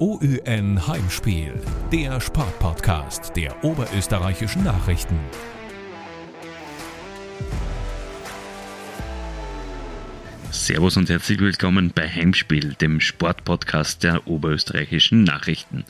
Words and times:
OÜN 0.00 0.86
Heimspiel, 0.86 1.52
der 1.92 2.22
Sportpodcast 2.22 3.36
der 3.36 3.62
oberösterreichischen 3.62 4.64
Nachrichten. 4.64 5.20
Servus 10.50 10.96
und 10.96 11.10
herzlich 11.10 11.38
willkommen 11.40 11.92
bei 11.94 12.08
Heimspiel, 12.08 12.72
dem 12.80 12.98
Sportpodcast 13.00 14.02
der 14.02 14.26
oberösterreichischen 14.26 15.22
Nachrichten. 15.22 15.84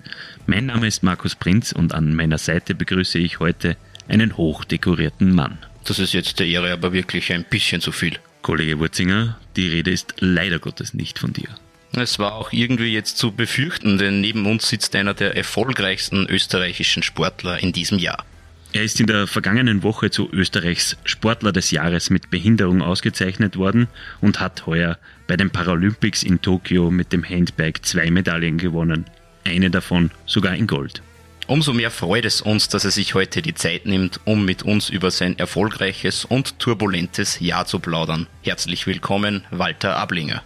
Mein 0.45 0.67
Name 0.67 0.89
ist 0.89 1.05
Markus 1.05 1.37
Prinz 1.37 1.71
und 1.71 1.95
an 1.95 2.13
meiner 2.13 2.39
Seite 2.39 2.75
begrüße 2.75 3.21
ich 3.21 3.39
heute 3.39 3.77
einen 4.09 4.37
hochdekorierten 4.37 5.33
Mann. 5.33 5.59
Das 5.85 6.01
ist 6.01 6.15
jetzt 6.15 6.41
der 6.41 6.49
Ehre 6.49 6.73
aber 6.73 6.93
wirklich 6.93 7.33
ein 7.33 7.45
bisschen 7.45 7.81
zu 7.81 7.93
viel. 7.93 8.19
Kollege 8.43 8.81
Wurzinger, 8.81 9.39
die 9.55 9.69
Rede 9.69 9.93
ist 9.93 10.15
leider 10.19 10.59
Gottes 10.59 10.95
nicht 10.95 11.21
von 11.21 11.33
dir. 11.33 11.51
Es 11.93 12.19
war 12.21 12.35
auch 12.35 12.53
irgendwie 12.53 12.93
jetzt 12.93 13.19
zu 13.19 13.33
befürchten, 13.33 13.99
denn 13.99 14.21
neben 14.21 14.47
uns 14.47 14.69
sitzt 14.69 14.95
einer 14.95 15.15
der 15.15 15.37
erfolgreichsten 15.37 16.27
österreichischen 16.29 17.03
Sportler 17.03 17.61
in 17.61 17.73
diesem 17.73 17.99
Jahr. 17.99 18.25
Er 18.73 18.85
ist 18.85 19.01
in 19.01 19.09
der 19.09 19.27
vergangenen 19.27 19.83
Woche 19.83 20.11
zu 20.11 20.31
Österreichs 20.33 20.97
Sportler 21.05 21.51
des 21.51 21.73
Jahres 21.73 22.09
mit 22.09 22.31
Behinderung 22.31 22.83
ausgezeichnet 22.83 23.57
worden 23.57 23.89
und 24.21 24.39
hat 24.39 24.67
heuer 24.67 24.99
bei 25.27 25.37
den 25.37 25.51
Paralympics 25.51 26.23
in 26.23 26.41
Tokio 26.41 26.93
mit 26.93 27.13
dem 27.13 27.29
Handbike 27.29 27.85
zwei 27.85 28.13
Medaillen 28.13 28.59
gewonnen. 28.59 29.07
Eine 29.45 29.71
davon 29.71 30.13
sogar 30.25 30.55
in 30.55 30.69
Gold. 30.69 31.03
Umso 31.49 31.73
mehr 31.73 31.91
freut 31.91 32.25
es 32.25 32.41
uns, 32.41 32.69
dass 32.69 32.85
er 32.85 32.93
sich 32.93 33.15
heute 33.15 33.43
die 33.43 33.55
Zeit 33.55 33.87
nimmt, 33.87 34.21
um 34.25 34.45
mit 34.45 34.63
uns 34.63 34.89
über 34.89 35.11
sein 35.11 35.37
erfolgreiches 35.37 36.25
und 36.25 36.61
turbulentes 36.61 37.41
Jahr 37.41 37.67
zu 37.67 37.81
plaudern. 37.81 38.29
Herzlich 38.43 38.87
willkommen, 38.87 39.43
Walter 39.51 39.97
Ablinger. 39.97 40.45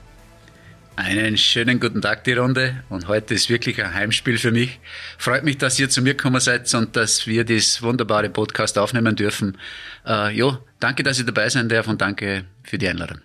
Einen 0.97 1.37
schönen 1.37 1.80
guten 1.80 2.01
Tag, 2.03 2.23
die 2.23 2.34
Runde. 2.34 2.84
Und 2.89 3.09
heute 3.09 3.34
ist 3.34 3.51
wirklich 3.51 3.83
ein 3.83 3.93
Heimspiel 3.93 4.39
für 4.39 4.53
mich. 4.53 4.79
Freut 5.19 5.42
mich, 5.42 5.59
dass 5.59 5.78
ihr 5.81 5.89
zu 5.89 6.03
mir 6.03 6.14
gekommen 6.14 6.41
seid 6.41 6.73
und 6.73 6.95
dass 6.95 7.27
wir 7.27 7.45
das 7.45 7.83
wunderbare 7.83 8.31
Podcast 8.31 8.78
aufnehmen 8.78 9.17
dürfen. 9.17 9.59
Äh, 10.06 10.36
ja, 10.36 10.61
danke, 10.78 11.03
dass 11.03 11.19
ich 11.19 11.27
dabei 11.27 11.48
sein 11.48 11.69
darf 11.69 11.89
und 11.89 12.01
danke 12.01 12.45
für 12.62 12.78
die 12.78 12.89
Einladung. 12.89 13.19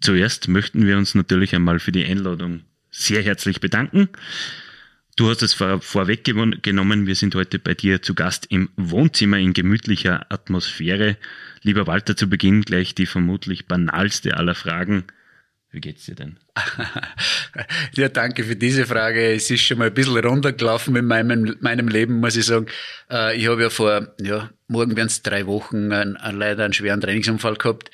Zuerst 0.00 0.48
möchten 0.48 0.84
wir 0.84 0.98
uns 0.98 1.14
natürlich 1.14 1.54
einmal 1.54 1.78
für 1.78 1.92
die 1.92 2.04
Einladung 2.04 2.62
sehr 2.90 3.22
herzlich 3.22 3.60
bedanken. 3.60 4.08
Du 5.14 5.30
hast 5.30 5.42
es 5.42 5.54
vor, 5.54 5.80
vorweggenommen. 5.80 7.06
Wir 7.06 7.14
sind 7.14 7.36
heute 7.36 7.60
bei 7.60 7.74
dir 7.74 8.02
zu 8.02 8.14
Gast 8.14 8.46
im 8.48 8.68
Wohnzimmer 8.76 9.38
in 9.38 9.52
gemütlicher 9.52 10.26
Atmosphäre. 10.28 11.18
Lieber 11.62 11.86
Walter, 11.86 12.16
zu 12.16 12.28
Beginn 12.28 12.62
gleich 12.62 12.96
die 12.96 13.06
vermutlich 13.06 13.66
banalste 13.66 14.36
aller 14.36 14.56
Fragen. 14.56 15.04
Wie 15.74 15.80
geht's 15.80 16.04
dir 16.06 16.14
denn? 16.14 16.36
ja, 17.96 18.08
danke 18.08 18.44
für 18.44 18.54
diese 18.54 18.86
Frage. 18.86 19.34
Es 19.34 19.50
ist 19.50 19.62
schon 19.62 19.78
mal 19.78 19.88
ein 19.88 19.94
bisschen 19.94 20.16
runtergelaufen 20.16 20.94
in 20.94 21.04
meinem, 21.04 21.56
meinem 21.60 21.88
Leben, 21.88 22.20
muss 22.20 22.36
ich 22.36 22.46
sagen. 22.46 22.66
Äh, 23.10 23.36
ich 23.36 23.48
habe 23.48 23.62
ja 23.62 23.70
vor, 23.70 24.14
ja, 24.20 24.50
morgen 24.68 24.94
werden 24.94 25.08
es 25.08 25.22
drei 25.22 25.48
Wochen 25.48 25.90
einen, 25.90 26.16
einen, 26.16 26.38
leider 26.38 26.64
einen 26.64 26.74
schweren 26.74 27.00
Trainingsunfall 27.00 27.56
gehabt. 27.56 27.90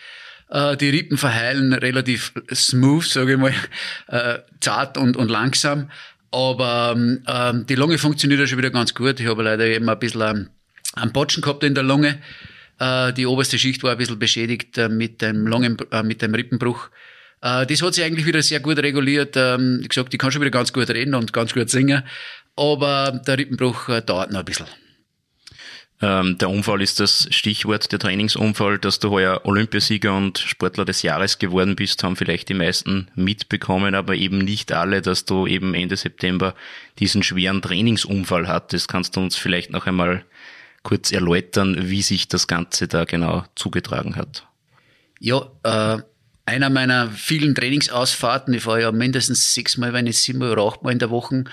Äh, 0.50 0.76
die 0.76 0.90
Rippen 0.90 1.16
verheilen 1.16 1.72
relativ 1.72 2.34
smooth, 2.52 3.04
sage 3.04 3.32
ich 3.32 3.38
mal, 3.38 3.54
äh, 4.08 4.40
zart 4.60 4.98
und, 4.98 5.16
und 5.16 5.30
langsam. 5.30 5.90
Aber 6.30 6.94
ähm, 6.96 7.66
die 7.66 7.76
Lunge 7.76 7.96
funktioniert 7.96 8.40
ja 8.40 8.46
schon 8.46 8.58
wieder 8.58 8.70
ganz 8.70 8.94
gut. 8.94 9.20
Ich 9.20 9.26
habe 9.26 9.42
leider 9.42 9.64
eben 9.64 9.88
ein 9.88 9.98
bisschen 9.98 10.20
einen, 10.20 10.50
einen 10.96 11.12
Botschen 11.12 11.42
gehabt 11.42 11.64
in 11.64 11.74
der 11.74 11.84
Lunge. 11.84 12.18
die 13.16 13.26
oberste 13.26 13.58
Schicht 13.58 13.82
war 13.82 13.92
ein 13.92 13.98
bisschen 13.98 14.18
beschädigt 14.18 14.76
mit 14.88 15.20
dem 15.22 15.46
Lungen, 15.46 15.76
mit 16.04 16.22
dem 16.22 16.34
Rippenbruch. 16.34 16.88
Äh, 17.42 17.66
das 17.66 17.82
hat 17.82 17.94
sich 17.94 18.04
eigentlich 18.04 18.26
wieder 18.26 18.42
sehr 18.42 18.60
gut 18.60 18.78
reguliert. 18.78 19.36
Ähm, 19.36 19.80
wie 19.82 19.88
gesagt, 19.88 20.12
ich 20.12 20.18
kann 20.18 20.32
schon 20.32 20.42
wieder 20.42 20.50
ganz 20.50 20.72
gut 20.72 20.88
reden 20.90 21.14
und 21.14 21.32
ganz 21.32 21.54
gut 21.54 21.70
singen, 21.70 22.02
aber 22.56 23.20
der 23.26 23.38
Rippenbruch 23.38 23.88
äh, 23.88 24.02
dauert 24.02 24.30
noch 24.30 24.40
ein 24.40 24.44
bisschen. 24.44 24.66
Ähm, 26.02 26.38
der 26.38 26.48
Unfall 26.48 26.80
ist 26.80 26.98
das 26.98 27.28
Stichwort, 27.30 27.92
der 27.92 27.98
Trainingsunfall, 27.98 28.78
dass 28.78 29.00
du 29.00 29.10
heuer 29.10 29.42
Olympiasieger 29.44 30.16
und 30.16 30.38
Sportler 30.38 30.86
des 30.86 31.02
Jahres 31.02 31.38
geworden 31.38 31.76
bist, 31.76 32.02
haben 32.02 32.16
vielleicht 32.16 32.48
die 32.48 32.54
meisten 32.54 33.10
mitbekommen, 33.14 33.94
aber 33.94 34.14
eben 34.14 34.38
nicht 34.38 34.72
alle, 34.72 35.02
dass 35.02 35.26
du 35.26 35.46
eben 35.46 35.74
Ende 35.74 35.96
September 35.96 36.54
diesen 36.98 37.22
schweren 37.22 37.60
Trainingsunfall 37.60 38.48
hattest. 38.48 38.88
Kannst 38.88 39.16
du 39.16 39.20
uns 39.20 39.36
vielleicht 39.36 39.70
noch 39.72 39.86
einmal 39.86 40.24
kurz 40.82 41.12
erläutern, 41.12 41.90
wie 41.90 42.00
sich 42.00 42.28
das 42.28 42.46
Ganze 42.46 42.88
da 42.88 43.04
genau 43.04 43.44
zugetragen 43.54 44.16
hat? 44.16 44.46
Ja, 45.18 45.50
äh, 45.64 45.98
einer 46.50 46.68
meiner 46.68 47.08
vielen 47.10 47.54
Trainingsausfahrten, 47.54 48.52
ich 48.52 48.64
fahre 48.64 48.82
ja 48.82 48.92
mindestens 48.92 49.54
sechsmal, 49.54 49.92
wenn 49.92 50.04
nicht 50.04 50.18
siebenmal 50.18 50.50
oder 50.50 50.64
achtmal 50.64 50.92
in 50.92 50.98
der 50.98 51.10
Woche, 51.10 51.44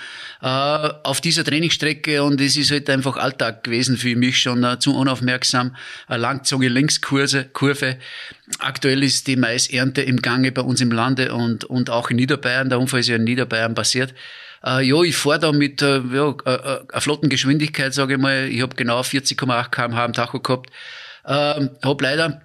äh, 0.41 0.47
auf 0.47 1.21
dieser 1.21 1.43
Trainingsstrecke 1.43 2.23
und 2.23 2.41
es 2.41 2.57
ist 2.57 2.71
halt 2.71 2.89
einfach 2.89 3.15
Alltag 3.15 3.63
gewesen 3.63 3.95
für 3.95 4.15
mich 4.15 4.39
schon 4.39 4.63
äh, 4.63 4.79
zu 4.79 4.95
unaufmerksam. 4.95 5.75
Eine 6.07 6.21
langzogige 6.21 6.73
Linkskurve. 6.73 7.45
Kurve. 7.53 7.97
Aktuell 8.57 9.03
ist 9.03 9.27
die 9.27 9.35
Maisernte 9.35 10.01
im 10.01 10.19
Gange 10.19 10.51
bei 10.51 10.63
uns 10.63 10.81
im 10.81 10.91
Lande 10.91 11.31
und, 11.33 11.63
und 11.65 11.91
auch 11.91 12.09
in 12.09 12.15
Niederbayern. 12.15 12.69
Der 12.69 12.79
Unfall 12.79 13.01
ist 13.01 13.09
ja 13.09 13.17
in 13.17 13.23
Niederbayern 13.23 13.75
passiert. 13.75 14.15
Äh, 14.65 14.83
ja, 14.83 15.01
ich 15.03 15.15
fahre 15.15 15.39
da 15.39 15.51
mit 15.51 15.83
äh, 15.83 16.01
ja, 16.11 16.35
äh, 16.45 16.53
äh 16.53 16.79
einer 16.91 17.01
flotten 17.01 17.29
Geschwindigkeit, 17.29 17.93
sage 17.93 18.15
ich 18.15 18.19
mal. 18.19 18.47
Ich 18.47 18.61
habe 18.63 18.75
genau 18.75 19.01
40,8 19.01 19.69
km/h 19.69 20.03
am 20.03 20.13
Tacho 20.13 20.39
gehabt. 20.39 20.71
Äh, 21.23 21.67
habe 21.83 22.03
leider 22.03 22.41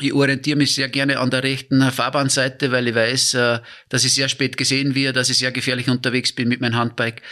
ich 0.00 0.12
orientiere 0.12 0.56
mich 0.56 0.74
sehr 0.74 0.88
gerne 0.88 1.18
an 1.18 1.30
der 1.30 1.42
rechten 1.42 1.90
Fahrbahnseite, 1.90 2.70
weil 2.70 2.88
ich 2.88 2.94
weiß, 2.94 3.34
äh, 3.34 3.58
dass 3.88 4.04
ich 4.04 4.14
sehr 4.14 4.28
spät 4.28 4.56
gesehen 4.56 4.94
werde, 4.94 5.14
dass 5.14 5.30
ich 5.30 5.38
sehr 5.38 5.52
gefährlich 5.52 5.88
unterwegs 5.88 6.32
bin 6.32 6.48
mit 6.48 6.60
meinem 6.60 6.76
Handbike. 6.76 7.22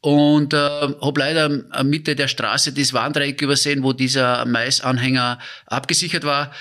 Und 0.00 0.52
äh, 0.52 0.56
habe 0.56 1.20
leider 1.20 1.48
Mitte 1.84 2.16
der 2.16 2.28
Straße 2.28 2.72
das 2.72 2.92
Warndreieck 2.92 3.40
übersehen, 3.40 3.84
wo 3.84 3.92
dieser 3.92 4.44
Maisanhänger 4.46 5.38
abgesichert 5.66 6.24
war. 6.24 6.52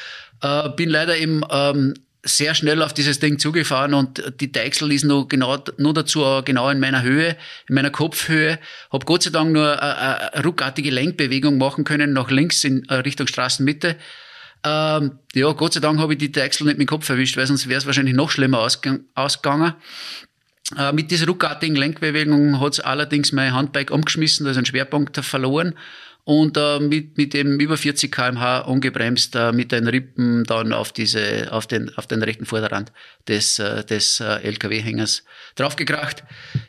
Äh, 0.42 0.70
bin 0.70 0.90
leider 0.90 1.18
eben 1.18 1.42
ähm, 1.50 1.96
sehr 2.24 2.54
schnell 2.54 2.84
auf 2.84 2.94
dieses 2.94 3.20
Ding 3.20 3.40
zugefahren 3.40 3.96
und 3.96 4.24
die 4.40 4.52
Deichsel 4.52 4.92
ist 4.92 5.04
nur 5.06 5.28
genau 5.28 5.58
nur 5.78 5.94
dazu 5.94 6.42
genau 6.46 6.70
in 6.70 6.80
meiner 6.80 7.02
Höhe, 7.02 7.36
in 7.68 7.76
meiner 7.76 7.90
Kopfhöhe. 7.90 8.60
Hab 8.92 9.06
Gott 9.06 9.24
sei 9.24 9.32
Dank 9.32 9.52
nur 9.52 9.82
eine, 9.82 10.32
eine 10.34 10.44
ruckartige 10.44 10.92
Lenkbewegung 10.92 11.58
machen 11.58 11.84
können 11.84 12.14
nach 12.14 12.30
links 12.30 12.64
in 12.64 12.88
äh, 12.90 12.96
Richtung 12.96 13.26
Straßenmitte. 13.26 13.96
Ähm, 14.64 15.20
ja, 15.34 15.52
Gott 15.54 15.74
sei 15.74 15.80
Dank 15.80 16.00
habe 16.00 16.14
ich 16.14 16.20
die 16.20 16.32
Deichsel 16.32 16.66
nicht 16.66 16.78
mit 16.78 16.88
dem 16.88 16.90
Kopf 16.90 17.10
erwischt, 17.10 17.38
weil 17.38 17.48
sonst 17.48 17.68
wäre 17.68 17.80
es 17.80 17.86
wahrscheinlich 17.86 18.16
noch 18.16 18.30
schlimmer 18.30 18.60
ausgegangen. 19.16 19.76
Äh, 20.78 20.94
mit 20.94 21.12
dieser 21.12 21.28
ruckartigen 21.28 21.76
Lenkbewegung 21.76 22.60
hat 22.60 22.74
es 22.74 22.80
allerdings 22.80 23.32
mein 23.32 23.54
Handbike 23.54 23.92
umgeschmissen, 23.92 24.46
da 24.46 24.52
ist 24.52 24.58
ein 24.58 24.66
Schwerpunkt 24.66 25.18
verloren 25.18 25.76
und 26.24 26.56
äh, 26.58 26.80
mit, 26.80 27.18
mit 27.18 27.34
dem 27.34 27.60
über 27.60 27.78
40 27.78 28.12
kmh 28.12 28.60
ungebremst 28.60 29.36
äh, 29.36 29.52
mit 29.52 29.72
den 29.72 29.88
Rippen 29.88 30.44
dann 30.44 30.72
auf 30.72 30.94
diese 30.94 31.52
auf 31.52 31.68
den 31.68 31.96
auf 31.98 32.08
den 32.08 32.22
rechten 32.22 32.46
Vorderrand 32.46 32.92
des 33.28 33.60
äh, 33.60 33.84
des 33.84 34.20
äh, 34.20 34.42
LKW-Hängers 34.44 35.24
draufgekracht. 35.56 36.24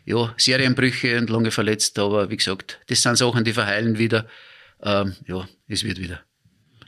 Ja, 0.05 0.35
Serienbrüche 0.37 1.19
und 1.19 1.31
Lunge 1.31 1.51
verletzt, 1.51 1.99
aber 1.99 2.31
wie 2.31 2.39
gesagt, 2.39 2.81
das 2.89 3.03
sind 3.03 3.17
Sachen, 3.17 3.45
die 3.45 3.53
verheilen 3.53 3.99
wieder. 3.99 4.27
Ähm, 4.83 5.15
ja, 5.27 5.47
es 5.69 5.85
wird 5.85 5.99
wieder. 5.99 6.23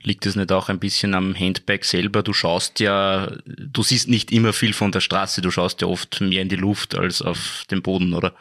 Liegt 0.07 0.27
es 0.27 0.37
nicht 0.37 0.53
auch 0.53 0.69
ein 0.69 0.79
bisschen 0.79 1.15
am 1.15 1.35
Handbag 1.35 1.85
selber? 1.85 2.23
Du 2.23 2.35
schaust 2.35 2.79
ja, 2.79 3.33
du 3.47 3.83
siehst 3.83 4.07
nicht 4.09 4.31
immer 4.33 4.53
viel 4.53 4.75
von 4.75 4.93
der 4.93 5.01
Straße, 5.01 5.41
du 5.41 5.51
schaust 5.51 5.81
ja 5.81 5.89
oft 5.89 6.21
mehr 6.21 6.43
in 6.43 6.51
die 6.51 6.57
Luft 6.57 6.95
als 6.95 7.23
auf 7.23 7.65
den 7.71 7.81
Boden, 7.81 8.13
oder? 8.13 8.35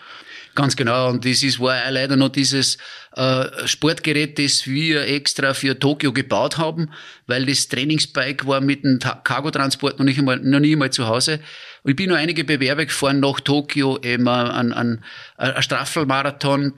Ganz 0.56 0.76
genau. 0.76 1.10
Und 1.10 1.26
das 1.26 1.42
ist, 1.42 1.60
war 1.60 1.90
leider 1.90 2.16
noch 2.16 2.30
dieses 2.30 2.78
äh, 3.16 3.46
Sportgerät, 3.66 4.38
das 4.38 4.68
wir 4.68 5.08
extra 5.08 5.54
für 5.54 5.80
Tokio 5.80 6.14
gebaut 6.14 6.58
haben, 6.58 6.92
weil 7.26 7.46
das 7.46 7.70
Trainingsbike 7.70 8.46
war 8.46 8.62
mit 8.62 8.84
dem 8.84 9.00
Cargotransport 9.00 9.98
noch 9.98 10.06
nicht 10.06 10.20
einmal, 10.20 10.40
noch 10.40 10.60
nie 10.60 10.74
einmal 10.74 10.92
zu 10.92 11.08
Hause. 11.08 11.40
Und 11.84 11.92
ich 11.92 11.96
bin 11.96 12.10
noch 12.10 12.18
einige 12.18 12.44
Bewerbe 12.44 12.86
gefahren 12.86 13.20
nach 13.20 13.40
Tokio, 13.40 14.00
eben 14.04 14.28
an, 14.28 14.74
an, 14.74 15.04
an 15.38 15.62
Straffelmarathon, 15.64 16.74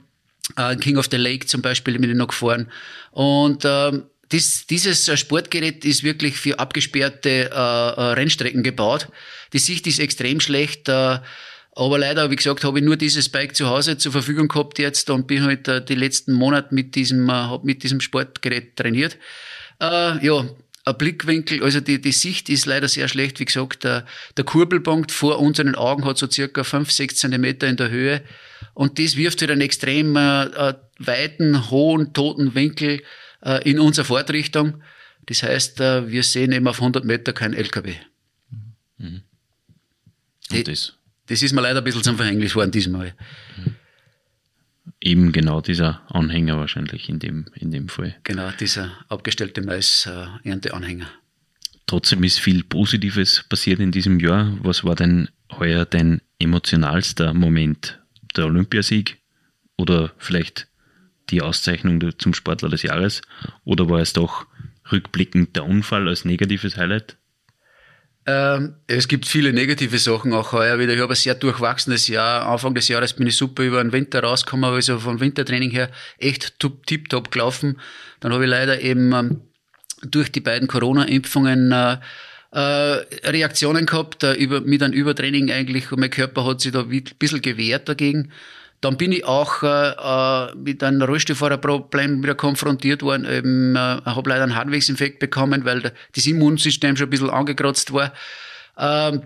äh, 0.56 0.76
King 0.76 0.96
of 0.96 1.08
the 1.10 1.18
Lake 1.18 1.46
zum 1.46 1.60
Beispiel, 1.60 1.98
bin 1.98 2.10
ich 2.10 2.16
noch 2.16 2.28
gefahren. 2.28 2.70
Und 3.10 3.64
ähm, 3.66 4.04
das, 4.30 4.66
dieses 4.66 5.08
äh, 5.08 5.16
Sportgerät 5.16 5.84
ist 5.84 6.02
wirklich 6.02 6.36
für 6.36 6.58
abgesperrte 6.58 7.50
äh, 7.50 7.54
äh, 7.54 8.12
Rennstrecken 8.14 8.62
gebaut. 8.62 9.08
Die 9.52 9.58
Sicht 9.58 9.86
ist 9.86 10.00
extrem 10.00 10.40
schlecht. 10.40 10.88
Äh, 10.88 11.18
aber 11.72 11.98
leider, 11.98 12.30
wie 12.30 12.36
gesagt, 12.36 12.64
habe 12.64 12.78
ich 12.78 12.84
nur 12.84 12.96
dieses 12.96 13.28
Bike 13.28 13.54
zu 13.54 13.68
Hause 13.68 13.98
zur 13.98 14.10
Verfügung 14.10 14.48
gehabt 14.48 14.78
jetzt 14.78 15.10
und 15.10 15.26
bin 15.26 15.44
halt 15.44 15.68
äh, 15.68 15.84
die 15.84 15.94
letzten 15.94 16.32
Monate 16.32 16.74
mit 16.74 16.94
diesem, 16.94 17.28
äh, 17.28 17.58
mit 17.62 17.82
diesem 17.82 18.00
Sportgerät 18.00 18.76
trainiert. 18.76 19.18
Äh, 19.80 20.24
ja, 20.24 20.48
ein 20.86 20.96
Blickwinkel, 20.96 21.62
also 21.62 21.80
die, 21.80 22.00
die 22.00 22.12
Sicht 22.12 22.48
ist 22.48 22.64
leider 22.64 22.88
sehr 22.88 23.08
schlecht. 23.08 23.40
Wie 23.40 23.44
gesagt, 23.44 23.84
der, 23.84 24.06
der 24.36 24.44
Kurbelpunkt 24.44 25.12
vor 25.12 25.38
unseren 25.38 25.74
Augen 25.74 26.04
hat 26.04 26.16
so 26.16 26.30
circa 26.30 26.64
5, 26.64 26.90
6 26.90 27.16
Zentimeter 27.16 27.66
in 27.66 27.76
der 27.76 27.90
Höhe. 27.90 28.22
Und 28.72 28.98
das 28.98 29.16
wirft 29.16 29.40
halt 29.42 29.50
einen 29.50 29.60
extrem 29.60 30.16
äh, 30.16 30.44
äh 30.44 30.74
weiten, 30.98 31.70
hohen, 31.70 32.14
toten 32.14 32.54
Winkel 32.54 33.02
äh, 33.42 33.68
in 33.68 33.78
unserer 33.78 34.04
Fahrtrichtung. 34.04 34.82
Das 35.26 35.42
heißt, 35.42 35.80
äh, 35.80 36.08
wir 36.10 36.22
sehen 36.22 36.52
eben 36.52 36.68
auf 36.68 36.80
100 36.80 37.04
Meter 37.04 37.32
kein 37.32 37.52
LKW. 37.52 37.94
Mhm. 38.98 39.22
Das? 40.50 40.94
das? 41.26 41.42
ist 41.42 41.52
mir 41.52 41.60
leider 41.60 41.80
ein 41.80 41.84
bisschen 41.84 42.02
zum 42.02 42.16
Verhängnis 42.16 42.52
geworden 42.52 42.70
diesmal. 42.70 43.14
Mhm. 43.56 43.74
eben 45.00 45.32
genau 45.32 45.60
dieser 45.60 46.02
Anhänger 46.08 46.58
wahrscheinlich 46.58 47.08
in 47.08 47.18
dem, 47.18 47.46
in 47.54 47.70
dem 47.70 47.88
Fall. 47.88 48.16
Genau, 48.24 48.50
dieser 48.58 48.92
abgestellte 49.08 49.62
Mais-Ernteanhänger. 49.62 51.08
Trotzdem 51.86 52.24
ist 52.24 52.40
viel 52.40 52.64
Positives 52.64 53.44
passiert 53.48 53.78
in 53.78 53.92
diesem 53.92 54.18
Jahr. 54.18 54.56
Was 54.62 54.82
war 54.84 54.96
denn 54.96 55.28
heuer 55.52 55.84
dein 55.84 56.20
emotionalster 56.38 57.32
Moment? 57.32 58.00
Der 58.36 58.46
Olympiasieg 58.46 59.18
oder 59.76 60.12
vielleicht 60.18 60.66
die 61.30 61.42
Auszeichnung 61.42 62.00
zum 62.18 62.34
Sportler 62.34 62.68
des 62.68 62.82
Jahres? 62.82 63.22
Oder 63.64 63.88
war 63.88 64.00
es 64.00 64.12
doch 64.12 64.46
rückblickend 64.90 65.56
der 65.56 65.64
Unfall 65.64 66.08
als 66.08 66.24
negatives 66.24 66.76
Highlight? 66.76 67.16
Ähm, 68.28 68.74
es 68.88 69.06
gibt 69.06 69.24
viele 69.26 69.52
negative 69.52 69.98
Sachen 69.98 70.32
auch 70.32 70.52
heuer 70.52 70.80
wieder. 70.80 70.94
Ich 70.94 71.00
habe 71.00 71.12
ein 71.12 71.16
sehr 71.16 71.36
durchwachsenes 71.36 72.08
Jahr. 72.08 72.46
Anfang 72.46 72.74
des 72.74 72.88
Jahres 72.88 73.12
bin 73.12 73.28
ich 73.28 73.36
super 73.36 73.62
über 73.62 73.82
den 73.82 73.92
Winter 73.92 74.20
rausgekommen, 74.22 74.68
also 74.68 74.98
vom 74.98 75.20
Wintertraining 75.20 75.70
her 75.70 75.90
echt 76.18 76.58
tiptop 76.58 77.30
gelaufen. 77.30 77.80
Dann 78.18 78.32
habe 78.32 78.44
ich 78.44 78.50
leider 78.50 78.80
eben 78.80 79.12
ähm, 79.12 79.40
durch 80.02 80.32
die 80.32 80.40
beiden 80.40 80.66
Corona-Impfungen 80.66 81.70
äh, 81.70 81.98
äh, 82.50 83.04
Reaktionen 83.28 83.86
gehabt, 83.86 84.24
äh, 84.24 84.34
mit 84.64 84.82
einem 84.82 84.92
Übertraining 84.92 85.52
eigentlich. 85.52 85.92
Und 85.92 86.00
mein 86.00 86.10
Körper 86.10 86.44
hat 86.46 86.60
sich 86.60 86.72
da 86.72 86.80
ein 86.80 87.04
bisschen 87.18 87.42
gewehrt 87.42 87.88
dagegen. 87.88 88.32
Dann 88.80 88.96
bin 88.96 89.12
ich 89.12 89.24
auch 89.24 89.62
äh, 89.62 89.90
äh 89.90 90.54
mit 90.54 90.82
einem 90.82 91.02
Rollstuhlfahrerproblem 91.02 92.22
wieder 92.22 92.34
konfrontiert 92.34 93.02
worden. 93.02 93.24
Eben, 93.24 93.74
äh, 93.74 93.78
habe 93.78 94.30
leider 94.30 94.44
einen 94.44 94.54
Harnwegsinfekt 94.54 95.18
bekommen, 95.18 95.64
weil 95.64 95.92
das 96.14 96.26
Immunsystem 96.26 96.96
schon 96.96 97.06
ein 97.06 97.10
bisschen 97.10 97.30
angekratzt 97.30 97.92
war. 97.92 98.12
Ähm, 98.78 99.22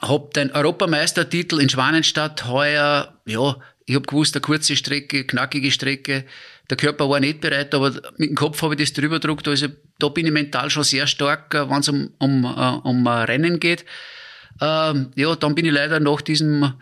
habe 0.00 0.30
den 0.34 0.50
Europameistertitel 0.52 1.60
in 1.60 1.68
Schwanenstadt 1.68 2.46
heuer, 2.46 3.14
ja, 3.26 3.56
ich 3.86 3.94
habe 3.94 4.06
gewusst, 4.06 4.34
eine 4.36 4.42
kurze 4.42 4.76
Strecke, 4.76 5.24
knackige 5.24 5.70
Strecke. 5.70 6.24
Der 6.68 6.76
Körper 6.76 7.08
war 7.08 7.20
nicht 7.20 7.40
bereit, 7.40 7.74
aber 7.74 7.90
mit 8.18 8.30
dem 8.30 8.34
Kopf 8.34 8.60
habe 8.60 8.74
ich 8.74 8.80
das 8.80 8.92
drüber 8.92 9.16
gedruckt. 9.16 9.48
Also 9.48 9.68
da 9.98 10.08
bin 10.10 10.26
ich 10.26 10.32
mental 10.32 10.68
schon 10.68 10.84
sehr 10.84 11.06
stark, 11.06 11.54
äh, 11.54 11.68
wenn 11.68 11.80
es 11.80 11.88
um, 11.88 12.12
um, 12.18 12.44
äh, 12.44 12.88
um 12.88 13.06
Rennen 13.06 13.58
geht. 13.58 13.86
Ähm, 14.60 15.12
ja, 15.14 15.34
dann 15.36 15.54
bin 15.54 15.64
ich 15.64 15.72
leider 15.72 16.00
nach 16.00 16.20
diesem 16.20 16.74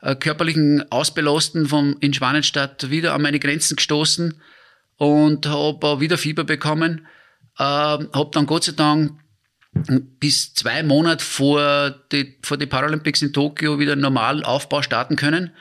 äh, 0.00 0.14
körperlichen 0.14 0.90
Ausbelasten 0.90 1.66
von, 1.66 1.96
in 2.00 2.14
Schwanenstadt 2.14 2.90
wieder 2.90 3.14
an 3.14 3.22
meine 3.22 3.38
Grenzen 3.38 3.76
gestoßen 3.76 4.40
und 4.96 5.46
habe 5.46 6.00
wieder 6.00 6.18
Fieber 6.18 6.44
bekommen. 6.44 7.06
Äh, 7.58 7.62
habe 7.62 8.30
dann 8.32 8.46
Gott 8.46 8.64
sei 8.64 8.72
Dank 8.72 9.18
bis 10.18 10.54
zwei 10.54 10.82
Monate 10.82 11.24
vor 11.24 11.90
die, 12.12 12.36
vor 12.42 12.56
die 12.56 12.66
Paralympics 12.66 13.22
in 13.22 13.32
Tokio 13.32 13.78
wieder 13.78 13.96
normal 13.96 14.42
Aufbau 14.44 14.82
starten 14.82 15.16
können. 15.16 15.52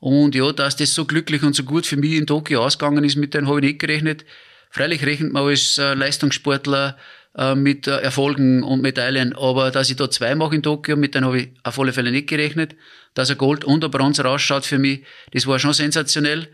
Und 0.00 0.34
ja, 0.34 0.52
dass 0.52 0.76
das 0.76 0.94
so 0.94 1.04
glücklich 1.04 1.42
und 1.42 1.54
so 1.54 1.64
gut 1.64 1.86
für 1.86 1.96
mich 1.96 2.12
in 2.12 2.26
Tokio 2.26 2.64
ausgegangen 2.64 3.04
ist, 3.04 3.16
mit 3.16 3.34
denen 3.34 3.48
habe 3.48 3.58
ich 3.58 3.64
nicht 3.64 3.78
gerechnet. 3.80 4.24
Freilich 4.70 5.04
rechnet 5.04 5.32
man 5.32 5.44
als 5.44 5.78
äh, 5.78 5.94
Leistungssportler 5.94 6.96
äh, 7.36 7.54
mit 7.54 7.86
äh, 7.86 7.98
Erfolgen 7.98 8.62
und 8.62 8.82
Medaillen. 8.82 9.34
Aber 9.34 9.70
dass 9.70 9.90
ich 9.90 9.96
da 9.96 10.10
zwei 10.10 10.34
mache 10.34 10.54
in 10.54 10.62
Tokio, 10.62 10.96
mit 10.96 11.14
denen 11.14 11.26
habe 11.26 11.40
ich 11.40 11.48
auf 11.62 11.78
alle 11.78 11.92
Fälle 11.92 12.10
nicht 12.10 12.28
gerechnet. 12.28 12.76
Dass 13.14 13.30
er 13.30 13.36
Gold 13.36 13.64
und 13.64 13.84
ein 13.84 13.90
Bronze 13.90 14.22
rausschaut 14.22 14.64
für 14.64 14.78
mich, 14.78 15.04
das 15.32 15.46
war 15.46 15.58
schon 15.58 15.72
sensationell. 15.72 16.48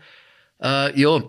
Äh, 0.61 0.99
ja, 0.99 1.23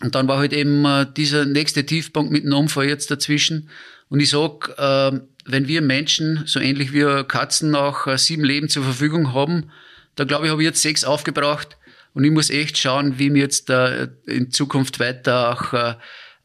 und 0.00 0.14
dann 0.14 0.28
war 0.28 0.38
halt 0.38 0.52
eben 0.52 0.84
äh, 0.84 1.06
dieser 1.16 1.44
nächste 1.44 1.86
Tiefpunkt 1.86 2.32
mit 2.32 2.44
dem 2.44 2.52
Unfall 2.52 2.86
jetzt 2.86 3.10
dazwischen. 3.10 3.68
Und 4.08 4.20
ich 4.20 4.30
sag, 4.30 4.74
äh, 4.76 5.18
wenn 5.46 5.68
wir 5.68 5.82
Menschen, 5.82 6.42
so 6.46 6.60
ähnlich 6.60 6.92
wie 6.92 7.24
Katzen, 7.24 7.70
noch 7.70 8.06
äh, 8.06 8.18
sieben 8.18 8.44
Leben 8.44 8.68
zur 8.68 8.84
Verfügung 8.84 9.32
haben, 9.32 9.70
da 10.16 10.24
glaube 10.24 10.46
ich, 10.46 10.52
habe 10.52 10.62
ich 10.62 10.66
jetzt 10.66 10.82
sechs 10.82 11.04
aufgebracht. 11.04 11.76
Und 12.12 12.24
ich 12.24 12.30
muss 12.30 12.50
echt 12.50 12.78
schauen, 12.78 13.18
wie 13.18 13.26
ich 13.26 13.32
mir 13.32 13.42
jetzt 13.42 13.70
in 14.26 14.52
Zukunft 14.52 15.00
weiter 15.00 15.50
auch 15.50 15.72
äh, 15.72 15.94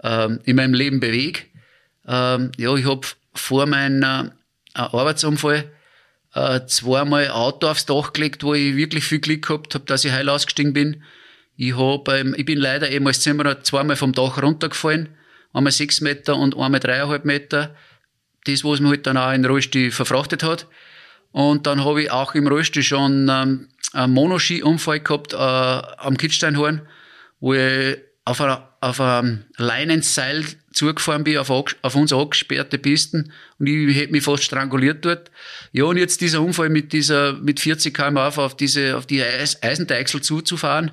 äh, 0.03 0.37
in 0.45 0.55
meinem 0.55 0.73
Leben 0.73 0.99
bewege. 0.99 1.41
Ähm, 2.09 2.51
ja, 2.57 2.75
ich 2.75 2.85
habe 2.85 3.07
vor 3.33 3.67
meinem 3.67 4.01
äh, 4.03 4.29
Arbeitsunfall 4.73 5.71
äh, 6.33 6.65
zweimal 6.65 7.29
Auto 7.29 7.67
aufs 7.67 7.85
Dach 7.85 8.13
gelegt, 8.13 8.43
wo 8.43 8.53
ich 8.53 8.75
wirklich 8.75 9.03
viel 9.03 9.19
Glück 9.19 9.47
gehabt 9.47 9.75
habe, 9.75 9.85
dass 9.85 10.03
ich 10.03 10.11
heil 10.11 10.27
ausgestiegen 10.27 10.73
bin. 10.73 11.03
Ich, 11.55 11.77
hab, 11.77 12.07
ähm, 12.09 12.33
ich 12.37 12.45
bin 12.45 12.57
leider 12.57 12.89
eben 12.89 13.05
als 13.07 13.21
Zimmerer 13.21 13.63
zweimal 13.63 13.95
vom 13.95 14.13
Dach 14.13 14.41
runtergefallen. 14.41 15.09
Einmal 15.53 15.71
sechs 15.71 16.01
Meter 16.01 16.35
und 16.35 16.57
einmal 16.57 16.79
dreieinhalb 16.79 17.25
Meter. 17.25 17.75
Das, 18.45 18.63
was 18.63 18.79
mich 18.79 18.89
halt 18.89 19.07
dann 19.07 19.17
auch 19.17 19.31
in 19.31 19.43
den 19.43 19.51
Rollstuhl 19.51 19.91
verfrachtet 19.91 20.43
hat. 20.43 20.67
Und 21.31 21.67
dann 21.67 21.83
habe 21.85 22.03
ich 22.03 22.11
auch 22.11 22.33
im 22.33 22.47
Rollstuhl 22.47 22.83
schon 22.83 23.29
ähm, 23.29 23.67
einen 23.93 24.13
Monoski-Unfall 24.13 25.01
gehabt 25.01 25.33
äh, 25.33 25.37
am 25.37 26.17
Kitzsteinhorn, 26.17 26.81
wo 27.39 27.53
ich 27.53 27.97
auf, 28.25 28.41
einer, 28.41 28.68
auf 28.81 29.01
einem 29.01 29.45
Leinenseil 29.57 30.45
zugefahren 30.71 31.23
bin 31.23 31.37
auf, 31.37 31.49
auf 31.49 31.95
uns 31.95 32.13
angesperrte 32.13 32.77
Pisten 32.77 33.31
und 33.57 33.67
ich 33.67 33.95
hätte 33.95 34.11
mich 34.11 34.23
fast 34.23 34.43
stranguliert 34.43 35.03
dort. 35.03 35.31
Ja, 35.73 35.85
und 35.85 35.97
jetzt 35.97 36.21
dieser 36.21 36.41
Unfall 36.41 36.69
mit 36.69 36.93
dieser, 36.93 37.33
mit 37.33 37.59
40 37.59 37.93
km 37.93 38.17
auf 38.17 38.55
diese, 38.55 38.95
auf 38.95 39.05
die 39.05 39.21
Eis, 39.21 39.61
Eisendeichsel 39.61 40.21
zuzufahren. 40.21 40.91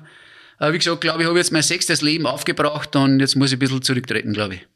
Äh, 0.59 0.73
wie 0.73 0.77
gesagt, 0.77 1.01
glaube 1.01 1.21
ich, 1.21 1.27
habe 1.27 1.37
jetzt 1.37 1.51
mein 1.51 1.61
sechstes 1.61 2.01
Leben 2.01 2.25
aufgebraucht 2.25 2.95
und 2.95 3.19
jetzt 3.19 3.35
muss 3.35 3.51
ich 3.51 3.57
ein 3.57 3.59
bisschen 3.59 3.81
zurücktreten, 3.81 4.33
glaube 4.33 4.55
ich. 4.55 4.67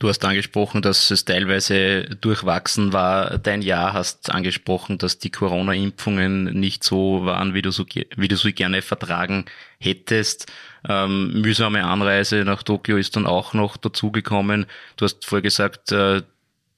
Du 0.00 0.08
hast 0.08 0.24
angesprochen, 0.24 0.80
dass 0.80 1.10
es 1.10 1.24
teilweise 1.24 2.04
durchwachsen 2.20 2.92
war. 2.92 3.36
Dein 3.38 3.62
Jahr 3.62 3.94
hast 3.94 4.30
angesprochen, 4.30 4.96
dass 4.96 5.18
die 5.18 5.30
Corona-Impfungen 5.30 6.44
nicht 6.44 6.84
so 6.84 7.24
waren, 7.24 7.52
wie 7.52 7.62
du 7.62 7.72
so, 7.72 7.84
wie 8.16 8.28
du 8.28 8.36
so 8.36 8.52
gerne 8.52 8.80
vertragen 8.80 9.46
hättest. 9.80 10.46
Ähm, 10.88 11.42
mühsame 11.42 11.84
Anreise 11.84 12.44
nach 12.44 12.62
Tokio 12.62 12.96
ist 12.96 13.14
dann 13.14 13.26
auch 13.26 13.52
noch 13.52 13.76
dazugekommen. 13.76 14.66
Du 14.96 15.04
hast 15.04 15.26
vorher 15.26 15.42
gesagt, 15.42 15.92
äh, 15.92 16.22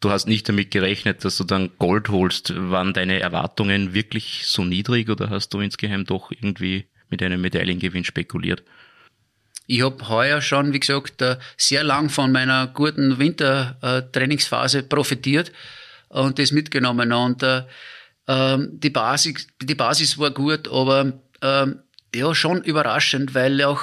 du 0.00 0.10
hast 0.10 0.26
nicht 0.26 0.48
damit 0.48 0.72
gerechnet, 0.72 1.24
dass 1.24 1.36
du 1.36 1.44
dann 1.44 1.70
Gold 1.78 2.08
holst. 2.08 2.52
Waren 2.56 2.92
deine 2.92 3.20
Erwartungen 3.20 3.94
wirklich 3.94 4.46
so 4.46 4.64
niedrig 4.64 5.08
oder 5.08 5.30
hast 5.30 5.54
du 5.54 5.60
insgeheim 5.60 6.04
doch 6.04 6.32
irgendwie 6.32 6.86
mit 7.08 7.22
einem 7.22 7.40
Medaillengewinn 7.40 8.04
spekuliert? 8.04 8.64
Ich 9.66 9.82
habe 9.82 10.08
heuer 10.08 10.40
schon, 10.40 10.72
wie 10.72 10.80
gesagt, 10.80 11.22
äh, 11.22 11.36
sehr 11.56 11.84
lang 11.84 12.10
von 12.10 12.32
meiner 12.32 12.66
guten 12.66 13.20
Wintertrainingsphase 13.20 14.82
profitiert 14.82 15.52
und 16.08 16.40
das 16.40 16.50
mitgenommen. 16.50 17.12
Und 17.12 17.44
äh, 17.44 17.62
ähm, 18.26 18.70
die, 18.72 18.90
Basis, 18.90 19.46
die 19.62 19.76
Basis 19.76 20.18
war 20.18 20.32
gut, 20.32 20.66
aber 20.66 21.12
ähm, 21.42 21.78
ja, 22.14 22.34
schon 22.34 22.62
überraschend, 22.62 23.34
weil 23.34 23.62
auch 23.62 23.82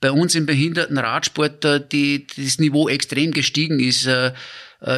bei 0.00 0.10
uns 0.10 0.34
im 0.34 0.46
Behindertenradsport 0.46 1.64
äh, 1.64 1.80
die, 1.86 2.26
das 2.36 2.58
Niveau 2.58 2.88
extrem 2.88 3.32
gestiegen 3.32 3.80
ist. 3.80 4.08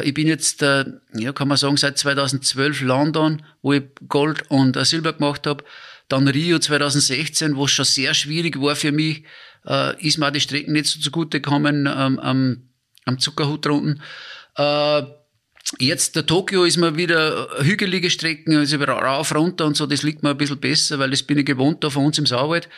Ich 0.01 0.15
bin 0.15 0.27
jetzt, 0.27 0.63
ja, 0.63 1.31
kann 1.31 1.47
man 1.47 1.57
sagen, 1.57 1.77
seit 1.77 1.99
2012 1.99 2.81
London, 2.81 3.43
wo 3.61 3.71
ich 3.73 3.83
Gold 4.07 4.49
und 4.49 4.83
Silber 4.83 5.13
gemacht 5.13 5.45
habe. 5.45 5.63
Dann 6.07 6.27
Rio 6.27 6.57
2016, 6.57 7.55
wo 7.55 7.65
es 7.65 7.71
schon 7.71 7.85
sehr 7.85 8.15
schwierig 8.15 8.59
war 8.59 8.75
für 8.75 8.91
mich, 8.91 9.23
äh, 9.65 9.99
ist 10.05 10.17
mir 10.17 10.27
auch 10.27 10.31
die 10.31 10.41
Strecken 10.41 10.73
nicht 10.73 10.85
so 10.85 10.99
zugute 10.99 11.41
gekommen 11.41 11.87
ähm, 11.87 12.19
am, 12.19 12.69
am 13.05 13.19
Zuckerhut 13.19 13.65
unten. 13.67 14.01
Jetzt 15.79 16.15
der 16.15 16.25
Tokio 16.25 16.63
ist 16.63 16.77
mir 16.77 16.95
wieder 16.95 17.47
hügelige 17.59 18.09
Strecken, 18.09 18.55
also 18.55 18.77
rauf, 18.77 19.35
runter 19.35 19.65
und 19.65 19.75
so, 19.75 19.85
das 19.85 20.03
liegt 20.03 20.23
mir 20.23 20.29
ein 20.29 20.37
bisschen 20.37 20.59
besser, 20.59 20.99
weil 20.99 21.09
das 21.09 21.23
bin 21.23 21.37
ich 21.37 21.45
gewohnt 21.45 21.83
da 21.83 21.89
von 21.89 22.05
uns 22.05 22.17
im 22.17 22.25
Sauwald. 22.25 22.69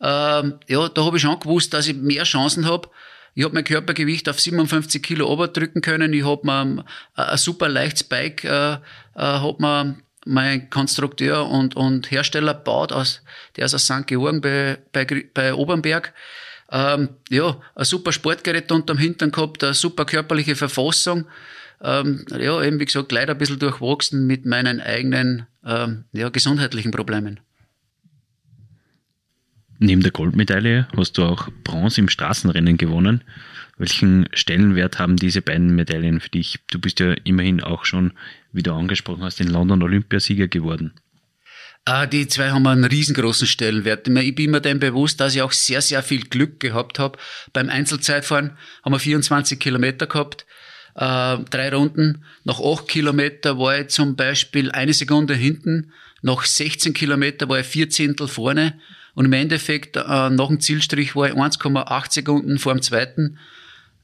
Ähm, 0.00 0.54
ja, 0.66 0.88
da 0.88 1.04
habe 1.04 1.16
ich 1.16 1.22
schon 1.22 1.38
gewusst, 1.38 1.74
dass 1.74 1.88
ich 1.88 1.96
mehr 1.96 2.24
Chancen 2.24 2.66
habe. 2.66 2.88
Ich 3.34 3.44
habe 3.44 3.54
mein 3.54 3.64
Körpergewicht 3.64 4.28
auf 4.28 4.40
57 4.40 5.02
Kilo 5.02 5.46
drücken 5.46 5.82
können. 5.82 6.12
Ich 6.12 6.24
habe 6.24 6.46
mir 6.46 6.84
ein, 7.14 7.38
super 7.38 7.68
leichtes 7.68 8.04
Bike, 8.04 8.44
äh, 8.44 8.72
äh, 8.72 8.78
hab 9.14 9.60
mir 9.60 9.98
mein 10.24 10.70
Konstrukteur 10.70 11.48
und, 11.48 11.76
und 11.76 12.10
Hersteller 12.10 12.54
baut 12.54 12.92
aus, 12.92 13.22
der 13.56 13.66
ist 13.66 13.74
aus 13.74 13.84
St. 13.84 14.06
Georgen 14.06 14.40
bei, 14.40 14.78
bei, 14.92 15.06
bei 15.32 15.54
Obernberg. 15.54 16.12
Ähm, 16.70 17.10
ja, 17.30 17.60
ein 17.74 17.84
super 17.84 18.12
Sportgerät 18.12 18.70
unterm 18.72 18.98
Hintern 18.98 19.32
gehabt, 19.32 19.64
eine 19.64 19.74
super 19.74 20.04
körperliche 20.04 20.54
Verfassung. 20.54 21.26
Ähm, 21.80 22.24
ja, 22.30 22.62
eben 22.62 22.80
wie 22.80 22.84
gesagt, 22.84 23.12
leider 23.12 23.34
ein 23.34 23.38
bisschen 23.38 23.58
durchwachsen 23.58 24.26
mit 24.26 24.46
meinen 24.46 24.80
eigenen 24.80 25.46
ähm, 25.64 26.04
ja, 26.12 26.28
gesundheitlichen 26.28 26.90
Problemen. 26.90 27.40
Neben 29.78 30.02
der 30.02 30.10
Goldmedaille 30.10 30.88
hast 30.96 31.18
du 31.18 31.22
auch 31.22 31.48
Bronze 31.62 32.00
im 32.00 32.08
Straßenrennen 32.08 32.78
gewonnen. 32.78 33.22
Welchen 33.76 34.28
Stellenwert 34.32 34.98
haben 34.98 35.16
diese 35.16 35.40
beiden 35.40 35.76
Medaillen 35.76 36.18
für 36.18 36.30
dich? 36.30 36.58
Du 36.72 36.80
bist 36.80 36.98
ja 36.98 37.12
immerhin 37.22 37.62
auch 37.62 37.84
schon, 37.84 38.12
wie 38.52 38.64
du 38.64 38.72
angesprochen 38.72 39.22
hast, 39.22 39.40
in 39.40 39.46
London 39.46 39.84
Olympiasieger 39.84 40.48
geworden. 40.48 40.94
Ah, 41.84 42.06
die 42.06 42.26
zwei 42.26 42.50
haben 42.50 42.66
einen 42.66 42.84
riesengroßen 42.84 43.46
Stellenwert. 43.46 44.08
Ich 44.08 44.34
bin 44.34 44.50
mir 44.50 44.60
dem 44.60 44.80
bewusst, 44.80 45.20
dass 45.20 45.34
ich 45.34 45.42
auch 45.42 45.52
sehr, 45.52 45.80
sehr 45.80 46.02
viel 46.02 46.22
Glück 46.22 46.58
gehabt 46.58 46.98
habe. 46.98 47.18
Beim 47.52 47.70
Einzelzeitfahren 47.70 48.58
haben 48.84 48.92
wir 48.92 48.98
24 48.98 49.58
Kilometer 49.60 50.06
gehabt, 50.06 50.44
äh, 50.98 51.38
drei 51.50 51.72
Runden. 51.72 52.24
Nach 52.44 52.60
acht 52.60 52.88
Kilometer 52.88 53.58
war 53.58 53.78
ich 53.78 53.88
zum 53.88 54.16
Beispiel 54.16 54.70
eine 54.72 54.92
Sekunde 54.92 55.34
hinten. 55.34 55.92
Nach 56.22 56.44
16 56.44 56.92
Kilometer 56.92 57.48
war 57.48 57.60
ich 57.60 57.66
vier 57.66 57.88
Zehntel 57.88 58.26
vorne. 58.26 58.74
Und 59.14 59.24
im 59.24 59.32
Endeffekt, 59.32 59.96
äh, 59.96 60.00
nach 60.30 60.48
dem 60.48 60.60
Zielstrich 60.60 61.14
war 61.14 61.28
ich 61.28 61.34
1,8 61.34 62.12
Sekunden 62.12 62.58
vor 62.58 62.74
dem 62.74 62.82
zweiten 62.82 63.38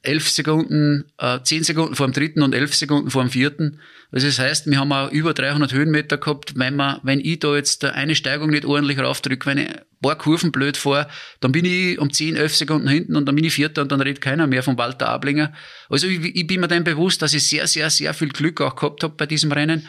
11 0.04 0.30
Sekunden, 0.30 1.04
äh, 1.18 1.40
10 1.42 1.64
Sekunden 1.64 1.94
vor 1.94 2.06
dem 2.06 2.12
dritten 2.12 2.42
und 2.42 2.54
11 2.54 2.74
Sekunden 2.74 3.10
vor 3.10 3.22
dem 3.22 3.30
vierten. 3.30 3.80
Also 4.12 4.26
das 4.28 4.38
heißt, 4.38 4.66
wir 4.70 4.78
haben 4.78 4.92
auch 4.92 5.10
über 5.10 5.34
300 5.34 5.72
Höhenmeter 5.72 6.18
gehabt. 6.18 6.56
Wenn, 6.56 6.76
man, 6.76 7.00
wenn 7.02 7.18
ich 7.18 7.40
da 7.40 7.56
jetzt 7.56 7.84
eine 7.84 8.14
Steigung 8.14 8.50
nicht 8.50 8.64
ordentlich 8.64 8.98
raufdrücke, 8.98 9.46
wenn 9.46 9.58
ich 9.58 9.68
ein 9.68 9.80
paar 10.00 10.16
Kurven 10.16 10.52
blöd 10.52 10.76
fahre, 10.76 11.08
dann 11.40 11.52
bin 11.52 11.64
ich 11.64 11.98
um 11.98 12.12
10, 12.12 12.36
11 12.36 12.56
Sekunden 12.56 12.88
hinten 12.88 13.16
und 13.16 13.26
dann 13.26 13.34
bin 13.34 13.44
ich 13.44 13.54
Vierter 13.54 13.82
und 13.82 13.90
dann 13.90 14.00
redet 14.00 14.20
keiner 14.20 14.46
mehr 14.46 14.62
von 14.62 14.78
Walter 14.78 15.08
Ablinger. 15.08 15.52
Also 15.88 16.06
ich, 16.06 16.22
ich 16.22 16.46
bin 16.46 16.60
mir 16.60 16.68
dann 16.68 16.84
bewusst, 16.84 17.22
dass 17.22 17.34
ich 17.34 17.44
sehr, 17.44 17.66
sehr, 17.66 17.90
sehr 17.90 18.14
viel 18.14 18.28
Glück 18.28 18.60
auch 18.60 18.76
gehabt 18.76 19.02
habe 19.02 19.14
bei 19.16 19.26
diesem 19.26 19.50
Rennen. 19.50 19.88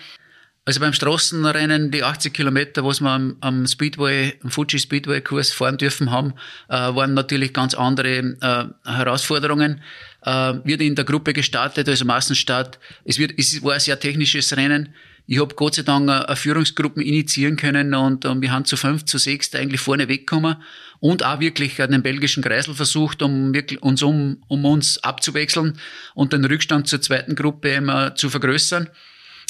Also 0.68 0.80
beim 0.80 0.94
Straßenrennen, 0.94 1.92
die 1.92 2.04
80 2.04 2.34
Kilometer, 2.34 2.84
was 2.84 3.00
wir 3.00 3.12
am, 3.12 3.38
am 3.42 3.68
Speedway, 3.68 4.34
am 4.42 4.50
Fuji 4.50 4.80
Speedway 4.80 5.22
Kurs 5.22 5.54
fahren 5.54 5.78
dürfen 5.78 6.10
haben, 6.10 6.34
äh, 6.70 6.74
waren 6.74 7.14
natürlich 7.14 7.54
ganz 7.54 7.76
andere 7.76 8.36
äh, 8.42 8.66
Herausforderungen. 8.84 9.82
Äh, 10.24 10.54
wird 10.64 10.82
in 10.82 10.96
der 10.96 11.06
Gruppe 11.06 11.34
gestartet, 11.34 11.88
also 11.88 12.04
Massenstart. 12.06 12.80
Es, 13.04 13.20
wird, 13.20 13.34
es 13.38 13.62
war 13.62 13.76
ein 13.76 13.80
sehr 13.80 14.00
technisches 14.00 14.58
Rennen. 14.58 14.90
Ich 15.28 15.40
habe 15.40 15.54
Gott 15.54 15.76
sei 15.76 15.84
Dank 15.84 16.10
eine 16.10 16.36
Führungsgruppe 16.36 17.04
initiieren 17.04 17.58
können 17.58 17.94
und, 17.94 18.26
und 18.26 18.42
wir 18.42 18.52
haben 18.52 18.66
zu 18.66 18.76
fünf, 18.76 19.06
zu 19.06 19.20
sechs 19.20 19.54
eigentlich 19.54 19.82
vorne 19.82 20.08
weggekommen 20.08 20.56
und 21.00 21.24
auch 21.24 21.40
wirklich 21.40 21.76
den 21.76 22.02
belgischen 22.02 22.42
Kreisel 22.44 22.74
versucht, 22.74 23.22
um 23.22 23.54
wirklich 23.54 23.84
uns 23.84 24.02
um, 24.02 24.44
um 24.48 24.66
uns 24.66 25.04
abzuwechseln 25.04 25.80
und 26.16 26.34
den 26.34 26.46
Rückstand 26.46 26.88
zur 26.88 27.02
zweiten 27.02 27.36
Gruppe 27.36 27.70
immer 27.70 28.16
zu 28.16 28.32
vergrößern. 28.32 28.90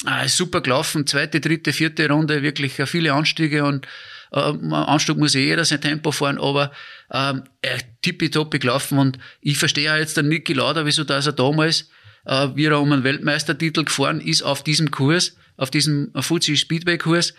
Ah, 0.04 0.28
super 0.28 0.60
gelaufen, 0.60 1.06
zweite, 1.06 1.40
dritte, 1.40 1.72
vierte 1.72 2.08
Runde, 2.08 2.42
wirklich 2.42 2.74
viele 2.84 3.14
Anstiege 3.14 3.64
und 3.64 3.86
äh, 4.32 4.38
Anstieg 4.38 5.16
muss 5.16 5.34
eh 5.34 5.44
jeder 5.44 5.64
sein 5.64 5.80
Tempo 5.80 6.12
fahren, 6.12 6.38
aber 6.38 6.70
ähm, 7.10 7.44
äh, 7.62 7.78
tippitoppi 8.02 8.58
gelaufen 8.58 8.98
und 8.98 9.18
ich 9.40 9.56
verstehe 9.56 9.92
auch 9.92 9.96
jetzt 9.96 10.16
den 10.16 10.28
Niki 10.28 10.52
Lauda, 10.52 10.84
wieso 10.84 11.04
dass 11.04 11.26
er 11.26 11.32
damals, 11.32 11.88
äh, 12.26 12.48
wie 12.54 12.66
er 12.66 12.78
um 12.78 12.92
einen 12.92 13.04
Weltmeistertitel 13.04 13.84
gefahren 13.84 14.20
ist, 14.20 14.42
auf 14.42 14.62
diesem 14.62 14.90
Kurs, 14.90 15.36
auf 15.56 15.70
diesem 15.70 16.12
Fuji 16.20 16.56
Speedway 16.56 16.98
Kurs, 16.98 17.30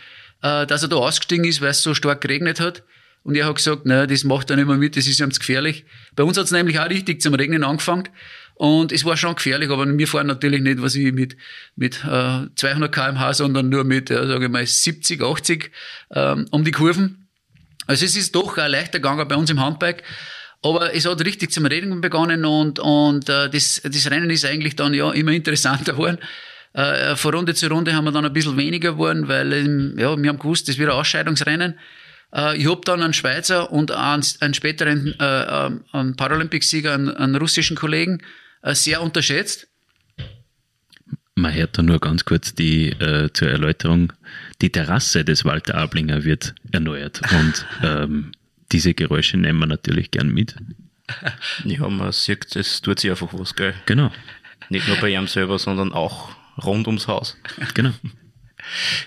äh, 0.41 0.65
dass 0.65 0.81
er 0.81 0.89
da 0.89 0.95
ausgestiegen 0.95 1.45
ist, 1.45 1.61
weil 1.61 1.69
es 1.69 1.83
so 1.83 1.93
stark 1.93 2.21
geregnet 2.21 2.59
hat. 2.59 2.83
Und 3.23 3.35
er 3.35 3.45
hat 3.45 3.55
gesagt, 3.55 3.85
naja, 3.85 4.07
das 4.07 4.23
macht 4.23 4.49
er 4.49 4.55
nicht 4.55 4.67
mehr 4.67 4.77
mit, 4.77 4.95
das 4.95 5.05
ist 5.05 5.19
ihm 5.19 5.31
zu 5.31 5.39
gefährlich. 5.39 5.85
Bei 6.15 6.23
uns 6.23 6.37
hat 6.37 6.45
es 6.45 6.51
nämlich 6.51 6.79
auch 6.79 6.89
richtig 6.89 7.21
zum 7.21 7.33
Regnen 7.33 7.63
angefangen. 7.63 8.07
Und 8.57 8.91
es 8.91 9.05
war 9.05 9.15
schon 9.17 9.35
gefährlich, 9.35 9.69
aber 9.69 9.85
wir 9.85 10.07
fahren 10.07 10.25
natürlich 10.25 10.61
nicht, 10.61 10.81
was 10.81 10.95
ich 10.95 11.13
mit, 11.13 11.37
mit 11.75 12.03
äh, 12.03 12.47
200 12.55 12.91
kmh, 12.91 13.33
sondern 13.33 13.69
nur 13.69 13.83
mit, 13.83 14.09
ja, 14.09 14.25
sage 14.25 14.45
ich 14.45 14.51
mal, 14.51 14.65
70, 14.65 15.21
80 15.21 15.71
ähm, 16.11 16.47
um 16.49 16.63
die 16.63 16.71
Kurven. 16.71 17.27
Also 17.85 18.05
es 18.05 18.15
ist 18.15 18.33
doch 18.33 18.57
ein 18.57 18.71
leichter 18.71 18.99
gegangen 18.99 19.27
bei 19.27 19.35
uns 19.35 19.51
im 19.51 19.61
Handbike. 19.61 20.03
Aber 20.63 20.93
es 20.93 21.05
hat 21.05 21.23
richtig 21.23 21.51
zum 21.51 21.67
Reden 21.67 22.01
begonnen 22.01 22.45
und, 22.45 22.79
und 22.79 23.29
äh, 23.29 23.47
das, 23.47 23.79
das 23.83 24.09
Rennen 24.09 24.31
ist 24.31 24.43
eigentlich 24.43 24.75
dann 24.75 24.95
ja 24.95 25.11
immer 25.11 25.31
interessanter 25.31 25.93
geworden. 25.93 26.17
Äh, 26.73 27.15
von 27.15 27.35
Runde 27.35 27.53
zu 27.53 27.67
Runde 27.67 27.93
haben 27.93 28.05
wir 28.05 28.11
dann 28.11 28.25
ein 28.25 28.33
bisschen 28.33 28.57
weniger 28.57 28.93
geworden, 28.93 29.27
weil 29.27 29.53
ähm, 29.53 29.95
ja, 29.99 30.17
wir 30.17 30.29
haben 30.29 30.39
gewusst, 30.39 30.67
das 30.67 30.79
wird 30.79 30.89
ein 30.89 30.95
Ausscheidungsrennen. 30.95 31.77
Äh, 32.33 32.57
ich 32.57 32.67
habe 32.67 32.81
dann 32.85 33.03
einen 33.03 33.13
Schweizer 33.13 33.71
und 33.71 33.91
einen, 33.91 34.23
einen 34.39 34.53
späteren 34.55 35.15
äh, 35.19 35.67
ähm, 35.67 35.83
einen 35.91 36.15
Paralympicsieger, 36.15 36.93
einen, 36.93 37.11
einen 37.11 37.35
russischen 37.35 37.77
Kollegen, 37.77 38.19
äh, 38.19 38.46
sehr 38.75 39.01
unterschätzt. 39.01 39.67
Man 41.35 41.53
hört 41.53 41.77
da 41.77 41.83
nur 41.83 41.99
ganz 41.99 42.25
kurz 42.25 42.55
die 42.55 42.89
äh, 42.89 43.31
zur 43.31 43.49
Erläuterung. 43.49 44.11
Die 44.61 44.71
Terrasse 44.71 45.23
des 45.23 45.45
Walter 45.45 45.75
Ablinger 45.75 46.23
wird 46.23 46.55
erneuert 46.71 47.21
und 47.31 47.65
ähm, 47.83 48.31
diese 48.71 48.93
Geräusche 48.93 49.37
nehmen 49.37 49.59
wir 49.59 49.67
natürlich 49.67 50.11
gern 50.11 50.29
mit. 50.29 50.55
Ja, 51.63 51.87
man 51.87 52.11
sieht, 52.11 52.53
es 52.57 52.81
tut 52.81 52.99
sich 52.99 53.09
einfach 53.09 53.29
was, 53.31 53.55
gell? 53.55 53.73
Genau. 53.85 54.11
Nicht 54.69 54.89
nur 54.89 54.97
bei 54.97 55.09
ihm 55.09 55.27
selber, 55.27 55.57
sondern 55.57 55.93
auch 55.93 56.35
rund 56.61 56.85
ums 56.87 57.07
Haus. 57.07 57.37
Genau. 57.73 57.93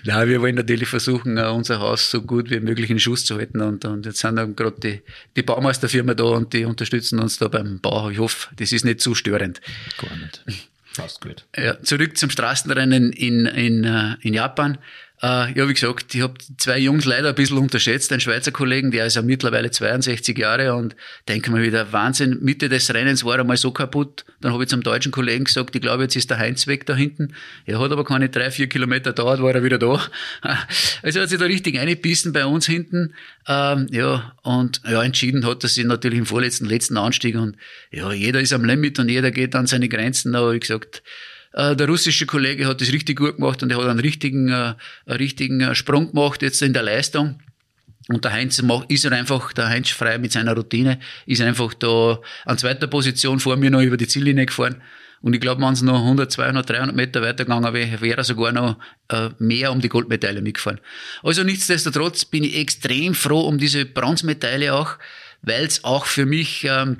Ja, 0.03 0.27
wir 0.27 0.41
wollen 0.41 0.55
natürlich 0.55 0.89
versuchen, 0.89 1.37
unser 1.37 1.79
Haus 1.79 2.11
so 2.11 2.21
gut 2.21 2.49
wie 2.49 2.59
möglich 2.59 2.89
in 2.89 2.99
Schuss 2.99 3.25
zu 3.25 3.37
halten. 3.37 3.61
Und, 3.61 3.85
und 3.85 4.05
jetzt 4.05 4.19
sind 4.19 4.35
dann 4.35 4.55
gerade 4.55 4.79
die, 4.79 5.01
die 5.35 5.43
Baumeisterfirma 5.43 6.13
da 6.13 6.23
und 6.23 6.53
die 6.53 6.65
unterstützen 6.65 7.19
uns 7.19 7.37
da 7.37 7.47
beim 7.47 7.79
Bau. 7.79 8.09
Ich 8.09 8.19
hoffe, 8.19 8.49
das 8.55 8.71
ist 8.71 8.85
nicht 8.85 9.01
zu 9.01 9.15
störend. 9.15 9.61
Gar 9.97 10.15
nicht. 10.17 10.69
Fast 10.93 11.21
gut. 11.21 11.45
Ja, 11.55 11.81
zurück 11.81 12.17
zum 12.17 12.29
Straßenrennen 12.29 13.13
in, 13.13 13.45
in, 13.45 13.83
äh, 13.85 14.15
in 14.21 14.33
Japan. 14.33 14.77
Äh, 15.21 15.53
ja, 15.55 15.69
wie 15.69 15.73
gesagt, 15.73 16.15
ich 16.15 16.21
habe 16.21 16.33
zwei 16.57 16.79
Jungs 16.79 17.05
leider 17.05 17.29
ein 17.29 17.35
bisschen 17.35 17.59
unterschätzt. 17.59 18.11
Ein 18.11 18.21
Schweizer 18.21 18.51
Kollegen, 18.51 18.89
der 18.89 19.05
ist 19.05 19.15
ja 19.15 19.21
mittlerweile 19.21 19.69
62 19.69 20.35
Jahre 20.35 20.73
und 20.73 20.95
denke 21.27 21.51
mir 21.51 21.61
wieder, 21.61 21.91
Wahnsinn, 21.93 22.39
Mitte 22.41 22.69
des 22.69 22.91
Rennens 22.91 23.23
war 23.23 23.37
er 23.37 23.43
mal 23.43 23.57
so 23.57 23.71
kaputt. 23.71 24.25
Dann 24.41 24.51
habe 24.51 24.63
ich 24.63 24.69
zum 24.69 24.81
deutschen 24.81 25.11
Kollegen 25.11 25.43
gesagt, 25.43 25.75
ich 25.75 25.81
glaube, 25.81 26.03
jetzt 26.03 26.15
ist 26.15 26.31
der 26.31 26.39
Heinz 26.39 26.65
weg 26.65 26.87
da 26.87 26.95
hinten. 26.95 27.35
Er 27.65 27.79
hat 27.79 27.91
aber 27.91 28.03
keine 28.03 28.29
drei, 28.29 28.49
vier 28.49 28.67
Kilometer 28.67 29.13
dauert, 29.13 29.41
war 29.43 29.53
er 29.53 29.63
wieder 29.63 29.77
da. 29.77 30.01
Also 31.03 31.19
hat 31.19 31.29
sich 31.29 31.39
da 31.39 31.45
richtig 31.45 31.79
eingebissen 31.79 32.33
bei 32.33 32.45
uns 32.45 32.65
hinten. 32.65 33.13
Ähm, 33.47 33.87
ja, 33.91 34.33
und 34.43 34.81
ja, 34.89 35.03
entschieden 35.03 35.45
hat 35.45 35.63
er 35.63 35.69
sich 35.69 35.85
natürlich 35.85 36.19
im 36.19 36.25
vorletzten, 36.25 36.65
letzten 36.65 36.97
Anstieg 36.97 37.35
und 37.35 37.57
ja, 37.91 38.11
jeder 38.11 38.39
ist 38.39 38.53
am 38.53 38.65
Limit 38.65 38.99
und 38.99 39.09
jeder 39.09 39.31
geht 39.31 39.55
an 39.55 39.67
seine 39.67 39.89
Grenzen. 39.89 40.35
Aber 40.35 40.53
wie 40.53 40.59
gesagt, 40.59 41.03
der 41.75 41.87
russische 41.87 42.25
Kollege 42.25 42.65
hat 42.65 42.81
das 42.81 42.91
richtig 42.91 43.17
gut 43.17 43.37
gemacht 43.37 43.61
und 43.61 43.71
er 43.71 43.77
hat 43.77 43.87
einen 43.87 43.99
richtigen, 43.99 44.49
äh, 44.49 44.73
einen 45.05 45.17
richtigen 45.17 45.61
äh, 45.61 45.75
Sprung 45.75 46.11
gemacht 46.11 46.41
jetzt 46.41 46.61
in 46.61 46.73
der 46.73 46.83
Leistung. 46.83 47.39
Und 48.07 48.25
der 48.25 48.33
Heinz 48.33 48.61
ist 48.87 49.05
er 49.05 49.11
einfach, 49.11 49.53
der 49.53 49.69
Heinz 49.69 49.89
frei 49.89 50.17
mit 50.17 50.31
seiner 50.31 50.55
Routine, 50.55 50.99
ist 51.25 51.41
einfach 51.41 51.73
da 51.73 52.19
an 52.45 52.57
zweiter 52.57 52.87
Position 52.87 53.39
vor 53.39 53.57
mir 53.57 53.69
noch 53.69 53.81
über 53.81 53.95
die 53.95 54.07
Ziellinie 54.07 54.45
gefahren. 54.47 54.81
Und 55.21 55.33
ich 55.33 55.39
glaube, 55.39 55.61
wenn 55.61 55.73
es 55.73 55.83
noch 55.83 55.99
100, 55.99 56.31
200, 56.31 56.67
300 56.67 56.95
Meter 56.95 57.21
weitergegangen 57.21 57.73
wäre, 57.73 58.01
wäre 58.01 58.17
er 58.17 58.23
sogar 58.23 58.51
noch 58.51 58.77
äh, 59.09 59.29
mehr 59.37 59.71
um 59.71 59.79
die 59.79 59.89
Goldmedaille 59.89 60.41
mitgefahren. 60.41 60.79
Also 61.21 61.43
nichtsdestotrotz 61.43 62.25
bin 62.25 62.43
ich 62.43 62.57
extrem 62.57 63.13
froh 63.13 63.41
um 63.41 63.59
diese 63.59 63.85
Bronzemedaille 63.85 64.73
auch, 64.73 64.97
weil 65.43 65.65
es 65.65 65.83
auch 65.83 66.05
für 66.05 66.25
mich 66.25 66.65
ähm, 66.67 66.97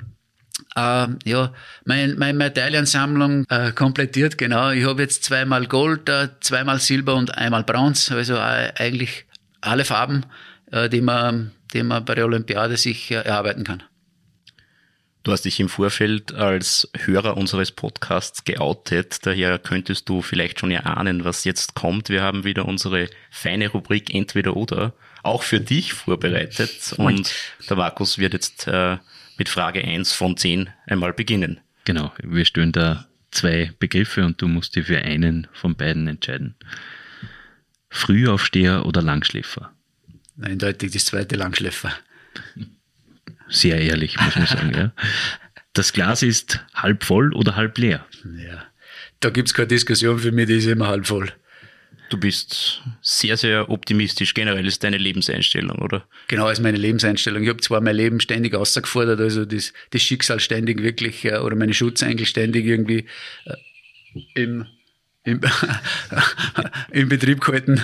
äh, 0.74 1.06
ja, 1.24 1.52
mein, 1.84 2.18
meine 2.18 2.38
Medaillensammlung 2.38 3.44
äh, 3.48 3.72
komplettiert, 3.72 4.38
genau. 4.38 4.70
Ich 4.70 4.84
habe 4.84 5.02
jetzt 5.02 5.24
zweimal 5.24 5.66
Gold, 5.66 6.08
äh, 6.08 6.28
zweimal 6.40 6.78
Silber 6.78 7.14
und 7.14 7.36
einmal 7.36 7.64
Bronze, 7.64 8.14
also 8.14 8.34
äh, 8.34 8.72
eigentlich 8.76 9.26
alle 9.60 9.84
Farben, 9.84 10.24
äh, 10.70 10.88
die, 10.88 11.00
man, 11.00 11.52
die 11.72 11.82
man 11.82 12.04
bei 12.04 12.14
der 12.14 12.24
Olympiade 12.24 12.76
sich 12.76 13.10
äh, 13.10 13.16
erarbeiten 13.16 13.64
kann. 13.64 13.82
Du 15.24 15.30
hast 15.30 15.44
dich 15.44 15.60
im 15.60 15.68
Vorfeld 15.68 16.34
als 16.34 16.90
Hörer 16.96 17.36
unseres 17.36 17.70
Podcasts 17.70 18.42
geoutet, 18.44 19.24
daher 19.24 19.60
könntest 19.60 20.08
du 20.08 20.20
vielleicht 20.20 20.58
schon 20.58 20.72
erahnen, 20.72 21.24
was 21.24 21.44
jetzt 21.44 21.74
kommt. 21.74 22.08
Wir 22.08 22.22
haben 22.22 22.42
wieder 22.42 22.66
unsere 22.66 23.08
feine 23.30 23.68
Rubrik 23.68 24.12
Entweder 24.12 24.56
oder 24.56 24.94
auch 25.22 25.44
für 25.44 25.60
dich 25.60 25.92
vorbereitet 25.92 26.94
und 26.96 27.32
der 27.70 27.76
Markus 27.76 28.18
wird 28.18 28.32
jetzt 28.32 28.66
äh, 28.66 28.96
mit 29.42 29.48
Frage 29.48 29.82
1 29.82 30.12
von 30.12 30.36
10 30.36 30.70
einmal 30.86 31.12
beginnen. 31.12 31.58
Genau, 31.84 32.12
wir 32.22 32.44
stellen 32.44 32.70
da 32.70 33.08
zwei 33.32 33.72
Begriffe 33.80 34.24
und 34.24 34.40
du 34.40 34.46
musst 34.46 34.76
dir 34.76 34.84
für 34.84 34.98
einen 34.98 35.48
von 35.52 35.74
beiden 35.74 36.06
entscheiden. 36.06 36.54
Frühaufsteher 37.90 38.86
oder 38.86 39.02
Langschläfer? 39.02 39.72
Eindeutig 40.40 40.92
das 40.92 41.06
zweite 41.06 41.34
Langschläfer. 41.34 41.92
Sehr 43.48 43.80
ehrlich, 43.80 44.16
muss 44.20 44.36
man 44.36 44.46
sagen. 44.46 44.74
ja. 44.76 44.92
Das 45.72 45.92
Glas 45.92 46.22
ist 46.22 46.64
halb 46.72 47.02
voll 47.02 47.34
oder 47.34 47.56
halb 47.56 47.76
leer? 47.78 48.06
Ja, 48.24 48.62
da 49.18 49.30
gibt 49.30 49.48
es 49.48 49.54
keine 49.54 49.66
Diskussion 49.66 50.20
für 50.20 50.30
mich, 50.30 50.46
die 50.46 50.58
ist 50.58 50.66
immer 50.66 50.86
halb 50.86 51.08
voll. 51.08 51.32
Du 52.12 52.18
bist 52.18 52.82
sehr, 53.00 53.38
sehr 53.38 53.70
optimistisch. 53.70 54.34
Generell 54.34 54.66
ist 54.66 54.84
deine 54.84 54.98
Lebenseinstellung, 54.98 55.78
oder? 55.78 56.06
Genau, 56.28 56.50
ist 56.50 56.60
meine 56.60 56.76
Lebenseinstellung. 56.76 57.42
Ich 57.42 57.48
habe 57.48 57.60
zwar 57.62 57.80
mein 57.80 57.96
Leben 57.96 58.20
ständig 58.20 58.54
ausgefordert, 58.54 59.18
also 59.18 59.46
das, 59.46 59.72
das 59.92 60.02
Schicksal 60.02 60.38
ständig 60.38 60.82
wirklich, 60.82 61.24
äh, 61.24 61.38
oder 61.38 61.56
meine 61.56 61.72
Schutzengel 61.72 62.26
ständig 62.26 62.66
irgendwie 62.66 63.06
äh, 63.46 63.54
im, 64.34 64.66
im, 65.24 65.40
im 66.90 67.08
Betrieb 67.08 67.40
gehalten. 67.40 67.80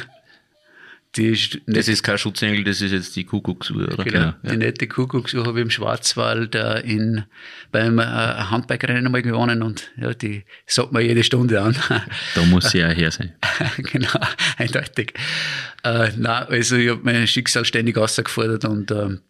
Die 1.16 1.36
das 1.66 1.88
ist 1.88 2.02
kein 2.02 2.18
Schutzengel, 2.18 2.64
das 2.64 2.82
ist 2.82 2.92
jetzt 2.92 3.16
die 3.16 3.24
Kuckucksuhr, 3.24 3.92
oder? 3.92 4.04
Genau, 4.04 4.20
genau 4.20 4.34
die 4.44 4.56
nette 4.58 4.86
Kuckucksuhr 4.86 5.46
habe 5.46 5.58
ich 5.58 5.64
im 5.64 5.70
Schwarzwald 5.70 6.54
äh, 6.54 6.80
in, 6.80 7.24
beim 7.72 7.98
äh, 7.98 8.02
Handbikerennen 8.02 9.06
einmal 9.06 9.22
gewonnen 9.22 9.62
und 9.62 9.90
ja, 9.96 10.12
die 10.12 10.44
sagt 10.66 10.92
man 10.92 11.02
jede 11.02 11.24
Stunde 11.24 11.62
an. 11.62 11.76
Da 12.34 12.42
muss 12.44 12.70
sie 12.70 12.78
ja 12.78 12.88
her 12.88 13.10
sein. 13.10 13.32
genau, 13.78 14.10
eindeutig. 14.58 15.14
Äh, 15.82 16.10
nein, 16.16 16.46
also 16.48 16.76
ich 16.76 16.90
habe 16.90 17.00
mein 17.02 17.26
Schicksal 17.26 17.64
ständig 17.64 17.96
ausgefordert 17.96 18.64
und 18.66 18.90
ähm, 18.90 19.20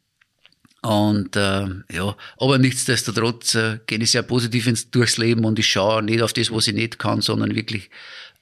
und 0.83 1.35
äh, 1.37 1.67
ja, 1.93 2.17
aber 2.39 2.59
nichtsdestotrotz 2.59 3.55
äh, 3.57 3.81
gehe 3.87 3.99
ich 3.99 4.13
sehr 4.13 4.23
positiv 4.23 4.67
ins, 4.67 4.91
durchs 4.91 5.19
Leben 5.19 5.45
und 5.45 5.59
ich 5.59 5.67
schaue 5.67 6.03
nicht 6.03 6.23
auf 6.23 6.33
das, 6.33 6.53
was 6.53 6.69
ich 6.69 6.75
nicht 6.75 6.99
kann, 6.99 7.21
sondern 7.21 7.55
wirklich 7.57 7.91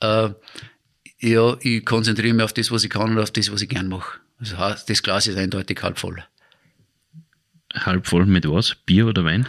äh, 0.00 0.28
ja, 1.18 1.56
ich 1.60 1.84
konzentriere 1.84 2.34
mich 2.34 2.44
auf 2.44 2.52
das, 2.52 2.70
was 2.70 2.84
ich 2.84 2.90
kann 2.90 3.10
und 3.10 3.18
auf 3.18 3.30
das, 3.30 3.50
was 3.52 3.62
ich 3.62 3.68
gern 3.68 3.88
mache. 3.88 4.18
Also 4.38 4.56
das 4.56 5.02
Glas 5.02 5.26
ist 5.26 5.38
eindeutig 5.38 5.82
halb 5.82 5.98
voll. 5.98 6.22
halb 7.74 8.06
voll 8.06 8.26
mit 8.26 8.48
was? 8.48 8.74
Bier 8.74 9.06
oder 9.06 9.24
Wein? 9.24 9.48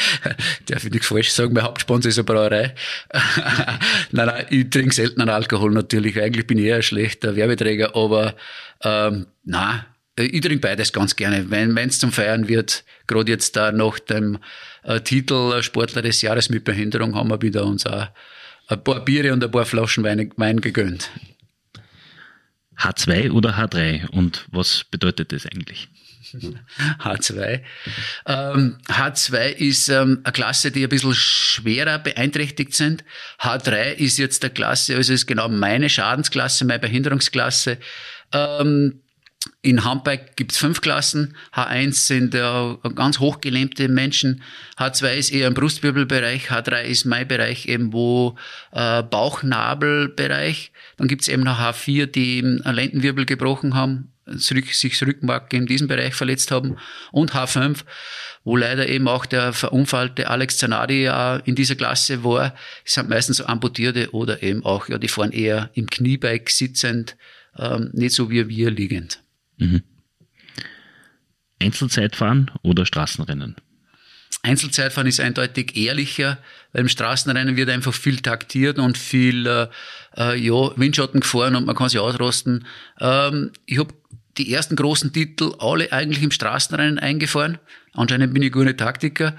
Darf 0.66 0.84
ich 0.84 0.90
nichts 0.90 1.06
falsch 1.06 1.30
sagen, 1.30 1.54
mein 1.54 1.64
Hauptsponsor 1.64 2.08
ist 2.08 2.18
eine 2.18 2.24
Brauerei. 2.24 2.74
nein, 4.10 4.26
nein, 4.26 4.46
ich 4.50 4.70
trinke 4.70 4.94
selten 4.94 5.28
Alkohol 5.28 5.72
natürlich. 5.72 6.20
Eigentlich 6.20 6.46
bin 6.46 6.58
ich 6.58 6.66
eher 6.66 6.76
ein 6.76 6.82
schlechter 6.82 7.36
Werbeträger, 7.36 7.94
aber 7.94 8.34
ähm, 8.82 9.26
nein, 9.44 9.84
ich 10.18 10.40
trinke 10.40 10.58
beides 10.58 10.92
ganz 10.92 11.14
gerne. 11.14 11.50
Wenn 11.50 11.76
es 11.76 11.98
zum 11.98 12.10
Feiern 12.10 12.48
wird, 12.48 12.84
gerade 13.06 13.30
jetzt 13.30 13.54
da 13.54 13.70
nach 13.70 13.98
dem 13.98 14.38
äh, 14.82 15.00
Titel 15.00 15.62
Sportler 15.62 16.02
des 16.02 16.22
Jahres 16.22 16.48
mit 16.48 16.64
Behinderung, 16.64 17.14
haben 17.14 17.30
wir 17.30 17.42
wieder 17.42 17.64
uns 17.64 17.86
auch 17.86 18.08
ein 18.68 18.82
paar 18.82 19.04
Biere 19.04 19.32
und 19.32 19.42
ein 19.42 19.50
paar 19.50 19.66
Flaschen 19.66 20.04
Wein, 20.04 20.32
Wein 20.36 20.60
gegönnt. 20.60 21.10
H2 22.78 23.30
oder 23.30 23.56
H3 23.56 24.08
und 24.10 24.46
was 24.50 24.84
bedeutet 24.84 25.32
das 25.32 25.46
eigentlich? 25.46 25.88
H2. 27.00 27.62
Ähm, 28.26 28.78
H2 28.86 29.48
ist 29.52 29.88
ähm, 29.88 30.20
eine 30.24 30.32
Klasse, 30.32 30.70
die 30.70 30.82
ein 30.82 30.88
bisschen 30.88 31.14
schwerer 31.14 31.98
beeinträchtigt 31.98 32.74
sind. 32.74 33.04
H3 33.40 33.92
ist 33.92 34.18
jetzt 34.18 34.44
eine 34.44 34.52
Klasse, 34.52 34.96
also 34.96 35.12
ist 35.12 35.26
genau 35.26 35.48
meine 35.48 35.88
Schadensklasse, 35.88 36.64
meine 36.64 36.80
Behinderungsklasse. 36.80 37.78
Ähm, 38.32 39.00
in 39.62 39.84
Handbike 39.84 40.36
gibt 40.36 40.52
es 40.52 40.58
fünf 40.58 40.80
Klassen. 40.80 41.36
H1 41.52 41.92
sind 42.06 42.34
äh, 42.34 42.90
ganz 42.94 43.18
hochgelähmte 43.18 43.88
Menschen. 43.88 44.42
H2 44.78 45.14
ist 45.14 45.32
eher 45.32 45.48
im 45.48 45.54
Brustwirbelbereich. 45.54 46.50
H3 46.50 46.82
ist 46.82 47.04
mein 47.04 47.26
Bereich 47.26 47.66
eben 47.66 47.92
wo 47.92 48.36
äh, 48.72 49.02
Bauchnabelbereich. 49.02 50.72
Dann 50.96 51.08
gibt 51.08 51.22
es 51.22 51.28
eben 51.28 51.42
noch 51.42 51.58
H4, 51.58 52.06
die 52.06 52.38
einen 52.38 52.74
Lendenwirbel 52.74 53.26
gebrochen 53.26 53.74
haben, 53.74 54.12
zurück, 54.38 54.72
sich 54.72 55.00
Rückenmark 55.02 55.52
in 55.52 55.66
diesem 55.66 55.88
Bereich 55.88 56.14
verletzt 56.14 56.50
haben. 56.52 56.76
Und 57.10 57.32
H5, 57.32 57.80
wo 58.44 58.56
leider 58.56 58.88
eben 58.88 59.08
auch 59.08 59.26
der 59.26 59.52
verunfallte 59.52 60.30
Alex 60.30 60.58
Zanardi 60.58 61.06
äh, 61.06 61.40
in 61.44 61.56
dieser 61.56 61.74
Klasse 61.74 62.22
war. 62.22 62.54
Es 62.84 62.94
sind 62.94 63.08
meistens 63.08 63.40
Amputierte 63.40 64.12
oder 64.12 64.42
eben 64.42 64.64
auch, 64.64 64.88
ja, 64.88 64.98
die 64.98 65.08
fahren 65.08 65.32
eher 65.32 65.70
im 65.74 65.86
Kniebike 65.86 66.52
sitzend, 66.52 67.16
ähm, 67.58 67.90
nicht 67.92 68.14
so 68.14 68.30
wie 68.30 68.48
wir 68.48 68.70
liegend. 68.70 69.25
Mhm. 69.58 69.82
Einzelzeitfahren 71.60 72.50
oder 72.62 72.84
Straßenrennen? 72.84 73.56
Einzelzeitfahren 74.42 75.08
ist 75.08 75.20
eindeutig 75.20 75.76
ehrlicher, 75.76 76.38
weil 76.72 76.82
im 76.82 76.88
Straßenrennen 76.88 77.56
wird 77.56 77.70
einfach 77.70 77.94
viel 77.94 78.20
taktiert 78.20 78.78
und 78.78 78.96
viel 78.96 79.46
äh, 79.46 79.68
äh, 80.16 80.38
ja, 80.38 80.76
Windschatten 80.76 81.20
gefahren 81.20 81.56
und 81.56 81.66
man 81.66 81.74
kann 81.74 81.88
sich 81.88 81.98
ausrosten. 81.98 82.66
Ähm, 83.00 83.50
ich 83.64 83.78
habe 83.78 83.94
die 84.38 84.52
ersten 84.52 84.76
großen 84.76 85.12
Titel 85.12 85.54
alle 85.58 85.90
eigentlich 85.92 86.22
im 86.22 86.30
Straßenrennen 86.30 86.98
eingefahren. 86.98 87.58
Anscheinend 87.92 88.34
bin 88.34 88.42
ich 88.42 88.52
gute 88.52 88.76
Taktiker. 88.76 89.36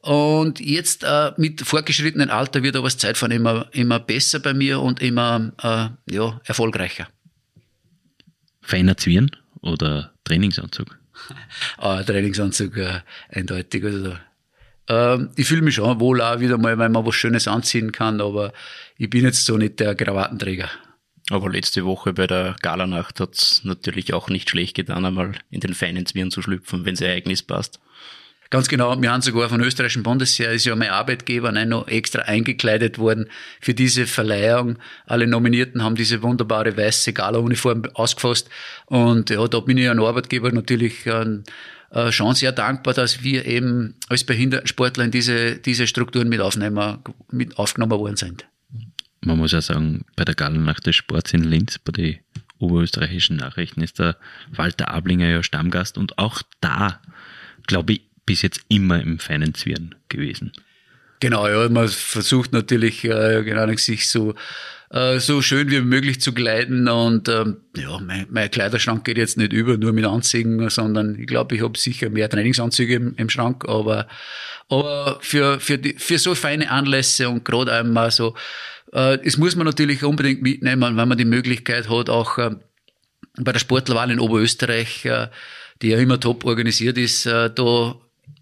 Und 0.00 0.60
jetzt 0.60 1.04
äh, 1.04 1.32
mit 1.36 1.60
fortgeschrittenen 1.60 2.30
Alter 2.30 2.62
wird 2.62 2.74
aber 2.74 2.86
das 2.86 2.96
Zeitfahren 2.96 3.32
immer, 3.32 3.68
immer 3.72 4.00
besser 4.00 4.40
bei 4.40 4.54
mir 4.54 4.80
und 4.80 5.00
immer 5.02 5.52
äh, 5.62 6.14
ja, 6.14 6.40
erfolgreicher. 6.44 7.08
Feiner 8.62 8.96
Zwirn? 8.96 9.30
Oder 9.62 10.12
Trainingsanzug? 10.24 10.98
ah, 11.78 12.02
Trainingsanzug, 12.02 12.76
äh, 12.76 13.00
eindeutig. 13.28 13.84
Also, 13.84 14.16
ähm, 14.88 15.30
ich 15.36 15.46
fühle 15.46 15.62
mich 15.62 15.76
schon 15.76 16.00
wohl 16.00 16.20
auch 16.20 16.40
wieder 16.40 16.58
mal, 16.58 16.78
weil 16.78 16.88
man 16.88 17.06
was 17.06 17.14
Schönes 17.14 17.48
anziehen 17.48 17.92
kann, 17.92 18.20
aber 18.20 18.52
ich 18.96 19.10
bin 19.10 19.24
jetzt 19.24 19.44
so 19.44 19.56
nicht 19.56 19.80
der 19.80 19.94
Krawattenträger. 19.94 20.68
Aber 21.30 21.48
letzte 21.48 21.84
Woche 21.84 22.12
bei 22.12 22.26
der 22.26 22.56
Galanacht 22.60 23.20
hat 23.20 23.34
es 23.34 23.62
natürlich 23.64 24.12
auch 24.12 24.28
nicht 24.28 24.50
schlecht 24.50 24.74
getan, 24.74 25.04
einmal 25.04 25.32
in 25.48 25.60
den 25.60 25.74
feinen 25.74 26.04
Zwirn 26.04 26.32
zu 26.32 26.42
schlüpfen, 26.42 26.84
wenn 26.84 26.94
das 26.94 27.02
Ereignis 27.02 27.42
passt. 27.42 27.78
Ganz 28.50 28.66
genau, 28.66 29.00
wir 29.00 29.12
haben 29.12 29.22
sogar 29.22 29.48
von 29.48 29.60
österreichischen 29.60 30.02
Bundesheer, 30.02 30.50
ist 30.50 30.64
ja 30.64 30.74
mein 30.74 30.90
Arbeitgeber, 30.90 31.52
nein, 31.52 31.68
noch 31.68 31.86
extra 31.86 32.22
eingekleidet 32.22 32.98
worden 32.98 33.30
für 33.60 33.74
diese 33.74 34.08
Verleihung. 34.08 34.76
Alle 35.06 35.28
Nominierten 35.28 35.84
haben 35.84 35.94
diese 35.94 36.20
wunderbare 36.22 36.76
weiße 36.76 37.12
Gala-Uniform 37.12 37.84
ausgefasst. 37.94 38.50
Und 38.86 39.30
ja, 39.30 39.46
da 39.46 39.60
bin 39.60 39.78
ich 39.78 39.88
ein 39.88 40.00
Arbeitgeber 40.00 40.50
natürlich 40.50 41.06
äh, 41.06 41.38
äh, 41.92 42.10
schon 42.10 42.34
sehr 42.34 42.50
dankbar, 42.50 42.92
dass 42.92 43.22
wir 43.22 43.46
eben 43.46 43.94
als 44.08 44.24
Behindertensportler 44.24 45.04
in 45.04 45.12
diese, 45.12 45.54
diese 45.56 45.86
Strukturen 45.86 46.28
mit, 46.28 46.40
aufnehmen, 46.40 46.98
mit 47.30 47.56
aufgenommen 47.56 48.00
worden 48.00 48.16
sind. 48.16 48.46
Man 49.20 49.38
muss 49.38 49.52
ja 49.52 49.60
sagen, 49.60 50.04
bei 50.16 50.24
der 50.24 50.34
Gala-Nacht 50.34 50.86
des 50.86 50.96
Sports 50.96 51.32
in 51.32 51.44
Linz, 51.44 51.78
bei 51.78 51.92
den 51.92 52.18
oberösterreichischen 52.58 53.36
Nachrichten, 53.36 53.80
ist 53.80 54.00
der 54.00 54.16
Walter 54.50 54.90
Ablinger 54.90 55.28
ja 55.28 55.42
Stammgast 55.44 55.98
und 55.98 56.18
auch 56.18 56.42
da, 56.60 57.00
glaube 57.66 57.92
ich, 57.92 58.09
bis 58.30 58.42
jetzt 58.42 58.60
immer 58.68 59.02
im 59.02 59.18
feinen 59.18 59.54
Zwirn 59.54 59.96
gewesen. 60.08 60.52
Genau, 61.18 61.48
ja, 61.48 61.68
man 61.68 61.88
versucht 61.88 62.52
natürlich, 62.52 63.02
äh, 63.02 63.42
genau, 63.42 63.66
sich 63.76 64.08
so, 64.08 64.36
äh, 64.90 65.18
so 65.18 65.42
schön 65.42 65.68
wie 65.68 65.80
möglich 65.80 66.20
zu 66.20 66.32
kleiden 66.32 66.86
und 66.86 67.28
ähm, 67.28 67.56
ja, 67.76 67.98
mein, 67.98 68.28
mein 68.30 68.48
Kleiderschrank 68.48 69.04
geht 69.04 69.18
jetzt 69.18 69.36
nicht 69.36 69.52
über 69.52 69.76
nur 69.78 69.92
mit 69.92 70.04
Anzügen, 70.04 70.70
sondern 70.70 71.18
ich 71.18 71.26
glaube, 71.26 71.56
ich 71.56 71.62
habe 71.62 71.76
sicher 71.76 72.08
mehr 72.08 72.30
Trainingsanzüge 72.30 72.94
im, 72.94 73.14
im 73.16 73.28
Schrank, 73.28 73.68
aber, 73.68 74.06
aber 74.68 75.18
für, 75.20 75.58
für, 75.58 75.76
die, 75.76 75.94
für 75.94 76.18
so 76.18 76.36
feine 76.36 76.70
Anlässe 76.70 77.28
und 77.28 77.44
gerade 77.44 77.72
einmal 77.72 78.12
so, 78.12 78.36
äh, 78.92 79.18
das 79.18 79.38
muss 79.38 79.56
man 79.56 79.66
natürlich 79.66 80.04
unbedingt 80.04 80.40
mitnehmen, 80.40 80.96
wenn 80.96 81.08
man 81.08 81.18
die 81.18 81.24
Möglichkeit 81.24 81.90
hat, 81.90 82.08
auch 82.08 82.38
äh, 82.38 82.52
bei 83.40 83.50
der 83.50 83.58
Sportlerwahl 83.58 84.12
in 84.12 84.20
Oberösterreich, 84.20 85.04
äh, 85.04 85.26
die 85.82 85.88
ja 85.88 85.98
immer 85.98 86.20
top 86.20 86.44
organisiert 86.44 86.96
ist, 86.96 87.26
äh, 87.26 87.50
da 87.52 87.96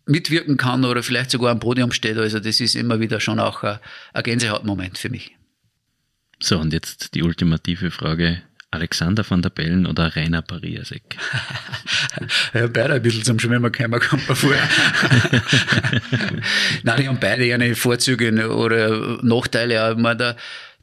mitwirken 0.08 0.56
kann 0.56 0.84
oder 0.84 1.02
vielleicht 1.02 1.30
sogar 1.30 1.52
am 1.52 1.60
Podium 1.60 1.92
steht. 1.92 2.16
Also 2.16 2.40
das 2.40 2.60
ist 2.60 2.74
immer 2.74 2.98
wieder 3.00 3.20
schon 3.20 3.38
auch 3.38 3.62
ein, 3.62 3.78
Gänsehautmoment 4.22 4.98
für 4.98 5.10
mich. 5.10 5.36
So, 6.40 6.58
und 6.58 6.72
jetzt 6.72 7.14
die 7.14 7.22
ultimative 7.22 7.90
Frage. 7.90 8.42
Alexander 8.70 9.24
van 9.28 9.40
der 9.40 9.48
Bellen 9.48 9.86
oder 9.86 10.14
Rainer 10.14 10.42
Pariasek? 10.42 11.02
ja, 12.52 12.66
beide 12.66 12.94
ein 12.94 13.02
bisschen 13.02 13.24
zum 13.24 13.38
Schwimmen 13.38 13.72
gekommen, 13.72 13.98
kommt 13.98 14.28
mir 14.28 14.36
vor. 14.36 14.52
Nein, 16.82 17.00
die 17.00 17.08
haben 17.08 17.18
beide 17.18 17.54
eine 17.54 17.74
Vorzüge 17.74 18.46
oder 18.50 19.22
Nachteile. 19.22 19.94
Meine, 19.96 20.16
der, 20.16 20.36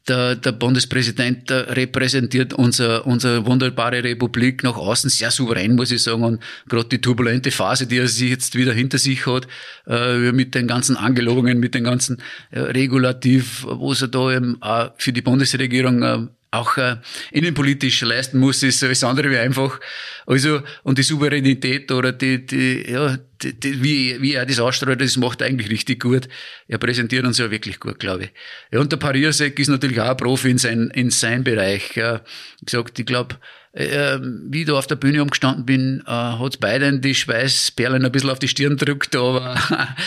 der, 0.08 0.36
der 0.36 0.52
Bundespräsident 0.52 1.52
repräsentiert 1.52 2.54
unser, 2.54 3.06
unsere 3.08 3.46
wunderbare 3.46 4.04
Republik 4.04 4.64
nach 4.64 4.78
außen 4.78 5.10
sehr 5.10 5.32
souverän, 5.32 5.76
muss 5.76 5.92
ich 5.92 6.04
sagen. 6.04 6.24
Und 6.24 6.44
gerade 6.68 6.90
die 6.90 7.02
turbulente 7.02 7.52
Phase, 7.52 7.88
die 7.88 7.98
er 7.98 8.08
sich 8.08 8.30
jetzt 8.30 8.56
wieder 8.56 8.74
hinter 8.74 8.98
sich 8.98 9.26
hat, 9.26 9.48
äh, 9.88 10.32
mit 10.32 10.54
den 10.56 10.68
ganzen 10.68 10.96
Angelobungen, 10.96 11.60
mit 11.60 11.74
den 11.74 11.84
ganzen 11.84 12.22
äh, 12.52 12.60
Regulativ, 12.60 13.66
wo 13.68 13.94
er 13.94 14.08
da 14.08 14.32
eben 14.32 14.62
auch 14.62 14.92
für 14.98 15.12
die 15.12 15.22
Bundesregierung 15.22 16.04
äh, 16.04 16.20
auch 16.56 16.78
äh, 16.78 16.98
innenpolitisch 17.32 18.02
leisten 18.02 18.40
muss, 18.40 18.64
ist 18.64 18.84
alles 18.84 19.04
andere 19.04 19.30
wie 19.32 19.38
einfach. 19.38 19.80
Also, 20.26 20.62
und 20.84 20.98
die 20.98 21.04
Souveränität 21.04 21.92
oder 21.92 22.12
die, 22.12 22.46
die, 22.46 22.90
ja, 22.90 23.18
die, 23.42 23.60
die, 23.60 23.84
wie, 23.84 24.22
wie 24.22 24.34
er 24.34 24.46
das 24.46 24.60
ausstrahlt, 24.60 25.02
das 25.02 25.18
macht 25.18 25.42
er 25.42 25.48
eigentlich 25.48 25.70
richtig 25.70 26.02
gut. 26.02 26.28
Er 26.68 26.78
präsentiert 26.78 27.26
uns 27.26 27.38
ja 27.38 27.52
wirklich 27.52 27.80
gut, 27.80 28.00
glaube 28.00 28.26
ich. 28.26 28.30
Ja, 28.72 28.80
und 28.80 28.92
der 28.92 28.98
Pariasek 28.98 29.60
ist 29.60 29.68
natürlich 29.68 30.00
auch 30.00 30.10
ein 30.10 30.18
Profi 30.18 30.50
in, 30.50 30.58
sein, 30.58 30.92
in 30.94 31.10
seinem 31.12 31.44
Bereich. 31.44 31.96
Ja. 31.96 32.22
Gesagt, 32.64 32.98
ich 32.98 33.06
glaube, 33.06 33.36
äh, 33.74 34.20
wie 34.22 34.62
ich 34.62 34.68
da 34.68 34.74
auf 34.74 34.88
der 34.88 34.96
Bühne 34.96 35.22
umgestanden 35.22 35.66
bin, 35.66 36.02
äh, 36.08 36.12
hat 36.12 36.60
beiden 36.60 37.02
die 37.02 37.14
Schweißperlen 37.14 38.06
ein 38.06 38.12
bisschen 38.12 38.30
auf 38.30 38.40
die 38.40 38.48
Stirn 38.48 38.78
gedrückt, 38.78 39.16
aber, 39.16 39.58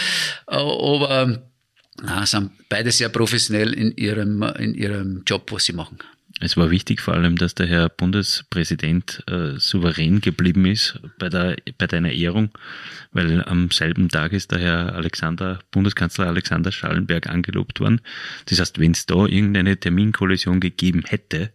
aber 0.47 1.43
na, 2.03 2.27
sind 2.27 2.53
beide 2.69 2.91
sehr 2.91 3.09
professionell 3.09 3.75
in 3.75 3.93
ihrem, 3.97 4.43
in 4.59 4.75
ihrem 4.75 5.23
Job, 5.27 5.51
was 5.53 5.65
sie 5.65 5.73
machen. 5.73 5.99
Es 6.41 6.57
war 6.57 6.71
wichtig 6.71 7.01
vor 7.01 7.15
allem, 7.15 7.37
dass 7.37 7.55
der 7.55 7.67
Herr 7.67 7.89
Bundespräsident 7.89 9.25
äh, 9.29 9.59
souverän 9.59 10.21
geblieben 10.21 10.67
ist 10.67 11.01
bei, 11.19 11.29
der, 11.29 11.57
bei 11.79 11.87
deiner 11.87 12.13
Ehrung, 12.13 12.51
weil 13.13 13.43
am 13.45 13.71
selben 13.71 14.09
Tag 14.09 14.33
ist 14.33 14.53
der 14.53 14.61
Herr 14.61 14.95
Alexander, 14.95 15.59
Bundeskanzler 15.73 16.29
Alexander 16.29 16.71
Schallenberg 16.71 17.29
angelobt 17.29 17.81
worden. 17.81 18.01
Das 18.47 18.61
heißt, 18.61 18.79
wenn 18.79 18.93
es 18.93 19.07
da 19.07 19.27
irgendeine 19.27 19.79
Terminkollision 19.79 20.61
gegeben 20.61 21.03
hätte, 21.07 21.51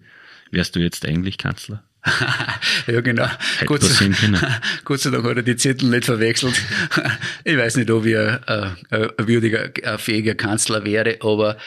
wärst 0.51 0.75
du 0.75 0.79
jetzt 0.79 1.05
eigentlich 1.05 1.37
Kanzler? 1.37 1.83
ja, 2.87 2.99
genau. 2.99 3.27
Gott 3.65 3.83
sei, 3.83 4.11
Gott 4.83 4.99
sei, 4.99 5.09
Dank 5.09 5.23
hat 5.23 5.37
er 5.37 5.43
die 5.43 5.55
Zettel 5.55 5.89
nicht 5.89 6.03
verwechselt. 6.03 6.61
ich 7.45 7.57
weiß 7.57 7.77
nicht, 7.77 7.89
ob 7.89 8.05
er 8.05 8.75
äh, 8.91 9.07
ein 9.17 9.27
würdiger, 9.27 9.71
ein 9.85 9.97
fähiger 9.97 10.35
Kanzler 10.35 10.83
wäre, 10.83 11.19
aber 11.21 11.57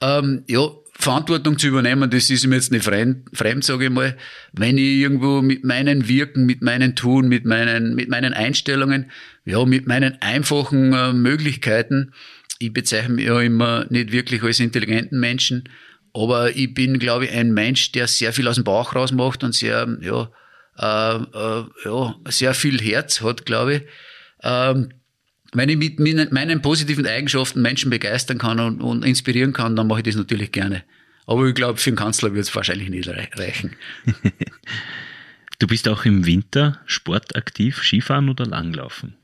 ähm, 0.00 0.44
ja, 0.46 0.68
Verantwortung 1.00 1.58
zu 1.58 1.68
übernehmen, 1.68 2.10
das 2.10 2.30
ist 2.30 2.46
mir 2.46 2.56
jetzt 2.56 2.72
nicht 2.72 2.84
fremd, 2.84 3.28
fremd, 3.32 3.64
sage 3.64 3.84
ich 3.84 3.90
mal. 3.90 4.16
Wenn 4.52 4.78
ich 4.78 4.98
irgendwo 4.98 5.42
mit 5.42 5.64
meinen 5.64 6.08
Wirken, 6.08 6.46
mit 6.46 6.62
meinen 6.62 6.94
Tun, 6.94 7.28
mit 7.28 7.44
meinen, 7.44 7.94
mit 7.94 8.08
meinen 8.08 8.32
Einstellungen, 8.32 9.10
ja, 9.44 9.64
mit 9.64 9.86
meinen 9.86 10.20
einfachen 10.20 10.92
äh, 10.92 11.12
Möglichkeiten, 11.12 12.12
ich 12.58 12.72
bezeichne 12.72 13.14
mich 13.14 13.26
ja 13.26 13.40
immer 13.40 13.86
nicht 13.88 14.12
wirklich 14.12 14.42
als 14.42 14.60
intelligenten 14.60 15.18
Menschen, 15.18 15.64
aber 16.12 16.54
ich 16.54 16.74
bin, 16.74 16.98
glaube 16.98 17.24
ich, 17.24 17.32
ein 17.32 17.52
Mensch, 17.52 17.92
der 17.92 18.06
sehr 18.06 18.32
viel 18.32 18.48
aus 18.48 18.56
dem 18.56 18.64
Bauch 18.64 18.94
raus 18.94 19.12
macht 19.12 19.42
und 19.42 19.54
sehr, 19.54 19.96
ja, 20.00 20.30
äh, 20.78 21.16
äh, 21.16 21.64
ja, 21.84 22.14
sehr 22.28 22.54
viel 22.54 22.80
Herz 22.80 23.22
hat, 23.22 23.46
glaube 23.46 23.74
ich. 23.74 23.82
Ähm, 24.42 24.90
wenn 25.52 25.68
ich 25.68 25.98
mit 25.98 26.32
meinen 26.32 26.62
positiven 26.62 27.06
Eigenschaften 27.06 27.62
Menschen 27.62 27.90
begeistern 27.90 28.38
kann 28.38 28.60
und, 28.60 28.80
und 28.80 29.04
inspirieren 29.04 29.52
kann, 29.52 29.76
dann 29.76 29.86
mache 29.86 30.00
ich 30.00 30.04
das 30.04 30.14
natürlich 30.14 30.52
gerne. 30.52 30.84
Aber 31.26 31.46
ich 31.46 31.54
glaube, 31.54 31.78
für 31.78 31.90
den 31.90 31.96
Kanzler 31.96 32.34
wird 32.34 32.46
es 32.46 32.54
wahrscheinlich 32.54 32.88
nicht 32.88 33.08
reichen. 33.08 33.76
du 35.58 35.66
bist 35.66 35.88
auch 35.88 36.04
im 36.04 36.26
Winter 36.26 36.80
sportaktiv, 36.86 37.82
Skifahren 37.82 38.28
oder 38.28 38.46
Langlaufen? 38.46 39.16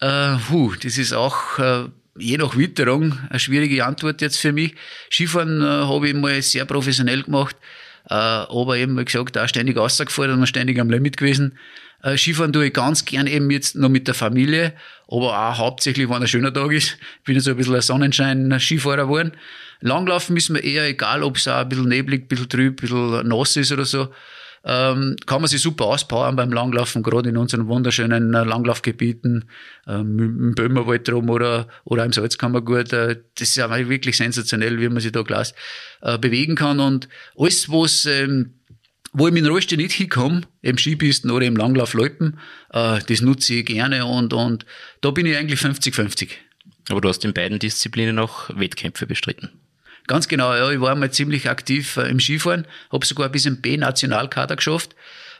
Äh, 0.00 0.36
puh, 0.48 0.74
das 0.82 0.98
ist 0.98 1.12
auch 1.12 1.58
äh, 1.58 1.88
je 2.18 2.38
nach 2.38 2.56
Witterung 2.56 3.18
eine 3.28 3.38
schwierige 3.38 3.84
Antwort 3.84 4.20
jetzt 4.20 4.38
für 4.38 4.52
mich. 4.52 4.74
Skifahren 5.10 5.62
äh, 5.62 5.64
habe 5.64 6.08
ich 6.08 6.14
mal 6.14 6.40
sehr 6.42 6.64
professionell 6.64 7.22
gemacht, 7.22 7.56
äh, 8.08 8.14
aber 8.14 8.76
eben, 8.76 8.98
wie 8.98 9.04
gesagt, 9.04 9.36
auch 9.38 9.48
ständig 9.48 9.76
rausgefahren 9.76 10.38
und 10.38 10.46
ständig 10.46 10.80
am 10.80 10.90
Limit 10.90 11.16
gewesen. 11.16 11.58
Äh, 12.02 12.16
Skifahren 12.16 12.52
tue 12.52 12.66
ich 12.66 12.72
ganz 12.72 13.04
gern 13.04 13.26
eben 13.26 13.50
jetzt 13.50 13.76
noch 13.76 13.88
mit 13.88 14.06
der 14.06 14.14
Familie, 14.14 14.74
aber 15.08 15.38
auch 15.38 15.58
hauptsächlich, 15.58 16.08
wenn 16.08 16.22
ein 16.22 16.28
schöner 16.28 16.52
Tag 16.52 16.72
ist. 16.72 16.98
Ich 17.18 17.24
bin 17.24 17.40
so 17.40 17.50
ein 17.50 17.56
bisschen 17.56 17.74
ein 17.74 17.82
Sonnenschein-Skifahrer 17.82 19.04
geworden. 19.04 19.32
Langlaufen 19.80 20.36
ist 20.36 20.48
mir 20.48 20.60
eher 20.60 20.86
egal, 20.86 21.22
ob 21.22 21.36
es 21.36 21.46
auch 21.46 21.58
ein 21.58 21.68
bisschen 21.68 21.88
neblig, 21.88 22.22
ein 22.22 22.28
bisschen 22.28 22.48
trüb, 22.48 22.72
ein 22.72 22.76
bisschen 22.76 23.28
nass 23.28 23.56
ist 23.56 23.72
oder 23.72 23.84
so 23.84 24.08
ähm, 24.64 25.16
kann 25.26 25.40
man 25.40 25.48
sich 25.48 25.62
super 25.62 25.86
auspowern 25.86 26.36
beim 26.36 26.52
Langlaufen, 26.52 27.02
gerade 27.02 27.28
in 27.28 27.36
unseren 27.36 27.68
wunderschönen 27.68 28.34
äh, 28.34 28.44
Langlaufgebieten, 28.44 29.48
ähm, 29.86 30.18
im 30.18 30.54
Böhmerwald 30.54 31.10
rum 31.10 31.30
oder, 31.30 31.68
oder 31.84 32.04
im 32.04 32.12
Salzkammergut. 32.12 32.92
Äh, 32.92 33.16
das 33.38 33.48
ist 33.48 33.56
ja 33.56 33.70
wirklich 33.88 34.16
sensationell, 34.16 34.80
wie 34.80 34.88
man 34.88 35.00
sich 35.00 35.12
da 35.12 35.22
gleich 35.22 35.54
äh, 36.02 36.18
bewegen 36.18 36.56
kann 36.56 36.80
und 36.80 37.08
alles, 37.36 37.70
was 37.70 38.06
ähm, 38.06 38.57
wo 39.12 39.26
ich 39.26 39.32
mit 39.32 39.44
dem 39.44 39.50
Rollstuhl 39.50 39.78
nicht 39.78 39.92
hinkomme, 39.92 40.42
im 40.62 40.78
Skipisten 40.78 41.30
oder 41.30 41.46
im 41.46 41.56
Langlaufloipen, 41.56 42.38
äh, 42.72 43.00
das 43.06 43.20
nutze 43.20 43.54
ich 43.54 43.66
gerne 43.66 44.04
und, 44.04 44.32
und 44.32 44.66
da 45.00 45.10
bin 45.10 45.26
ich 45.26 45.36
eigentlich 45.36 45.60
50-50. 45.60 46.30
Aber 46.90 47.00
du 47.00 47.08
hast 47.08 47.24
in 47.24 47.32
beiden 47.32 47.58
Disziplinen 47.58 48.18
auch 48.18 48.50
Wettkämpfe 48.54 49.06
bestritten. 49.06 49.50
Ganz 50.06 50.26
genau, 50.26 50.54
ja. 50.54 50.70
Ich 50.70 50.80
war 50.80 50.94
mal 50.94 51.10
ziemlich 51.10 51.48
aktiv 51.50 51.96
äh, 51.98 52.08
im 52.08 52.18
Skifahren, 52.18 52.66
habe 52.90 53.06
sogar 53.06 53.28
bis 53.28 53.44
im 53.44 53.60
B-Nationalkader 53.60 54.56
geschafft, 54.56 54.96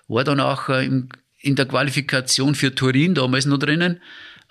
war 0.09 0.25
dann 0.25 0.41
auch 0.41 0.69
äh, 0.69 0.85
im, 0.85 1.09
in 1.41 1.57
der 1.57 1.67
Qualifikation 1.67 2.55
für 2.55 2.75
Turin 2.75 3.15
damals 3.15 3.47
noch 3.47 3.59
drinnen. 3.59 4.01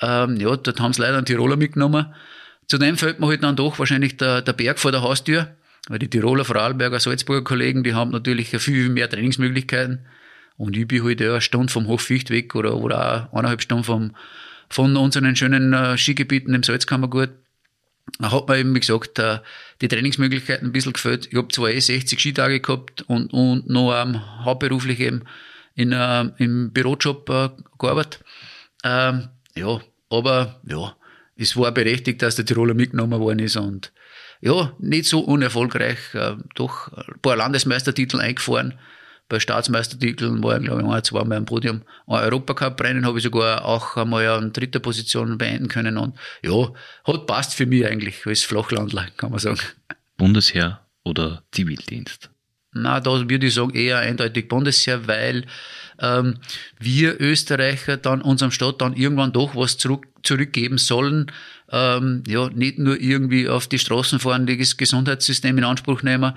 Ähm, 0.02 0.38
ja, 0.38 0.56
dort 0.56 0.80
haben 0.80 0.94
sie 0.94 1.02
leider 1.02 1.18
einen 1.18 1.26
Tiroler 1.26 1.56
mitgenommen. 1.56 2.14
Zudem 2.68 2.98
fällt 2.98 3.20
mir 3.20 3.28
halt 3.28 3.44
dann 3.44 3.56
doch 3.56 3.80
wahrscheinlich 3.80 4.18
der, 4.18 4.42
der 4.42 4.54
Berg 4.54 4.80
vor 4.80 4.92
der 4.92 5.02
Haustür, 5.02 5.56
weil 5.88 6.00
die 6.00 6.10
Tiroler, 6.10 6.46
Vorarlberger, 6.46 7.00
Salzburger 7.00 7.44
Kollegen, 7.44 7.84
die 7.84 7.94
haben 7.94 8.12
natürlich 8.12 8.50
viel 8.50 8.90
mehr 8.90 9.10
Trainingsmöglichkeiten. 9.10 10.06
Und 10.58 10.76
ich 10.76 10.88
bin 10.88 11.04
halt 11.04 11.22
ja 11.22 11.32
eine 11.32 11.42
Stunde 11.42 11.72
vom 11.72 11.88
Hochficht 11.88 12.30
weg 12.30 12.56
oder, 12.56 12.76
oder 12.78 13.30
auch 13.32 13.38
eineinhalb 13.38 13.62
Stunden 13.62 13.84
vom, 13.84 14.16
von 14.70 14.98
unseren 14.98 15.36
schönen 15.36 15.74
äh, 15.74 15.98
Skigebieten 15.98 16.54
im 16.54 16.64
Salzkammergut 16.64 17.30
hat 18.22 18.48
mir 18.48 18.58
eben, 18.58 18.74
wie 18.74 18.80
gesagt, 18.80 19.20
äh, 19.20 19.40
die 19.82 19.88
Trainingsmöglichkeiten 19.88 20.70
ein 20.70 20.72
bisschen 20.72 20.94
gefällt. 20.94 21.28
Ich 21.28 21.38
habe 21.38 21.50
zwar 21.50 21.70
eh 21.70 21.80
60 21.80 22.20
Skitage 22.20 22.60
gehabt 22.60 23.04
und, 23.04 23.34
und 23.34 23.70
noch 23.70 23.94
ähm, 23.96 24.22
hauptberuflich 24.44 25.00
eben 25.00 25.24
in, 25.76 25.92
äh, 25.92 26.26
im 26.38 26.72
Bürojob 26.72 27.30
äh, 27.30 27.50
gearbeitet. 27.78 28.24
Ähm, 28.84 29.30
ja, 29.56 29.82
aber 30.10 30.60
ja, 30.68 30.96
es 31.36 31.56
war 31.58 31.72
berechtigt, 31.72 32.22
dass 32.22 32.36
der 32.36 32.46
Tiroler 32.46 32.74
mitgenommen 32.74 33.20
worden 33.20 33.40
ist 33.40 33.58
und 33.58 33.92
ja, 34.42 34.74
nicht 34.80 35.06
so 35.06 35.20
unerfolgreich, 35.20 36.14
äh, 36.14 36.36
doch 36.56 36.92
ein 36.92 37.20
paar 37.22 37.36
Landesmeistertitel 37.36 38.20
eingefahren 38.20 38.78
bei 39.30 39.40
Staatsmeistertiteln 39.40 40.42
war 40.42 40.58
ich, 40.58 40.64
glaube 40.64 40.82
ich, 40.82 40.88
ein, 40.88 41.04
zwei 41.04 41.24
Mal 41.24 41.38
am 41.38 41.46
Podium. 41.46 41.82
Ein 42.08 42.24
Europacup-Rennen 42.24 43.06
habe 43.06 43.18
ich 43.18 43.24
sogar 43.24 43.66
auch 43.66 43.98
einmal 43.98 44.28
an 44.28 44.54
dritter 44.54 44.80
Position 44.80 45.38
beenden 45.38 45.68
können. 45.68 45.98
Und 45.98 46.16
ja, 46.44 46.72
hat 47.06 47.28
passt 47.28 47.54
für 47.54 47.66
mich 47.66 47.86
eigentlich 47.86 48.26
als 48.26 48.44
Flachlandler, 48.44 49.08
kann 49.18 49.32
man 49.32 49.40
sagen. 49.40 49.60
Bundesheer 50.18 50.82
oder 51.04 51.44
Zivildienst? 51.52 52.30
Na, 52.74 53.00
da 53.00 53.30
würde 53.30 53.48
ich 53.48 53.54
sagen 53.54 53.74
eher 53.74 53.98
eindeutig 53.98 54.48
Bundesheer, 54.48 55.08
weil 55.08 55.46
ähm, 56.00 56.40
wir 56.80 57.20
Österreicher 57.20 57.98
dann 57.98 58.22
unserem 58.22 58.52
Staat 58.52 58.82
dann 58.82 58.94
irgendwann 58.94 59.34
doch 59.34 59.56
was 59.56 59.78
zurück, 59.78 60.06
zurückgeben 60.24 60.78
sollen. 60.78 61.32
Ähm, 61.70 62.24
ja, 62.28 62.50
nicht 62.50 62.80
nur 62.80 63.00
irgendwie 63.00 63.50
auf 63.50 63.68
die 63.68 63.80
Straßen 63.80 64.20
fahren, 64.20 64.48
das 64.48 64.78
Gesundheitssystem 64.78 65.58
in 65.58 65.64
Anspruch 65.64 66.02
nehmen. 66.02 66.34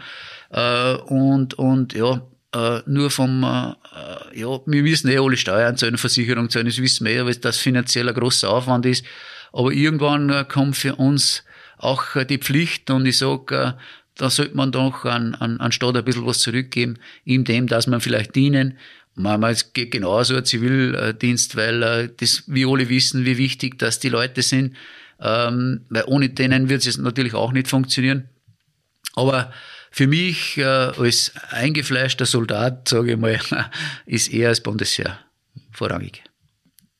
Äh, 0.51 0.95
und, 0.95 1.55
und 1.55 1.95
ja, 1.95 2.23
äh, 2.55 2.81
nur 2.87 3.11
vom, 3.11 3.45
äh, 3.45 4.39
ja, 4.41 4.61
wir 4.67 4.83
müssen 4.83 5.09
eh 5.09 5.19
alle 5.19 5.37
Steuern 5.37 5.77
zahlen, 5.77 5.99
Versicherung 5.99 6.51
zahlen, 6.51 6.67
das 6.67 6.79
wissen 6.79 7.07
wir 7.07 7.13
ja, 7.13 7.27
weil 7.27 7.37
das 7.37 7.59
finanziell 7.59 8.09
ein 8.09 8.15
großer 8.15 8.51
Aufwand 8.51 8.87
ist. 8.87 9.05
Aber 9.53 9.73
irgendwann 9.73 10.31
äh, 10.31 10.45
kommt 10.49 10.77
für 10.77 10.97
uns 10.97 11.45
auch 11.79 12.17
äh, 12.17 12.25
die 12.25 12.39
Pflicht 12.39 12.91
und 12.91 13.07
ich 13.07 13.19
sage, 13.19 13.57
äh, 13.57 13.73
da 14.17 14.31
sollte 14.31 14.57
man 14.57 14.73
doch 14.73 15.05
an, 15.05 15.35
an, 15.35 15.61
an 15.61 15.73
Staat 15.73 15.97
ein 15.97 16.05
bisschen 16.05 16.27
was 16.27 16.41
zurückgeben, 16.41 16.99
in 17.25 17.45
dem, 17.45 17.67
dass 17.67 17.87
man 17.87 18.01
vielleicht 18.01 18.35
dienen. 18.35 18.79
Manchmal 19.15 19.57
geht 19.73 19.93
genauso 19.93 20.37
ein 20.37 20.45
Zivildienst, 20.45 21.57
weil 21.57 21.83
äh, 21.83 22.09
das, 22.17 22.45
wir 22.47 22.69
alle 22.69 22.89
wissen, 22.89 23.25
wie 23.25 23.39
wichtig 23.39 23.79
das 23.79 23.99
die 23.99 24.09
Leute 24.09 24.43
sind, 24.43 24.77
ähm, 25.21 25.85
weil 25.91 26.05
ohne 26.07 26.31
denen 26.31 26.69
wird 26.69 26.87
es 26.87 26.99
natürlich 26.99 27.35
auch 27.35 27.53
nicht 27.53 27.69
funktionieren. 27.69 28.29
Aber 29.15 29.53
für 29.91 30.07
mich 30.07 30.57
äh, 30.57 30.65
als 30.65 31.33
eingefleischter 31.51 32.27
Soldat, 32.27 32.89
sage 32.89 33.13
ich 33.13 33.19
mal, 33.19 33.39
ist 34.07 34.33
eher 34.33 34.51
das 34.51 34.63
Bundesheer 34.63 35.19
vorrangig. 35.73 36.23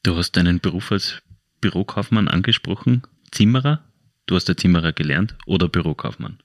Du 0.03 0.17
hast 0.17 0.37
deinen 0.37 0.61
Beruf 0.61 0.93
als 0.93 1.23
Bürokaufmann 1.61 2.29
angesprochen. 2.29 3.03
Zimmerer? 3.31 3.85
Du 4.27 4.35
hast 4.35 4.49
ja 4.49 4.57
Zimmerer 4.57 4.93
gelernt 4.93 5.37
oder 5.47 5.69
Bürokaufmann? 5.69 6.39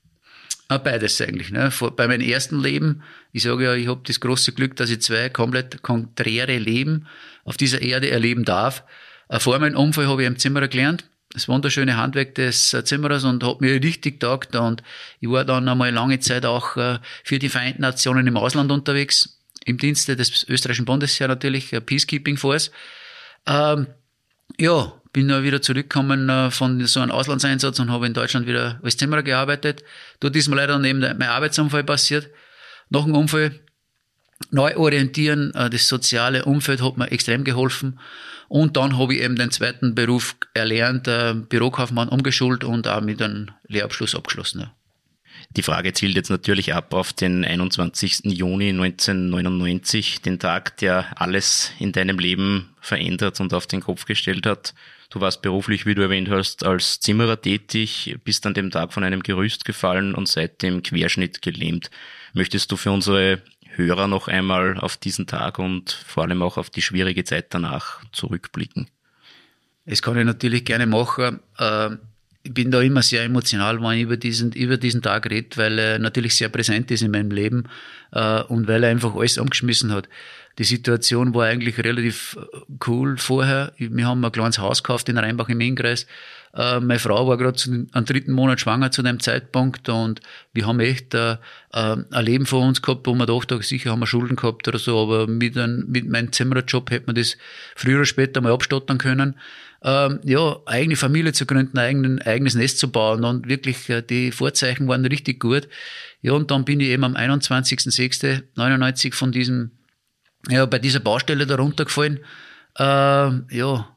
Beides 0.68 1.22
eigentlich. 1.22 1.52
Ne? 1.52 1.72
Bei 1.96 2.08
meinem 2.08 2.28
ersten 2.28 2.60
Leben, 2.60 3.04
ich 3.32 3.44
sage 3.44 3.66
ja, 3.66 3.76
ich 3.76 3.88
habe 3.88 4.02
das 4.04 4.20
große 4.20 4.54
Glück, 4.54 4.76
dass 4.76 4.90
ich 4.90 5.02
zwei 5.02 5.30
komplett 5.30 5.84
konträre 5.84 6.58
Leben 6.58 7.06
auf 7.44 7.58
dieser 7.58 7.82
Erde 7.82 8.10
erleben 8.10 8.46
darf. 8.46 8.84
Äh, 9.30 9.40
vor 9.40 9.58
meinem 9.60 9.78
Unfall 9.78 10.08
habe 10.08 10.24
ich 10.24 10.28
im 10.28 10.40
Zimmerer 10.40 10.68
gelernt 10.68 11.06
das 11.36 11.48
wunderschöne 11.48 11.98
Handwerk 11.98 12.34
des 12.36 12.74
äh, 12.74 12.84
Zimmerers 12.84 13.24
und 13.24 13.44
hat 13.44 13.62
mir 13.62 13.74
richtig 13.74 14.20
taugt. 14.20 14.56
Und 14.56 14.82
ich 15.20 15.30
war 15.30 15.46
dann 15.46 15.68
einmal 15.70 15.92
lange 15.92 16.20
Zeit 16.20 16.46
auch 16.46 16.78
äh, 16.78 17.00
für 17.24 17.38
die 17.38 17.50
Vereinten 17.50 17.82
Nationen 17.82 18.26
im 18.26 18.38
Ausland 18.38 18.72
unterwegs, 18.72 19.40
im 19.66 19.78
Dienste 19.78 20.16
des 20.16 20.48
österreichischen 20.48 20.86
Bundesheer 20.86 21.28
natürlich, 21.28 21.72
äh, 21.74 21.82
Peacekeeping 21.82 22.38
Force. 22.38 22.72
Ähm, 23.46 23.88
ja, 24.58 24.94
bin 25.12 25.28
dann 25.28 25.44
wieder 25.44 25.62
zurückgekommen 25.62 26.52
von 26.52 26.86
so 26.86 27.00
einem 27.00 27.12
Auslandseinsatz 27.12 27.80
und 27.80 27.90
habe 27.90 28.06
in 28.06 28.14
Deutschland 28.14 28.48
wieder 28.48 28.80
als 28.84 28.98
Zimmerer 28.98 29.24
gearbeitet. 29.24 29.84
Dort 30.20 30.36
ist 30.36 30.50
mir 30.50 30.58
leider 30.58 30.74
daneben 30.74 31.00
mein 31.00 31.30
Arbeitsunfall 31.30 31.86
passiert. 31.86 32.30
Nach 32.90 33.06
dem 33.06 33.16
Unfall 33.16 33.60
neu 34.52 34.76
orientieren, 34.76 35.52
das 35.54 35.88
soziale 35.88 36.46
Umfeld 36.46 36.82
hat 36.82 36.98
mir 36.98 37.12
extrem 37.12 37.44
geholfen. 37.44 38.00
Und 38.48 38.78
dann 38.78 38.98
habe 38.98 39.16
ich 39.16 39.22
eben 39.22 39.36
den 39.36 39.52
zweiten 39.52 39.96
Beruf 39.96 40.36
erlernt, 40.54 41.08
äh, 41.08 41.34
Bürokaufmann 41.34 42.10
umgeschult 42.10 42.64
und 42.64 42.88
auch 42.88 43.02
mit 43.02 43.22
einem 43.22 43.50
Lehrabschluss 43.68 44.16
abgeschlossen. 44.16 44.70
Die 45.56 45.64
Frage 45.64 45.94
zielt 45.94 46.16
jetzt 46.16 46.30
natürlich 46.30 46.74
ab 46.74 46.94
auf 46.94 47.14
den 47.14 47.46
21. 47.46 48.26
Juni 48.26 48.70
1999, 48.70 50.22
den 50.22 50.40
Tag, 50.40 50.78
der 50.78 51.20
alles 51.20 51.72
in 51.80 51.92
deinem 51.92 52.20
Leben 52.20 52.76
verändert 52.82 53.40
und 53.40 53.54
auf 53.54 53.68
den 53.68 53.82
Kopf 53.82 54.06
gestellt 54.06 54.46
hat. 54.46 54.74
Du 55.10 55.22
warst 55.22 55.42
beruflich, 55.42 55.86
wie 55.86 55.96
du 55.96 56.02
erwähnt 56.02 56.30
hast, 56.30 56.66
als 56.66 57.00
Zimmerer 57.00 57.40
tätig, 57.40 58.18
bist 58.24 58.46
an 58.46 58.54
dem 58.54 58.72
Tag 58.72 58.92
von 58.92 59.04
einem 59.04 59.24
Gerüst 59.24 59.64
gefallen 59.64 60.14
und 60.14 60.28
seitdem 60.28 60.84
Querschnitt 60.84 61.42
gelähmt. 61.42 61.90
Möchtest 62.34 62.72
du 62.72 62.76
für 62.76 62.92
unsere 62.92 63.42
Hörer 63.78 64.08
noch 64.08 64.28
einmal 64.28 64.78
auf 64.78 64.98
diesen 64.98 65.28
Tag 65.28 65.60
und 65.60 65.92
vor 65.92 66.24
allem 66.24 66.42
auch 66.42 66.58
auf 66.58 66.70
die 66.70 66.82
schwierige 66.82 67.24
Zeit 67.24 67.48
danach 67.50 68.02
zurückblicken? 68.12 68.88
Das 69.86 70.02
kann 70.02 70.18
ich 70.18 70.26
natürlich 70.26 70.66
gerne 70.66 70.88
machen. 70.88 71.40
Ähm, 71.60 72.00
ich 72.44 72.54
bin 72.54 72.70
da 72.70 72.80
immer 72.82 73.02
sehr 73.02 73.24
emotional, 73.24 73.82
wenn 73.82 73.98
ich 73.98 74.04
über 74.04 74.18
diesen, 74.18 74.52
über 74.52 74.78
diesen 74.78 75.02
Tag 75.02 75.30
rede, 75.30 75.58
weil 75.58 75.80
er 75.80 76.00
natürlich 76.00 76.36
sehr 76.36 76.50
präsent 76.50 76.92
ist 76.92 77.02
in 77.02 77.12
meinem 77.12 77.32
Leben 77.32 77.64
äh, 78.12 78.42
und 78.44 78.68
weil 78.68 78.84
er 78.84 78.92
einfach 78.92 79.16
alles 79.16 79.38
umgeschmissen 79.40 79.92
hat. 79.92 80.08
Die 80.60 80.64
Situation 80.64 81.34
war 81.34 81.48
eigentlich 81.48 81.78
relativ 81.80 82.38
cool 82.88 83.18
vorher. 83.18 83.74
Wir 83.78 84.08
haben 84.08 84.24
ein 84.24 84.32
kleines 84.32 84.60
Haus 84.60 84.84
gekauft 84.84 85.10
in 85.10 85.18
Rheinbach 85.18 85.50
im 85.50 85.60
Innkreis 85.60 86.06
äh, 86.56 86.80
meine 86.80 87.00
Frau 87.00 87.28
war 87.28 87.38
gerade 87.38 87.60
am 87.92 88.06
dritten 88.06 88.32
Monat 88.32 88.62
schwanger 88.62 88.90
zu 88.92 89.04
dem 89.04 89.20
Zeitpunkt 89.20 89.90
und 89.90 90.22
wir 90.54 90.66
haben 90.66 90.80
echt 90.80 91.14
äh, 91.14 91.34
äh, 91.34 91.38
ein 92.10 92.26
Leben 92.26 92.46
vor 92.46 92.66
uns 92.66 92.82
gehabt, 92.82 93.06
wo 93.08 93.14
man 93.14 93.28
dachte, 93.28 93.62
sicher 93.62 93.92
haben 93.92 94.00
wir 94.00 94.08
Schulden 94.08 94.38
gehabt 94.38 94.66
oder 94.68 94.80
so, 94.80 94.98
aber 95.00 95.28
mit, 95.28 95.58
ein, 95.58 95.84
mit 95.88 96.08
meinem 96.10 96.32
Zimmererjob 96.32 96.90
hätte 96.92 97.08
man 97.08 97.16
das 97.16 97.36
früher 97.76 97.98
oder 97.98 98.06
später 98.06 98.40
mal 98.40 98.54
abstottern 98.54 98.98
können. 98.98 99.36
Ähm, 99.84 100.22
ja, 100.24 100.58
eigene 100.66 100.96
Familie 100.96 101.34
zu 101.34 101.46
gründen, 101.46 101.78
ein 101.78 102.22
eigenes 102.22 102.56
Nest 102.56 102.80
zu 102.80 102.90
bauen 102.90 103.26
und 103.26 103.50
wirklich 103.50 103.90
äh, 103.90 104.02
die 104.02 104.32
Vorzeichen 104.32 104.88
waren 104.88 105.06
richtig 105.06 105.42
gut. 105.42 105.68
Ja, 106.22 106.32
und 106.34 106.50
dann 106.52 106.64
bin 106.64 106.80
ich 106.80 106.88
eben 106.88 107.04
am 107.04 107.16
21.06.99 107.16 109.14
von 109.14 109.32
diesem, 109.34 109.72
ja, 110.50 110.66
bei 110.66 110.80
dieser 110.80 111.02
Baustelle 111.02 111.46
da 111.46 111.56
runtergefallen. 111.56 112.22
Äh, 112.78 112.84
ja, 113.56 113.95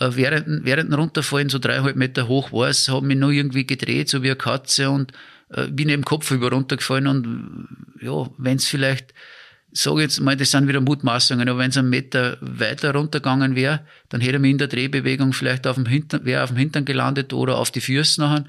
während, 0.00 0.64
während 0.64 0.90
dem 0.90 0.98
Runterfallen, 0.98 1.48
so 1.48 1.58
dreieinhalb 1.58 1.96
Meter 1.96 2.28
hoch 2.28 2.52
war 2.52 2.68
es, 2.68 2.88
habe 2.88 3.06
mich 3.06 3.16
noch 3.16 3.30
irgendwie 3.30 3.66
gedreht, 3.66 4.08
so 4.08 4.22
wie 4.22 4.28
eine 4.28 4.36
Katze 4.36 4.90
und 4.90 5.12
äh, 5.50 5.68
bin 5.68 5.88
eben 5.88 6.04
Kopf 6.04 6.30
über 6.30 6.50
runtergefallen 6.50 7.06
und 7.06 7.68
ja, 8.00 8.28
wenn 8.38 8.56
es 8.56 8.66
vielleicht, 8.66 9.14
sage 9.72 10.02
jetzt 10.02 10.20
mal, 10.20 10.36
das 10.36 10.50
sind 10.50 10.68
wieder 10.68 10.80
Mutmaßungen, 10.80 11.48
aber 11.48 11.60
wenn 11.60 11.70
es 11.70 11.76
einen 11.76 11.90
Meter 11.90 12.38
weiter 12.40 12.92
runtergegangen 12.92 13.54
wäre, 13.54 13.80
dann 14.08 14.20
hätte 14.20 14.34
er 14.34 14.38
mich 14.40 14.50
in 14.50 14.58
der 14.58 14.68
Drehbewegung 14.68 15.32
vielleicht 15.32 15.66
auf 15.66 15.76
dem 15.76 15.86
Hintern, 15.86 16.24
wäre 16.24 16.42
auf 16.42 16.50
dem 16.50 16.58
Hintern 16.58 16.84
gelandet 16.84 17.32
oder 17.32 17.58
auf 17.58 17.70
die 17.70 17.80
Füße 17.80 18.20
nachher. 18.20 18.44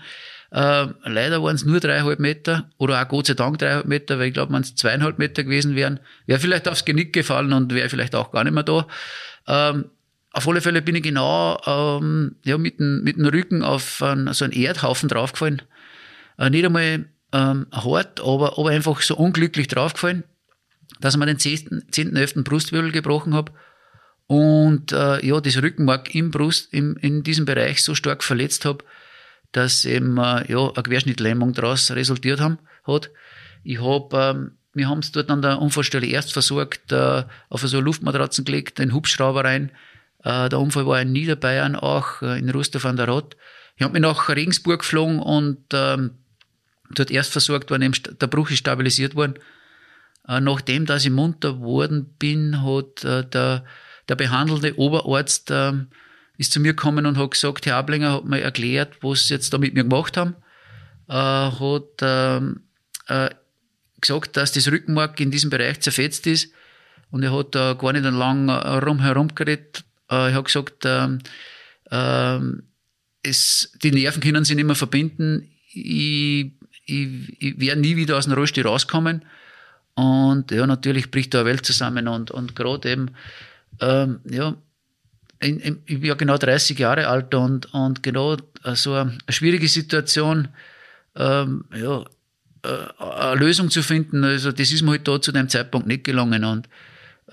Äh, 0.51 0.87
leider 1.03 1.43
waren 1.43 1.55
es 1.55 1.65
nur 1.65 1.79
dreieinhalb 1.79 2.19
Meter 2.19 2.69
oder 2.77 3.01
auch 3.01 3.07
Gott 3.07 3.27
sei 3.27 3.33
Dank 3.33 3.59
dreieinhalb 3.59 3.87
Meter, 3.87 4.19
weil 4.19 4.27
ich 4.27 4.33
glaube, 4.33 4.53
wenn 4.53 4.61
es 4.61 4.75
zweieinhalb 4.75 5.19
Meter 5.19 5.43
gewesen 5.43 5.75
wären, 5.75 5.99
wäre 6.27 6.39
vielleicht 6.39 6.67
aufs 6.67 6.85
Genick 6.85 7.13
gefallen 7.13 7.53
und 7.53 7.73
wäre 7.73 7.89
vielleicht 7.89 8.15
auch 8.15 8.31
gar 8.31 8.43
nicht 8.43 8.53
mehr 8.53 8.63
da. 8.63 8.87
Ähm, 9.47 9.85
auf 10.35 10.47
alle 10.49 10.59
Fälle 10.59 10.81
bin 10.81 10.95
ich 10.95 11.03
genau 11.03 11.59
ähm, 11.65 12.35
ja, 12.43 12.57
mit, 12.57 12.79
dem, 12.79 13.03
mit 13.03 13.15
dem 13.15 13.25
Rücken 13.25 13.63
auf 13.63 14.01
einen, 14.01 14.33
so 14.33 14.43
einen 14.43 14.53
Erdhaufen 14.53 15.07
draufgefallen. 15.07 15.61
Äh, 16.37 16.49
nicht 16.49 16.65
einmal 16.65 17.05
ähm, 17.31 17.67
hart, 17.71 18.19
aber, 18.19 18.59
aber 18.59 18.69
einfach 18.69 19.01
so 19.01 19.15
unglücklich 19.15 19.69
draufgefallen, 19.69 20.25
dass 20.99 21.15
mir 21.15 21.25
den 21.25 21.39
10., 21.39 21.85
10. 21.89 22.15
11. 22.15 22.43
Brustwirbel 22.43 22.91
gebrochen 22.91 23.33
habe 23.33 23.53
und 24.27 24.91
äh, 24.91 25.25
ja, 25.25 25.39
das 25.39 25.61
Rückenmark 25.61 26.13
im 26.13 26.31
Brust, 26.31 26.73
im, 26.73 26.97
in 26.97 27.23
diesem 27.23 27.45
Bereich 27.45 27.81
so 27.81 27.95
stark 27.95 28.21
verletzt 28.21 28.65
habe, 28.65 28.83
dass 29.53 29.85
eben 29.85 30.17
äh, 30.17 30.51
ja, 30.51 30.69
eine 30.69 30.83
Querschnittlähmung 30.83 31.53
daraus 31.53 31.91
resultiert 31.91 32.41
haben, 32.41 32.59
hat. 32.85 33.09
Ich 33.63 33.81
habe, 33.81 34.17
ähm, 34.17 34.51
wir 34.73 34.89
haben 34.89 34.99
es 34.99 35.13
dort 35.13 35.29
an 35.29 35.41
der 35.41 35.61
Unfallstelle 35.61 36.07
erst 36.07 36.33
versorgt, 36.33 36.91
äh, 36.91 37.23
auf 37.47 37.61
so 37.61 37.79
Luftmatratzen 37.79 38.43
gelegt, 38.43 38.79
den 38.79 38.93
Hubschrauber 38.93 39.45
rein. 39.45 39.71
Äh, 40.25 40.49
der 40.49 40.59
Unfall 40.59 40.87
war 40.87 40.99
in 40.99 41.11
Niederbayern 41.11 41.75
auch, 41.75 42.21
äh, 42.23 42.39
in 42.39 42.49
Rustov 42.49 42.85
an 42.85 42.97
der 42.97 43.07
Rott. 43.07 43.37
Ich 43.77 43.83
habe 43.83 43.93
mich 43.93 44.01
nach 44.01 44.27
Regensburg 44.27 44.79
geflogen 44.79 45.19
und 45.19 45.59
ähm, 45.71 46.15
dort 46.89 47.11
erst 47.11 47.31
versorgt 47.31 47.69
worden, 47.69 47.93
der 48.19 48.27
Bruch 48.27 48.49
ist 48.49 48.57
stabilisiert 48.57 49.15
worden. 49.15 49.35
Äh, 50.27 50.41
nachdem 50.41 50.87
dass 50.87 51.05
ich 51.05 51.11
munter 51.11 51.59
worden 51.59 52.15
bin, 52.17 52.63
hat 52.63 53.03
äh, 53.03 53.23
der, 53.23 53.65
der 54.09 54.15
behandelte 54.15 54.79
Oberarzt 54.79 55.51
äh, 55.51 55.73
ist 56.37 56.51
zu 56.51 56.59
mir 56.59 56.73
gekommen 56.73 57.05
und 57.05 57.17
hat 57.17 57.31
gesagt, 57.31 57.67
Herr 57.67 57.77
Ablinger 57.77 58.13
hat 58.13 58.25
mir 58.25 58.41
erklärt, 58.41 58.97
was 59.01 59.27
sie 59.27 59.35
jetzt 59.35 59.53
da 59.53 59.59
mit 59.59 59.75
mir 59.75 59.83
gemacht 59.83 60.17
haben. 60.17 60.35
Äh, 61.07 61.13
hat 61.13 62.01
ähm, 62.01 62.61
äh, 63.07 63.29
gesagt, 64.01 64.37
dass 64.37 64.53
das 64.53 64.71
Rückenmark 64.71 65.19
in 65.19 65.29
diesem 65.29 65.51
Bereich 65.51 65.81
zerfetzt 65.81 66.25
ist 66.25 66.51
und 67.11 67.21
er 67.21 67.31
hat 67.31 67.53
da 67.53 67.73
gar 67.73 67.93
nicht 67.93 68.03
lang 68.03 68.49
rum 68.49 69.01
herum 69.01 69.35
geredet. 69.35 69.83
Äh, 70.09 70.29
er 70.29 70.33
hat 70.33 70.45
gesagt, 70.45 70.83
ähm, 70.85 71.19
ähm, 71.91 72.63
es, 73.23 73.71
die 73.83 73.91
Nerven 73.91 74.21
können 74.21 74.45
sich 74.45 74.55
nicht 74.55 74.65
mehr 74.65 74.75
verbinden. 74.75 75.49
Ich, 75.73 76.51
ich, 76.85 77.41
ich 77.41 77.59
werde 77.59 77.81
nie 77.81 77.95
wieder 77.95 78.17
aus 78.17 78.25
dem 78.25 78.33
Rollstuhl 78.33 78.65
rauskommen. 78.65 79.25
Und 79.95 80.51
ja, 80.51 80.67
natürlich 80.67 81.09
bricht 81.09 81.33
da 81.33 81.41
eine 81.41 81.49
Welt 81.49 81.65
zusammen 81.65 82.07
und, 82.07 82.29
und 82.29 82.55
gerade 82.55 82.91
eben, 82.91 83.11
ähm, 83.79 84.19
ja, 84.29 84.55
in, 85.39 85.59
in, 85.59 85.81
ich 85.85 85.99
bin 85.99 86.09
ja 86.09 86.15
genau 86.15 86.37
30 86.37 86.77
Jahre 86.77 87.07
alt 87.07 87.33
und, 87.33 87.73
und 87.73 88.03
genau 88.03 88.35
so 88.73 88.93
eine 88.93 89.17
schwierige 89.29 89.67
Situation, 89.67 90.49
ähm, 91.15 91.65
ja, 91.73 92.03
äh, 92.63 93.03
eine 93.03 93.39
Lösung 93.39 93.69
zu 93.69 93.83
finden, 93.83 94.23
also 94.23 94.51
das 94.51 94.71
ist 94.71 94.81
mir 94.81 94.91
halt 94.91 95.07
da 95.07 95.21
zu 95.21 95.31
dem 95.31 95.47
Zeitpunkt 95.47 95.87
nicht 95.87 96.03
gelungen 96.03 96.43
und 96.43 96.67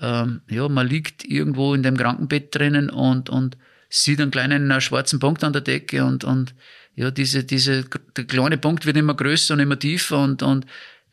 ähm, 0.03 0.41
ja, 0.49 0.67
man 0.69 0.87
liegt 0.87 1.23
irgendwo 1.23 1.73
in 1.73 1.83
dem 1.83 1.97
Krankenbett 1.97 2.53
drinnen 2.53 2.89
und, 2.89 3.29
und 3.29 3.57
sieht 3.89 4.19
einen 4.21 4.31
kleinen 4.31 4.71
einen 4.71 4.81
schwarzen 4.81 5.19
Punkt 5.19 5.43
an 5.43 5.53
der 5.53 5.61
Decke 5.61 6.03
und, 6.03 6.23
und 6.23 6.53
ja, 6.95 7.09
diese, 7.09 7.43
diese, 7.43 7.85
der 8.15 8.25
kleine 8.25 8.57
Punkt 8.57 8.85
wird 8.85 8.97
immer 8.97 9.15
größer 9.15 9.55
und 9.55 9.59
immer 9.59 9.79
tiefer 9.79 10.19
und, 10.19 10.43
und 10.43 10.65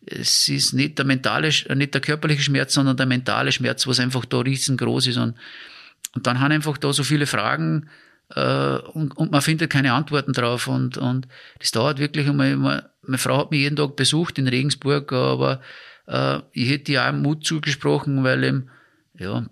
es 0.05 0.49
ist 0.49 0.73
nicht 0.73 0.99
der 0.99 1.07
mentale, 1.07 1.51
nicht 1.75 1.95
der 1.95 2.01
körperliche 2.01 2.43
Schmerz, 2.43 2.75
sondern 2.75 2.97
der 2.97 3.07
mentale 3.07 3.53
Schmerz, 3.53 3.87
was 3.87 4.01
einfach 4.01 4.25
da 4.25 4.41
riesengroß 4.41 5.07
ist 5.07 5.17
und 5.17 5.35
und 6.15 6.27
dann 6.27 6.41
haben 6.41 6.53
einfach 6.53 6.77
da 6.79 6.93
so 6.93 7.05
viele 7.05 7.27
Fragen 7.27 7.89
äh, 8.35 8.77
und, 8.77 9.17
und 9.17 9.31
man 9.33 9.43
findet 9.43 9.71
keine 9.71 9.93
Antworten 9.93 10.33
drauf. 10.33 10.67
Und, 10.67 10.99
und 10.99 11.29
das 11.59 11.71
dauert 11.71 11.99
wirklich 11.99 12.29
einmal. 12.29 12.57
Meine 12.57 13.19
Frau 13.19 13.39
hat 13.39 13.51
mich 13.51 13.61
jeden 13.61 13.77
Tag 13.77 13.97
besucht 13.97 14.39
in 14.39 14.49
Regensburg, 14.49 15.13
aber 15.13 15.61
äh, 16.07 16.39
ich 16.53 16.71
hätte 16.71 16.93
ihr 16.93 17.09
auch 17.09 17.13
Mut 17.13 17.45
zugesprochen, 17.45 18.25
weil 18.25 18.45
eben, 18.45 18.71
ja, 19.21 19.47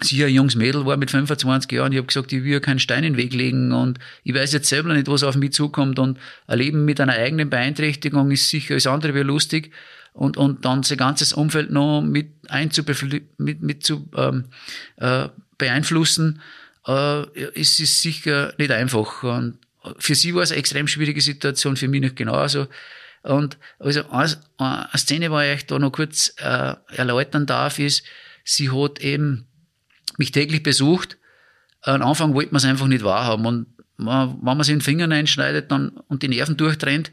sie 0.00 0.24
ein 0.24 0.32
junges 0.32 0.56
Mädel 0.56 0.86
war 0.86 0.96
mit 0.96 1.10
25 1.10 1.70
Jahren. 1.70 1.92
Ich 1.92 1.98
habe 1.98 2.06
gesagt, 2.06 2.32
ich 2.32 2.42
will 2.42 2.60
keinen 2.60 2.78
Stein 2.78 3.04
in 3.04 3.12
den 3.12 3.18
Weg 3.18 3.32
legen 3.32 3.72
und 3.72 3.98
ich 4.24 4.34
weiß 4.34 4.52
jetzt 4.52 4.68
selber 4.68 4.92
nicht, 4.92 5.06
was 5.06 5.22
auf 5.22 5.36
mich 5.36 5.52
zukommt. 5.52 5.98
Und 5.98 6.18
ein 6.46 6.58
Leben 6.58 6.84
mit 6.84 7.00
einer 7.00 7.12
eigenen 7.12 7.50
Beeinträchtigung 7.50 8.30
ist 8.30 8.48
sicher 8.48 8.74
alles 8.74 8.86
andere 8.86 9.14
wie 9.14 9.20
lustig. 9.20 9.72
Und, 10.12 10.36
und 10.36 10.64
dann 10.64 10.82
sein 10.82 10.98
ganzes 10.98 11.32
Umfeld 11.32 11.70
noch 11.70 12.00
mit 12.00 12.30
mit, 13.38 13.62
mit 13.62 13.84
zu 13.84 14.08
ähm, 14.16 14.44
äh, 14.96 15.28
beeinflussen, 15.58 16.40
äh, 16.86 17.22
es 17.54 17.80
ist 17.80 18.00
sicher 18.00 18.54
nicht 18.58 18.70
einfach. 18.70 19.22
Und 19.22 19.58
für 19.98 20.14
sie 20.14 20.34
war 20.34 20.42
es 20.42 20.50
eine 20.50 20.60
extrem 20.60 20.86
schwierige 20.86 21.20
Situation, 21.20 21.76
für 21.76 21.88
mich 21.88 22.00
nicht 22.00 22.16
genauso. 22.16 22.68
Und 23.22 23.58
also 23.78 24.02
eine, 24.10 24.88
Szene, 24.96 25.30
wo 25.30 25.40
ich 25.40 25.66
da 25.66 25.78
noch 25.78 25.92
kurz 25.92 26.34
äh, 26.38 26.74
erläutern 26.94 27.46
darf, 27.46 27.78
ist, 27.78 28.04
sie 28.44 28.70
hat 28.70 29.00
eben 29.00 29.46
mich 30.18 30.32
täglich 30.32 30.62
besucht. 30.62 31.18
Am 31.82 32.02
Anfang 32.02 32.34
wollte 32.34 32.52
man 32.52 32.58
es 32.58 32.64
einfach 32.64 32.86
nicht 32.86 33.04
wahrhaben. 33.04 33.46
Und 33.46 33.66
wenn 33.96 34.38
man 34.42 34.62
sich 34.62 34.72
in 34.72 34.78
den 34.78 34.84
Finger 34.84 35.10
einschneidet 35.10 35.70
dann, 35.70 35.88
und 36.08 36.22
die 36.22 36.28
Nerven 36.28 36.56
durchtrennt, 36.56 37.10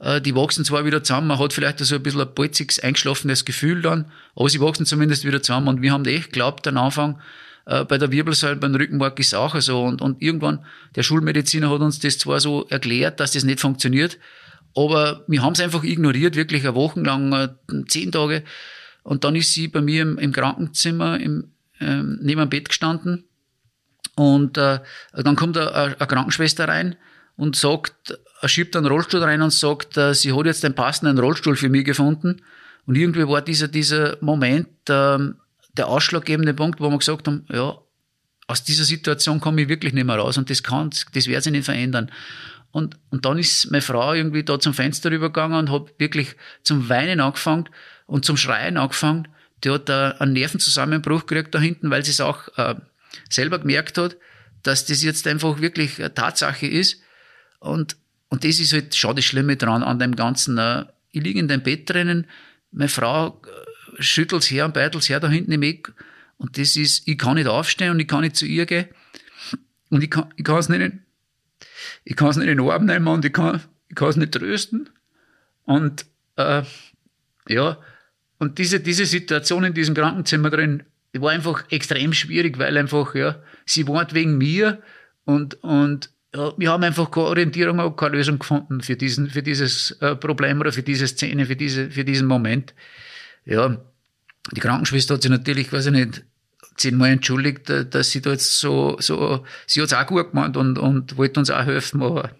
äh, 0.00 0.20
die 0.20 0.34
wachsen 0.34 0.64
zwar 0.64 0.84
wieder 0.84 1.02
zusammen, 1.02 1.28
man 1.28 1.38
hat 1.38 1.52
vielleicht 1.52 1.78
so 1.80 1.94
ein 1.94 2.02
bisschen 2.02 2.20
ein 2.20 2.34
bolziges, 2.34 2.78
eingeschlafenes 2.78 3.44
Gefühl 3.44 3.82
dann, 3.82 4.12
aber 4.36 4.48
sie 4.48 4.60
wachsen 4.60 4.86
zumindest 4.86 5.24
wieder 5.24 5.42
zusammen. 5.42 5.68
Und 5.68 5.82
wir 5.82 5.92
haben 5.92 6.04
echt 6.04 6.32
geglaubt 6.32 6.66
am 6.68 6.76
Anfang, 6.76 7.20
äh, 7.66 7.84
bei 7.84 7.98
der 7.98 8.10
Wirbelsäule, 8.12 8.56
beim 8.56 8.74
Rückenmark 8.74 9.18
ist 9.18 9.28
es 9.28 9.34
auch 9.34 9.58
so. 9.60 9.82
Und, 9.82 10.00
und 10.00 10.22
irgendwann, 10.22 10.64
der 10.94 11.02
Schulmediziner 11.02 11.70
hat 11.70 11.80
uns 11.80 11.98
das 11.98 12.18
zwar 12.18 12.40
so 12.40 12.66
erklärt, 12.68 13.20
dass 13.20 13.32
das 13.32 13.44
nicht 13.44 13.60
funktioniert, 13.60 14.18
aber 14.76 15.24
wir 15.28 15.42
haben 15.42 15.54
es 15.54 15.60
einfach 15.60 15.82
ignoriert, 15.82 16.36
wirklich 16.36 16.62
eine 16.62 16.74
Woche 16.74 17.00
lang, 17.00 17.32
äh, 17.32 17.48
zehn 17.88 18.12
Tage. 18.12 18.44
Und 19.08 19.24
dann 19.24 19.34
ist 19.36 19.54
sie 19.54 19.68
bei 19.68 19.80
mir 19.80 20.02
im, 20.02 20.18
im 20.18 20.32
Krankenzimmer 20.32 21.18
im, 21.18 21.52
ähm, 21.80 22.18
neben 22.20 22.40
dem 22.40 22.50
Bett 22.50 22.68
gestanden. 22.68 23.24
Und 24.16 24.58
äh, 24.58 24.80
dann 25.14 25.34
kommt 25.34 25.56
eine, 25.56 25.96
Krankenschwester 25.96 26.68
rein 26.68 26.94
und 27.34 27.56
sagt, 27.56 28.18
er 28.42 28.48
schiebt 28.50 28.76
einen 28.76 28.84
Rollstuhl 28.84 29.22
rein 29.22 29.40
und 29.40 29.50
sagt, 29.50 29.96
äh, 29.96 30.12
sie 30.12 30.34
hat 30.34 30.44
jetzt 30.44 30.62
den 30.62 30.74
passenden 30.74 31.18
Rollstuhl 31.18 31.56
für 31.56 31.70
mich 31.70 31.86
gefunden. 31.86 32.42
Und 32.84 32.96
irgendwie 32.96 33.26
war 33.26 33.40
dieser, 33.40 33.68
dieser 33.68 34.18
Moment, 34.20 34.68
ähm, 34.90 35.36
der 35.74 35.88
ausschlaggebende 35.88 36.52
Punkt, 36.52 36.78
wo 36.78 36.90
wir 36.90 36.98
gesagt 36.98 37.28
haben, 37.28 37.46
ja, 37.48 37.78
aus 38.46 38.62
dieser 38.62 38.84
Situation 38.84 39.40
komme 39.40 39.62
ich 39.62 39.68
wirklich 39.70 39.94
nicht 39.94 40.04
mehr 40.04 40.16
raus 40.16 40.36
und 40.36 40.50
das 40.50 40.62
kann, 40.62 40.90
das 41.14 41.26
wird 41.26 41.42
sich 41.42 41.52
nicht 41.52 41.64
verändern. 41.64 42.10
Und, 42.70 42.98
und 43.10 43.24
dann 43.24 43.38
ist 43.38 43.70
meine 43.70 43.82
Frau 43.82 44.12
irgendwie 44.12 44.44
da 44.44 44.60
zum 44.60 44.74
Fenster 44.74 45.10
rübergegangen 45.10 45.58
und 45.58 45.70
hat 45.70 45.98
wirklich 45.98 46.34
zum 46.62 46.88
Weinen 46.88 47.20
angefangen 47.20 47.68
und 48.06 48.24
zum 48.24 48.36
Schreien 48.36 48.76
angefangen. 48.76 49.28
Die 49.64 49.70
hat 49.70 49.88
da 49.88 50.10
einen 50.18 50.34
Nervenzusammenbruch 50.34 51.26
gekriegt 51.26 51.54
da 51.54 51.60
hinten, 51.60 51.90
weil 51.90 52.04
sie 52.04 52.10
es 52.10 52.20
auch 52.20 52.48
äh, 52.56 52.74
selber 53.30 53.58
gemerkt 53.58 53.98
hat, 53.98 54.16
dass 54.62 54.86
das 54.86 55.02
jetzt 55.02 55.26
einfach 55.26 55.60
wirklich 55.60 55.98
eine 55.98 56.14
Tatsache 56.14 56.66
ist. 56.66 57.00
Und, 57.58 57.96
und 58.28 58.44
das 58.44 58.60
ist 58.60 58.72
halt 58.72 58.94
schon 58.94 59.16
das 59.16 59.24
Schlimme 59.24 59.56
dran 59.56 59.82
an 59.82 59.98
dem 59.98 60.14
Ganzen. 60.14 60.58
Äh, 60.58 60.84
ich 61.10 61.22
liege 61.22 61.40
in 61.40 61.48
dem 61.48 61.62
Bett 61.62 61.88
drinnen, 61.88 62.26
meine 62.70 62.88
Frau 62.88 63.40
schüttelt's 63.98 64.50
her 64.50 64.66
und 64.66 64.74
beitelt's 64.74 65.08
her 65.08 65.20
da 65.20 65.28
hinten 65.28 65.52
im 65.52 65.62
Eck. 65.62 65.92
Und 66.36 66.58
das 66.58 66.76
ist, 66.76 67.08
ich 67.08 67.18
kann 67.18 67.34
nicht 67.34 67.48
aufstehen 67.48 67.90
und 67.90 68.00
ich 68.00 68.06
kann 68.06 68.20
nicht 68.20 68.36
zu 68.36 68.46
ihr 68.46 68.66
gehen. 68.66 68.86
Und 69.90 70.02
ich 70.02 70.10
kann, 70.10 70.32
ich 70.36 70.44
kann 70.44 70.58
es 70.58 70.68
nicht, 70.68 70.92
ich 72.04 72.16
kann 72.16 72.28
es 72.28 72.36
nicht 72.36 72.48
in 72.48 72.58
den 72.58 72.68
Arm 72.68 72.86
nehmen 72.86 73.08
und 73.08 73.24
ich 73.24 73.32
kann, 73.32 73.60
es 74.00 74.16
nicht 74.16 74.32
trösten. 74.32 74.88
Und, 75.64 76.06
äh, 76.36 76.62
ja, 77.48 77.78
und 78.38 78.58
diese, 78.58 78.80
diese 78.80 79.06
Situation 79.06 79.64
in 79.64 79.74
diesem 79.74 79.94
Krankenzimmer 79.94 80.50
drin, 80.50 80.84
war 81.20 81.32
einfach 81.32 81.64
extrem 81.70 82.12
schwierig, 82.12 82.58
weil 82.58 82.76
einfach, 82.76 83.14
ja, 83.14 83.36
sie 83.64 83.86
war 83.88 84.06
wegen 84.12 84.38
mir 84.38 84.82
und, 85.24 85.54
und, 85.64 86.10
ja, 86.34 86.52
wir 86.56 86.70
haben 86.70 86.84
einfach 86.84 87.10
keine 87.10 87.26
Orientierung 87.26 87.78
und 87.78 87.96
keine 87.96 88.16
Lösung 88.16 88.38
gefunden 88.38 88.82
für 88.82 88.96
diesen, 88.96 89.30
für 89.30 89.42
dieses 89.42 89.92
äh, 90.02 90.14
Problem 90.14 90.60
oder 90.60 90.72
für 90.72 90.82
diese 90.82 91.06
Szene, 91.06 91.46
für 91.46 91.56
diese, 91.56 91.90
für 91.90 92.04
diesen 92.04 92.26
Moment. 92.26 92.74
Ja, 93.44 93.78
die 94.52 94.60
Krankenschwester 94.60 95.14
hat 95.14 95.22
sich 95.22 95.30
natürlich, 95.30 95.72
weiß 95.72 95.86
ich 95.86 95.92
nicht, 95.92 96.24
zehnmal 96.80 97.10
entschuldigt, 97.10 97.68
äh, 97.70 97.86
dass 97.86 98.10
sie 98.10 98.22
da 98.22 98.30
jetzt 98.30 98.58
so, 98.58 98.96
so, 99.00 99.44
sie 99.66 99.80
hat 99.80 99.88
es 99.88 99.94
auch 99.94 100.06
gut 100.06 100.30
gemeint 100.30 100.56
und, 100.56 100.78
und 100.78 101.16
wollte 101.16 101.40
uns 101.40 101.50
auch 101.50 101.64
helfen, 101.64 102.02
aber 102.02 102.30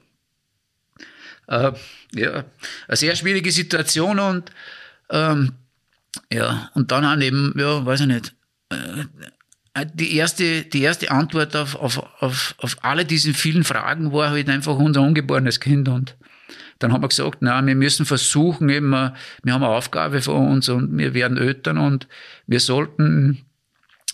äh, 1.49 1.73
ja, 2.15 2.45
eine 2.87 2.97
sehr 2.97 3.17
schwierige 3.17 3.53
Situation 3.53 4.19
und 4.19 4.51
ähm, 5.11 5.53
ja, 6.33 6.71
und 6.75 6.91
dann 6.91 7.05
auch 7.05 7.23
eben, 7.23 7.55
ja, 7.57 7.85
weiß 7.85 8.01
ich 8.01 8.07
nicht, 8.07 8.35
äh, 8.71 9.05
die 9.95 10.17
erste, 10.17 10.63
die 10.63 10.83
erste 10.83 11.11
Antwort 11.11 11.55
auf, 11.55 11.77
auf, 11.77 12.03
auf, 12.21 12.55
auf 12.59 12.77
alle 12.83 13.05
diese 13.05 13.35
vielen 13.35 13.65
Fragen 13.65 14.13
war 14.13 14.31
halt 14.31 14.49
einfach 14.49 14.77
unser 14.77 15.03
ungeborenes 15.03 15.61
Kind. 15.61 15.89
Und 15.89 16.17
dann 16.79 16.93
haben 16.93 17.03
wir 17.03 17.09
gesagt, 17.09 17.39
na, 17.41 17.65
wir 17.65 17.75
müssen 17.75 18.07
versuchen, 18.07 18.69
eben, 18.69 18.91
wir 18.91 19.53
haben 19.53 19.63
eine 19.63 19.69
Aufgabe 19.69 20.21
vor 20.21 20.41
uns 20.41 20.69
und 20.69 20.97
wir 20.97 21.15
werden 21.15 21.39
Eltern 21.39 21.79
und 21.79 22.09
wir 22.47 22.61
sollten 22.61 23.45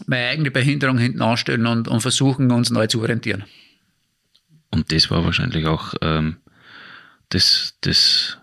meine 0.07 0.29
eigene 0.29 0.51
Behinderung 0.51 0.99
hinten 0.99 1.23
anstellen 1.23 1.67
und, 1.67 1.89
und 1.89 2.01
versuchen, 2.01 2.51
uns 2.51 2.71
neu 2.71 2.87
zu 2.87 3.01
orientieren. 3.01 3.45
Und 4.71 4.93
das 4.93 5.11
war 5.11 5.25
wahrscheinlich 5.25 5.67
auch 5.67 5.95
ähm, 6.03 6.37
das, 7.29 7.75
das, 7.81 8.39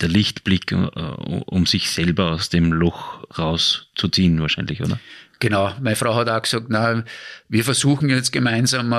der 0.00 0.08
Lichtblick, 0.08 0.72
äh, 0.72 0.76
um 0.76 1.66
sich 1.66 1.90
selber 1.90 2.32
aus 2.32 2.48
dem 2.48 2.72
Loch 2.72 3.24
rauszuziehen, 3.38 4.40
wahrscheinlich, 4.40 4.80
oder? 4.80 4.98
Genau, 5.40 5.72
meine 5.80 5.96
Frau 5.96 6.14
hat 6.16 6.28
auch 6.28 6.42
gesagt, 6.42 6.66
na, 6.68 7.02
wir 7.48 7.64
versuchen 7.64 8.10
jetzt 8.10 8.30
gemeinsam 8.30 8.92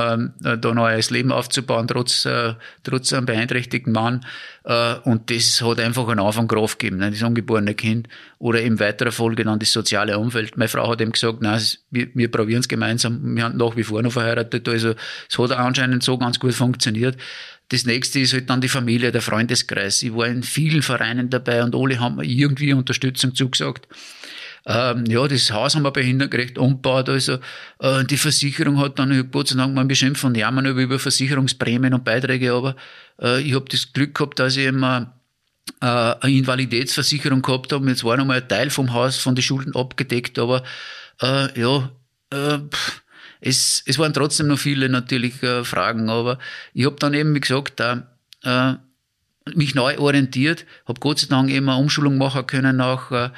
äh, 0.44 0.58
da 0.58 0.74
neues 0.74 1.12
Leben 1.12 1.32
aufzubauen, 1.32 1.88
trotz, 1.88 2.26
äh, 2.26 2.56
trotz 2.82 3.14
einem 3.14 3.28
beeinträchtigten 3.28 3.94
Mann. 3.94 4.26
Äh, 4.64 4.96
und 5.04 5.30
das 5.30 5.62
hat 5.62 5.80
einfach 5.80 6.08
einen 6.08 6.20
Anfang 6.20 6.48
Kraft 6.48 6.80
gegeben, 6.80 6.98
ne, 6.98 7.12
das 7.12 7.22
ungeborene 7.22 7.76
Kind. 7.76 8.08
Oder 8.40 8.64
in 8.64 8.80
weiterer 8.80 9.12
Folge 9.12 9.44
dann 9.44 9.60
das 9.60 9.72
soziale 9.72 10.18
Umfeld. 10.18 10.58
Meine 10.58 10.68
Frau 10.68 10.90
hat 10.90 11.00
eben 11.00 11.12
gesagt, 11.12 11.38
na, 11.42 11.60
wir, 11.92 12.08
wir 12.16 12.32
probieren 12.32 12.62
es 12.62 12.68
gemeinsam. 12.68 13.36
Wir 13.36 13.44
haben 13.44 13.58
nach 13.58 13.76
wie 13.76 13.84
vor 13.84 14.02
noch 14.02 14.14
verheiratet. 14.14 14.68
Also 14.68 14.96
es 15.30 15.38
hat 15.38 15.52
anscheinend 15.52 16.02
so 16.02 16.18
ganz 16.18 16.40
gut 16.40 16.56
funktioniert. 16.56 17.18
Das 17.72 17.86
nächste 17.86 18.20
ist 18.20 18.34
halt 18.34 18.50
dann 18.50 18.60
die 18.60 18.68
Familie, 18.68 19.14
der 19.14 19.22
Freundeskreis. 19.22 20.04
Ich 20.04 20.14
war 20.14 20.28
in 20.28 20.44
vielen 20.44 20.82
Vereinen 20.82 21.30
dabei 21.30 21.64
und 21.64 21.74
alle 21.74 22.02
haben 22.02 22.18
mir 22.18 22.26
irgendwie 22.26 22.74
Unterstützung 22.74 23.34
zugesagt. 23.34 23.88
Ähm, 24.66 25.06
ja, 25.08 25.26
das 25.26 25.52
Haus 25.52 25.74
haben 25.74 25.84
wir 25.84 25.92
behindertengerecht 25.92 26.58
umgebaut. 26.58 27.08
Also 27.08 27.38
äh, 27.80 28.04
die 28.04 28.18
Versicherung 28.18 28.78
hat 28.78 29.00
dann, 29.00 29.32
Gott 29.32 29.48
sei 29.48 29.56
Dank, 29.56 29.74
man 29.74 29.88
beschimpft 29.88 30.20
von 30.20 30.36
Jammern 30.36 30.66
über, 30.66 30.82
über 30.82 31.00
Versicherungsprämien 31.00 31.94
und 31.94 32.04
Beiträge, 32.04 32.52
aber 32.52 32.76
äh, 33.22 33.42
ich 33.42 33.56
habe 33.56 33.66
das 33.70 33.94
Glück 33.94 34.16
gehabt, 34.16 34.40
dass 34.40 34.58
ich 34.58 34.66
immer 34.66 35.14
äh, 35.80 35.86
eine 35.86 36.34
Invaliditätsversicherung 36.34 37.42
gehabt 37.42 37.72
habe. 37.72 37.88
Jetzt 37.88 38.04
war 38.04 38.18
noch 38.18 38.26
mal 38.26 38.42
ein 38.42 38.50
Teil 38.50 38.70
vom 38.70 38.92
Haus 38.92 39.16
von 39.16 39.34
den 39.34 39.44
Schulden 39.44 39.78
abgedeckt, 39.78 40.38
aber 40.40 40.64
äh, 41.22 41.58
ja, 41.58 41.90
äh, 42.32 42.60
pff, 42.60 43.02
es, 43.42 43.84
es 43.86 43.98
waren 44.00 44.14
trotzdem 44.14 44.48
noch 44.48 44.60
viele 44.60 44.88
natürlich 44.88 45.42
äh, 45.44 45.64
Fragen, 45.64 46.10
aber 46.10 46.38
ich 46.74 46.86
habe 46.86 46.96
dann 46.98 47.14
eben, 47.14 47.36
wie 47.36 47.40
gesagt, 47.40 47.80
da, 47.80 48.08
äh, 48.44 48.76
mich 49.56 49.74
neu 49.76 49.98
orientiert, 49.98 50.66
habe 50.88 51.00
Gott 51.00 51.20
sei 51.20 51.28
Dank 51.28 51.52
eine 51.52 51.76
Umschulung 51.76 52.18
machen 52.18 52.46
können 52.46 52.78
nach 52.78 53.12
äh, 53.12 53.30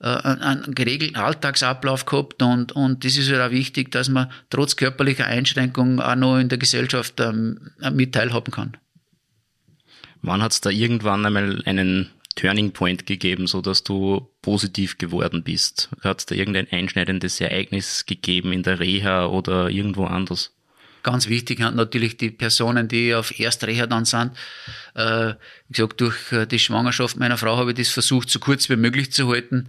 äh, 0.00 0.06
einen 0.06 0.74
geregelten 0.74 1.16
Alltagsablauf 1.16 2.06
gehabt 2.06 2.40
und, 2.40 2.70
und 2.72 3.04
das 3.04 3.16
ist 3.16 3.30
halt 3.30 3.40
auch 3.40 3.50
wichtig, 3.50 3.90
dass 3.90 4.08
man 4.08 4.30
trotz 4.48 4.76
körperlicher 4.76 5.26
Einschränkung 5.26 6.00
auch 6.00 6.14
noch 6.14 6.38
in 6.38 6.48
der 6.48 6.58
Gesellschaft 6.58 7.18
ähm, 7.18 7.72
mit 7.92 8.14
teilhaben 8.14 8.52
kann. 8.52 8.76
Wann 10.22 10.42
hat 10.42 10.52
es 10.52 10.60
da 10.60 10.70
irgendwann 10.70 11.26
einmal 11.26 11.62
einen 11.64 12.10
Turning 12.38 12.70
Point 12.72 13.04
gegeben, 13.04 13.48
so 13.48 13.60
dass 13.60 13.82
du 13.82 14.30
positiv 14.42 14.96
geworden 14.96 15.42
bist? 15.42 15.90
Hat 16.02 16.20
es 16.20 16.26
da 16.26 16.36
irgendein 16.36 16.68
einschneidendes 16.70 17.40
Ereignis 17.40 18.06
gegeben 18.06 18.52
in 18.52 18.62
der 18.62 18.78
Reha 18.78 19.26
oder 19.26 19.70
irgendwo 19.70 20.04
anders? 20.04 20.52
Ganz 21.02 21.28
wichtig 21.28 21.58
sind 21.58 21.74
natürlich 21.74 22.16
die 22.16 22.30
Personen, 22.30 22.86
die 22.86 23.12
auf 23.12 23.40
Erstreha 23.40 23.86
dann 23.86 24.04
sind. 24.04 24.32
Äh, 24.94 25.34
wie 25.68 25.72
gesagt, 25.72 26.00
durch 26.00 26.30
äh, 26.30 26.46
die 26.46 26.60
Schwangerschaft 26.60 27.16
meiner 27.16 27.38
Frau 27.38 27.56
habe 27.56 27.72
ich 27.72 27.76
das 27.76 27.88
versucht, 27.88 28.30
so 28.30 28.38
kurz 28.38 28.68
wie 28.68 28.76
möglich 28.76 29.10
zu 29.10 29.28
halten. 29.28 29.68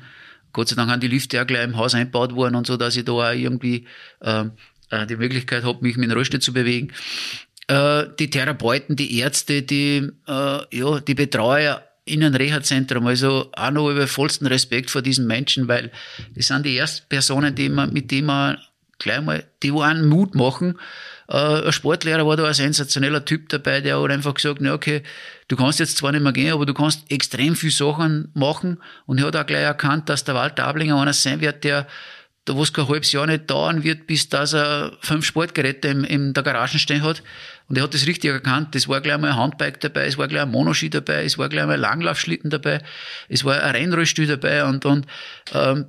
Gott 0.54 0.68
sei 0.70 0.76
Dank 0.76 0.92
haben 0.92 1.02
die 1.02 1.08
Lifte 1.08 1.42
auch 1.42 1.48
gleich 1.48 1.64
im 1.64 1.76
Haus 1.76 1.96
eingebaut 1.96 2.36
worden 2.36 2.56
und 2.56 2.68
so, 2.68 2.78
dass 2.78 2.96
ich 2.96 3.06
da 3.06 3.14
auch 3.14 3.32
irgendwie 3.32 3.88
ähm, 4.22 4.52
äh, 4.92 5.08
die 5.08 5.16
Möglichkeit 5.16 5.64
habe, 5.64 5.84
mich 5.84 5.98
mit 5.98 6.12
dem 6.12 6.14
Rollstuhl 6.16 6.40
zu 6.40 6.54
bewegen. 6.54 6.94
Äh, 7.68 8.06
die 8.20 8.30
Therapeuten, 8.30 8.96
die 8.96 9.18
Ärzte, 9.18 9.64
die, 9.64 10.08
äh, 10.28 10.78
ja, 10.78 11.00
die 11.00 11.16
Betreuer 11.16 11.89
in 12.10 12.24
einem 12.24 12.36
Reha-Zentrum. 12.36 13.08
Also 13.08 13.50
auch 13.54 13.72
noch 13.72 13.90
über 13.90 14.08
vollsten 14.08 14.48
Respekt 14.48 14.90
vor 14.90 15.02
diesen 15.02 15.28
Menschen, 15.28 15.68
weil 15.68 15.92
das 16.36 16.48
sind 16.48 16.66
die 16.66 16.78
ersten 16.78 17.08
Personen, 17.08 17.56
die 17.56 17.70
man, 17.70 17.94
mit 17.94 18.12
denen 18.12 18.28
man 18.28 18.58
gleich 18.98 19.22
mal, 19.22 19.44
die 19.64 19.72
einen 19.72 20.08
Mut 20.08 20.36
machen, 20.36 20.78
äh, 21.30 21.66
ein 21.66 21.72
Sportlehrer 21.72 22.26
war 22.26 22.36
da 22.38 22.48
ein 22.48 22.54
sensationeller 22.54 23.24
Typ 23.24 23.50
dabei, 23.50 23.82
der 23.82 24.02
hat 24.02 24.12
einfach 24.12 24.34
gesagt, 24.34 24.60
na 24.62 24.74
okay, 24.74 25.04
du 25.48 25.56
kannst 25.56 25.80
jetzt 25.80 25.98
zwar 25.98 26.12
nicht 26.12 26.24
mehr 26.24 26.34
gehen, 26.34 26.54
aber 26.54 26.66
du 26.66 26.74
kannst 26.74 27.10
extrem 27.12 27.56
viel 27.56 27.72
Sachen 27.72 28.32
machen. 28.34 28.80
Und 29.06 29.20
er 29.20 29.28
hat 29.28 29.36
auch 29.36 29.46
gleich 29.46 29.64
erkannt, 29.64 30.10
dass 30.10 30.24
der 30.24 30.36
Walter 30.36 30.66
Ablinger 30.66 31.00
einer 31.00 31.14
sein 31.14 31.40
wird, 31.40 31.64
der 31.64 31.88
da 32.46 32.56
wo 32.56 32.64
es 32.64 32.74
kein 32.74 32.88
halbes 32.88 33.12
Jahr 33.12 33.28
nicht 33.28 33.50
dauern 33.50 33.84
wird, 33.84 34.08
bis 34.08 34.28
dass 34.28 34.54
er 34.54 34.98
fünf 35.02 35.24
Sportgeräte 35.24 35.88
in, 35.90 36.04
in 36.04 36.34
der 36.34 36.42
Garage 36.42 36.80
stehen 36.80 37.04
hat. 37.04 37.22
Und 37.70 37.78
er 37.78 37.84
hat 37.84 37.94
das 37.94 38.08
richtig 38.08 38.32
erkannt. 38.32 38.76
Es 38.76 38.88
war 38.88 39.00
gleich 39.00 39.20
mal 39.20 39.30
ein 39.30 39.38
Handbike 39.38 39.80
dabei, 39.80 40.08
es 40.08 40.18
war 40.18 40.28
gleich 40.28 40.42
ein 40.42 40.52
Monoski 40.52 40.90
dabei, 40.90 41.24
es 41.24 41.38
war 41.38 41.50
gleich 41.50 41.66
mal 41.66 41.74
ein 41.74 41.80
Langlaufschlitten 41.80 42.50
dabei, 42.50 42.82
es 43.30 43.46
war 43.46 43.62
ein 43.62 43.76
Rennrollstuhl 43.76 44.26
dabei 44.26 44.66
und, 44.66 44.86
und 44.86 45.06
ähm, 45.54 45.86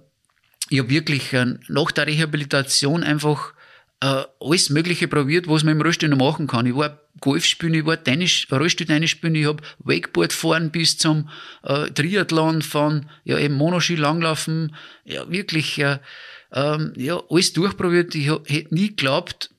ich 0.68 0.78
habe 0.78 0.90
wirklich 0.90 1.32
äh, 1.32 1.54
nach 1.68 1.90
der 1.90 2.06
Rehabilitation 2.06 3.02
einfach 3.02 3.54
äh, 4.02 4.22
alles 4.40 4.70
Mögliche 4.70 5.08
probiert, 5.08 5.48
was 5.48 5.64
man 5.64 5.76
im 5.76 5.82
Rollstuhl 5.82 6.10
noch 6.10 6.18
machen 6.18 6.46
kann. 6.46 6.66
Ich 6.66 6.76
war 6.76 7.00
Golf 7.20 7.44
spielen, 7.44 7.74
ich 7.74 7.86
war 7.86 8.02
Tennis, 8.02 8.46
Rollstuhl-Tennis 8.50 9.10
spielen, 9.10 9.34
ich 9.34 9.46
habe 9.46 9.62
Wakeboard 9.78 10.32
fahren 10.32 10.70
bis 10.70 10.98
zum 10.98 11.28
äh, 11.62 11.90
Triathlon 11.90 12.62
von, 12.62 13.06
ja 13.24 13.38
eben 13.38 13.54
Monoski, 13.54 13.96
Langlaufen, 13.96 14.76
ja 15.04 15.30
wirklich, 15.30 15.78
äh, 15.78 15.98
ähm, 16.52 16.92
ja, 16.96 17.20
alles 17.30 17.52
durchprobiert. 17.52 18.14
Ich 18.14 18.28
hätte 18.28 18.74
nie 18.74 18.88
geglaubt, 18.88 19.50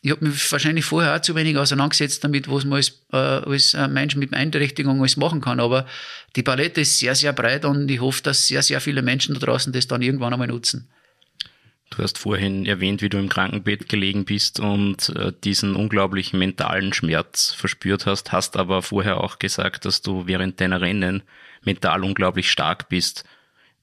ich 0.00 0.12
habe 0.12 0.24
mich 0.26 0.52
wahrscheinlich 0.52 0.84
vorher 0.84 1.16
auch 1.16 1.20
zu 1.20 1.34
wenig 1.34 1.56
auseinandergesetzt 1.56 2.22
damit, 2.22 2.48
was 2.48 2.64
man 2.64 2.76
als, 2.76 3.02
äh, 3.12 3.16
als 3.16 3.74
Mensch 3.88 4.14
mit 4.14 4.30
Beeinträchtigung 4.30 5.00
alles 5.00 5.16
machen 5.16 5.40
kann. 5.40 5.58
Aber 5.58 5.86
die 6.36 6.42
Palette 6.42 6.82
ist 6.82 6.98
sehr, 6.98 7.14
sehr 7.14 7.32
breit 7.32 7.64
und 7.64 7.90
ich 7.90 8.00
hoffe, 8.00 8.22
dass 8.22 8.46
sehr, 8.46 8.62
sehr 8.62 8.80
viele 8.80 9.02
Menschen 9.02 9.34
da 9.34 9.40
draußen 9.40 9.72
das 9.72 9.88
dann 9.88 10.02
irgendwann 10.02 10.32
einmal 10.32 10.48
nutzen. 10.48 10.88
Du 11.90 12.02
hast 12.02 12.18
vorhin 12.18 12.66
erwähnt, 12.66 13.02
wie 13.02 13.08
du 13.08 13.18
im 13.18 13.30
Krankenbett 13.30 13.88
gelegen 13.88 14.24
bist 14.24 14.60
und 14.60 15.08
äh, 15.16 15.32
diesen 15.42 15.74
unglaublichen 15.74 16.38
mentalen 16.38 16.92
Schmerz 16.92 17.52
verspürt 17.52 18.06
hast, 18.06 18.30
hast 18.30 18.56
aber 18.56 18.82
vorher 18.82 19.18
auch 19.18 19.38
gesagt, 19.38 19.84
dass 19.84 20.02
du 20.02 20.26
während 20.26 20.60
deiner 20.60 20.80
Rennen 20.80 21.22
mental 21.64 22.04
unglaublich 22.04 22.50
stark 22.50 22.88
bist. 22.88 23.24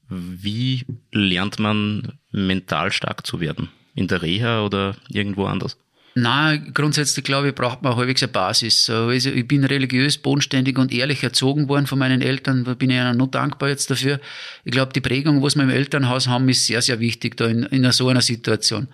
Wie 0.07 0.85
lernt 1.11 1.59
man 1.59 2.19
mental 2.31 2.91
stark 2.91 3.25
zu 3.25 3.39
werden? 3.41 3.69
In 3.95 4.07
der 4.07 4.21
Reha 4.21 4.61
oder 4.61 4.95
irgendwo 5.09 5.45
anders? 5.45 5.77
Na, 6.17 6.55
grundsätzlich 6.55 7.25
glaube 7.25 7.49
ich, 7.49 7.55
braucht 7.55 7.81
man 7.81 7.97
halbwegs 7.97 8.23
eine 8.23 8.31
Basis. 8.31 8.89
Also 8.89 9.29
ich 9.29 9.47
bin 9.49 9.65
religiös, 9.65 10.17
bodenständig 10.17 10.77
und 10.77 10.93
ehrlich 10.93 11.21
erzogen 11.23 11.67
worden 11.67 11.87
von 11.87 11.99
meinen 11.99 12.21
Eltern. 12.21 12.63
Da 12.63 12.73
bin 12.73 12.89
ich 12.89 12.95
ihnen 12.95 13.17
nur 13.17 13.27
dankbar 13.27 13.67
jetzt 13.67 13.91
dafür. 13.91 14.21
Ich 14.63 14.71
glaube, 14.71 14.93
die 14.93 15.01
Prägung, 15.01 15.43
was 15.43 15.57
wir 15.57 15.63
im 15.63 15.69
Elternhaus 15.69 16.29
haben, 16.29 16.47
ist 16.47 16.67
sehr, 16.67 16.81
sehr 16.81 17.01
wichtig 17.01 17.35
da 17.35 17.47
in, 17.47 17.63
in 17.63 17.91
so 17.91 18.07
einer 18.07 18.21
Situation. 18.21 18.87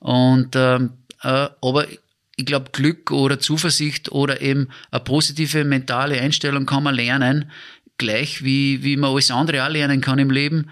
Und 0.00 0.56
ähm, 0.56 0.90
äh, 1.22 1.48
aber 1.62 1.86
ich 2.34 2.44
glaube, 2.44 2.70
Glück 2.72 3.12
oder 3.12 3.38
Zuversicht 3.38 4.10
oder 4.10 4.42
eben 4.42 4.68
eine 4.90 5.00
positive 5.00 5.62
mentale 5.62 6.20
Einstellung 6.20 6.66
kann 6.66 6.82
man 6.82 6.96
lernen, 6.96 7.52
gleich 7.98 8.42
wie, 8.42 8.82
wie 8.82 8.96
man 8.96 9.12
alles 9.12 9.30
andere 9.30 9.64
auch 9.64 9.70
lernen 9.70 10.00
kann 10.00 10.18
im 10.18 10.32
Leben. 10.32 10.70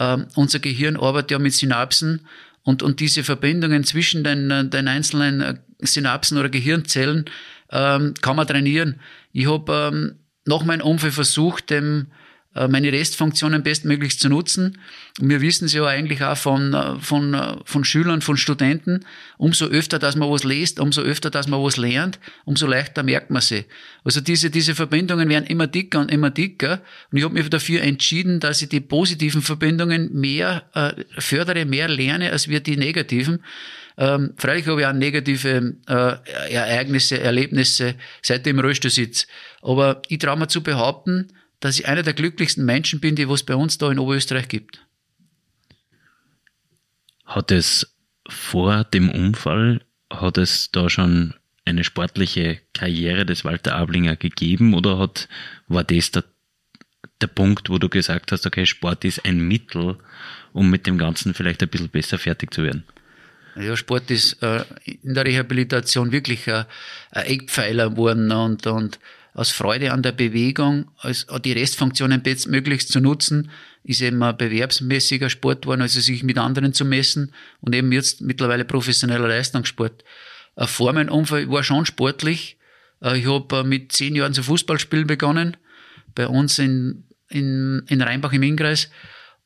Ähm, 0.00 0.28
unser 0.34 0.60
Gehirn 0.60 0.96
arbeitet 0.96 1.32
ja 1.32 1.38
mit 1.38 1.52
Synapsen 1.52 2.26
und, 2.64 2.82
und 2.82 3.00
diese 3.00 3.24
Verbindungen 3.24 3.84
zwischen 3.84 4.24
den, 4.24 4.50
äh, 4.50 4.64
den 4.64 4.88
einzelnen 4.88 5.40
äh, 5.40 5.54
Synapsen 5.80 6.38
oder 6.38 6.48
Gehirnzellen 6.48 7.26
ähm, 7.70 8.14
kann 8.20 8.36
man 8.36 8.46
trainieren. 8.46 9.00
Ich 9.32 9.48
habe 9.48 9.90
ähm, 9.92 10.18
nach 10.44 10.64
meinem 10.64 10.86
Unfall 10.86 11.12
versucht, 11.12 11.70
dem 11.70 12.08
meine 12.68 12.92
Restfunktionen 12.92 13.62
bestmöglich 13.62 14.18
zu 14.18 14.28
nutzen. 14.28 14.78
Und 15.20 15.28
wir 15.30 15.40
wissen 15.40 15.66
es 15.66 15.72
ja 15.72 15.86
eigentlich 15.86 16.22
auch 16.22 16.36
von, 16.36 16.74
äh, 16.74 16.98
von, 16.98 17.34
äh, 17.34 17.56
von 17.64 17.84
Schülern, 17.84 18.20
von 18.20 18.36
Studenten, 18.36 19.04
umso 19.38 19.66
öfter, 19.66 19.98
dass 19.98 20.16
man 20.16 20.30
was 20.30 20.44
liest, 20.44 20.78
umso 20.78 21.00
öfter, 21.00 21.30
dass 21.30 21.48
man 21.48 21.62
was 21.62 21.76
lernt, 21.76 22.18
umso 22.44 22.66
leichter 22.66 23.02
merkt 23.02 23.30
man 23.30 23.42
sie. 23.42 23.64
Also 24.04 24.20
diese, 24.20 24.50
diese 24.50 24.74
Verbindungen 24.74 25.28
werden 25.28 25.46
immer 25.46 25.66
dicker 25.66 26.00
und 26.00 26.10
immer 26.10 26.30
dicker. 26.30 26.82
Und 27.10 27.18
ich 27.18 27.24
habe 27.24 27.34
mich 27.34 27.48
dafür 27.48 27.82
entschieden, 27.82 28.40
dass 28.40 28.60
ich 28.60 28.68
die 28.68 28.80
positiven 28.80 29.42
Verbindungen 29.42 30.12
mehr 30.12 30.64
äh, 30.74 31.20
fördere, 31.20 31.64
mehr 31.64 31.88
lerne, 31.88 32.32
als 32.32 32.48
wir 32.48 32.60
die 32.60 32.76
negativen. 32.76 33.42
Ähm, 33.98 34.32
freilich 34.36 34.66
habe 34.66 34.80
ich 34.80 34.86
auch 34.86 34.92
negative 34.92 35.74
äh, 35.86 36.52
Ereignisse, 36.52 37.20
Erlebnisse, 37.20 37.94
seit 38.22 38.46
Rollstuhl 38.46 38.90
sitze. 38.90 39.26
Aber 39.60 40.02
ich 40.08 40.18
traue 40.18 40.38
mir 40.38 40.48
zu 40.48 40.62
behaupten, 40.62 41.28
dass 41.62 41.78
ich 41.78 41.86
einer 41.86 42.02
der 42.02 42.12
glücklichsten 42.12 42.64
Menschen 42.64 43.00
bin, 43.00 43.14
die 43.14 43.22
es 43.22 43.44
bei 43.44 43.54
uns 43.54 43.78
da 43.78 43.90
in 43.90 43.98
Oberösterreich 43.98 44.48
gibt. 44.48 44.84
Hat 47.24 47.50
es 47.52 47.94
vor 48.28 48.84
dem 48.84 49.08
Unfall, 49.08 49.80
hat 50.10 50.38
es 50.38 50.70
da 50.72 50.90
schon 50.90 51.34
eine 51.64 51.84
sportliche 51.84 52.60
Karriere 52.74 53.24
des 53.24 53.44
Walter 53.44 53.76
Ablinger 53.76 54.16
gegeben 54.16 54.74
oder 54.74 54.98
hat, 54.98 55.28
war 55.68 55.84
das 55.84 56.10
der 56.10 56.24
der 57.20 57.28
Punkt, 57.28 57.70
wo 57.70 57.78
du 57.78 57.88
gesagt 57.88 58.32
hast, 58.32 58.46
okay, 58.46 58.66
Sport 58.66 59.04
ist 59.04 59.24
ein 59.24 59.38
Mittel, 59.46 59.96
um 60.52 60.68
mit 60.68 60.88
dem 60.88 60.98
Ganzen 60.98 61.34
vielleicht 61.34 61.62
ein 61.62 61.68
bisschen 61.68 61.88
besser 61.88 62.18
fertig 62.18 62.52
zu 62.52 62.64
werden? 62.64 62.82
Ja, 63.54 63.76
Sport 63.76 64.10
ist 64.10 64.42
äh, 64.42 64.64
in 64.84 65.14
der 65.14 65.24
Rehabilitation 65.24 66.10
wirklich 66.10 66.50
ein, 66.50 66.64
ein 67.12 67.26
Eckpfeiler 67.26 67.90
geworden 67.90 68.32
und, 68.32 68.66
und 68.66 68.98
aus 69.34 69.50
Freude 69.50 69.92
an 69.92 70.02
der 70.02 70.12
Bewegung, 70.12 70.90
als 70.98 71.26
die 71.44 71.52
Restfunktionen 71.52 72.22
bestmöglichst 72.22 72.92
zu 72.92 73.00
nutzen, 73.00 73.50
ist 73.82 74.02
eben 74.02 74.22
ein 74.22 74.36
bewerbsmäßiger 74.36 75.30
Sport 75.30 75.62
geworden, 75.62 75.82
also 75.82 76.00
sich 76.00 76.22
mit 76.22 76.38
anderen 76.38 76.74
zu 76.74 76.84
messen 76.84 77.32
und 77.60 77.74
eben 77.74 77.92
jetzt 77.92 78.20
mittlerweile 78.20 78.64
professioneller 78.64 79.28
Leistungssport. 79.28 80.04
Ein 80.54 80.68
Formenunfall 80.68 81.48
war 81.50 81.64
schon 81.64 81.86
sportlich. 81.86 82.58
Äh, 83.02 83.18
ich 83.18 83.26
habe 83.26 83.64
mit 83.64 83.92
zehn 83.92 84.14
Jahren 84.14 84.34
zu 84.34 84.42
Fußballspielen 84.42 85.06
begonnen, 85.06 85.56
bei 86.14 86.28
uns 86.28 86.58
in, 86.58 87.04
in, 87.28 87.82
in 87.88 88.02
Rheinbach 88.02 88.32
im 88.34 88.42
Innkreis. 88.42 88.90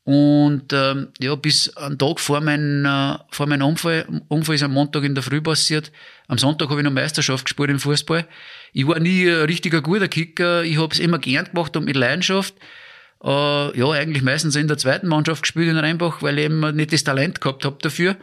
Und 0.07 0.71
ähm, 0.71 1.09
ja, 1.19 1.35
bis 1.35 1.75
einen 1.75 1.97
Tag 1.97 2.21
vor 2.21 2.39
meinem 2.39 2.85
äh, 2.85 3.17
vor 3.29 3.45
meinem 3.45 3.67
Unfall, 3.67 4.05
Unfall 4.29 4.55
ist 4.55 4.63
am 4.63 4.71
Montag 4.71 5.03
in 5.03 5.15
der 5.15 5.21
Früh 5.21 5.41
passiert. 5.41 5.91
Am 6.29 6.37
Sonntag 6.37 6.69
habe 6.69 6.79
ich 6.79 6.85
noch 6.85 6.93
Meisterschaft 6.93 7.43
gespielt 7.43 7.69
im 7.71 7.77
Fußball. 7.77 8.25
Ich 8.71 8.87
war 8.87 9.01
nie 9.01 9.29
ein 9.29 9.41
richtiger 9.47 9.81
guter 9.81 10.07
Kicker. 10.07 10.63
Ich 10.63 10.77
habe 10.77 10.93
es 10.93 10.99
immer 10.99 11.19
gern 11.19 11.43
gemacht 11.43 11.75
und 11.75 11.83
mit 11.83 11.97
Leidenschaft. 11.97 12.53
Äh, 13.21 13.77
ja, 13.77 13.91
eigentlich 13.91 14.23
meistens 14.23 14.55
in 14.55 14.69
der 14.69 14.77
zweiten 14.77 15.09
Mannschaft 15.09 15.41
gespielt 15.41 15.67
in 15.67 15.75
Rheinbach, 15.75 16.21
weil 16.21 16.39
ich 16.39 16.45
eben 16.45 16.61
nicht 16.73 16.93
das 16.93 17.03
Talent 17.03 17.41
gehabt 17.41 17.65
habe 17.65 17.75
dafür. 17.81 18.15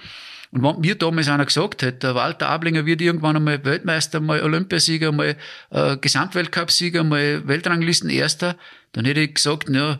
Und 0.52 0.62
wenn 0.62 0.80
mir 0.80 0.94
damals 0.94 1.28
einer 1.28 1.44
gesagt 1.44 1.82
hätte, 1.82 2.14
Walter 2.14 2.48
Ablinger 2.48 2.86
wird 2.86 3.02
irgendwann 3.02 3.36
einmal 3.36 3.62
Weltmeister, 3.62 4.20
mal 4.20 4.42
Olympiasieger, 4.42 5.12
mal 5.12 5.36
äh, 5.68 5.98
Gesamtweltcupsieger, 5.98 7.04
mal 7.04 7.46
Weltranglistenerster, 7.46 8.56
dann 8.92 9.04
hätte 9.04 9.20
ich 9.20 9.34
gesagt, 9.34 9.68
ja, 9.68 9.98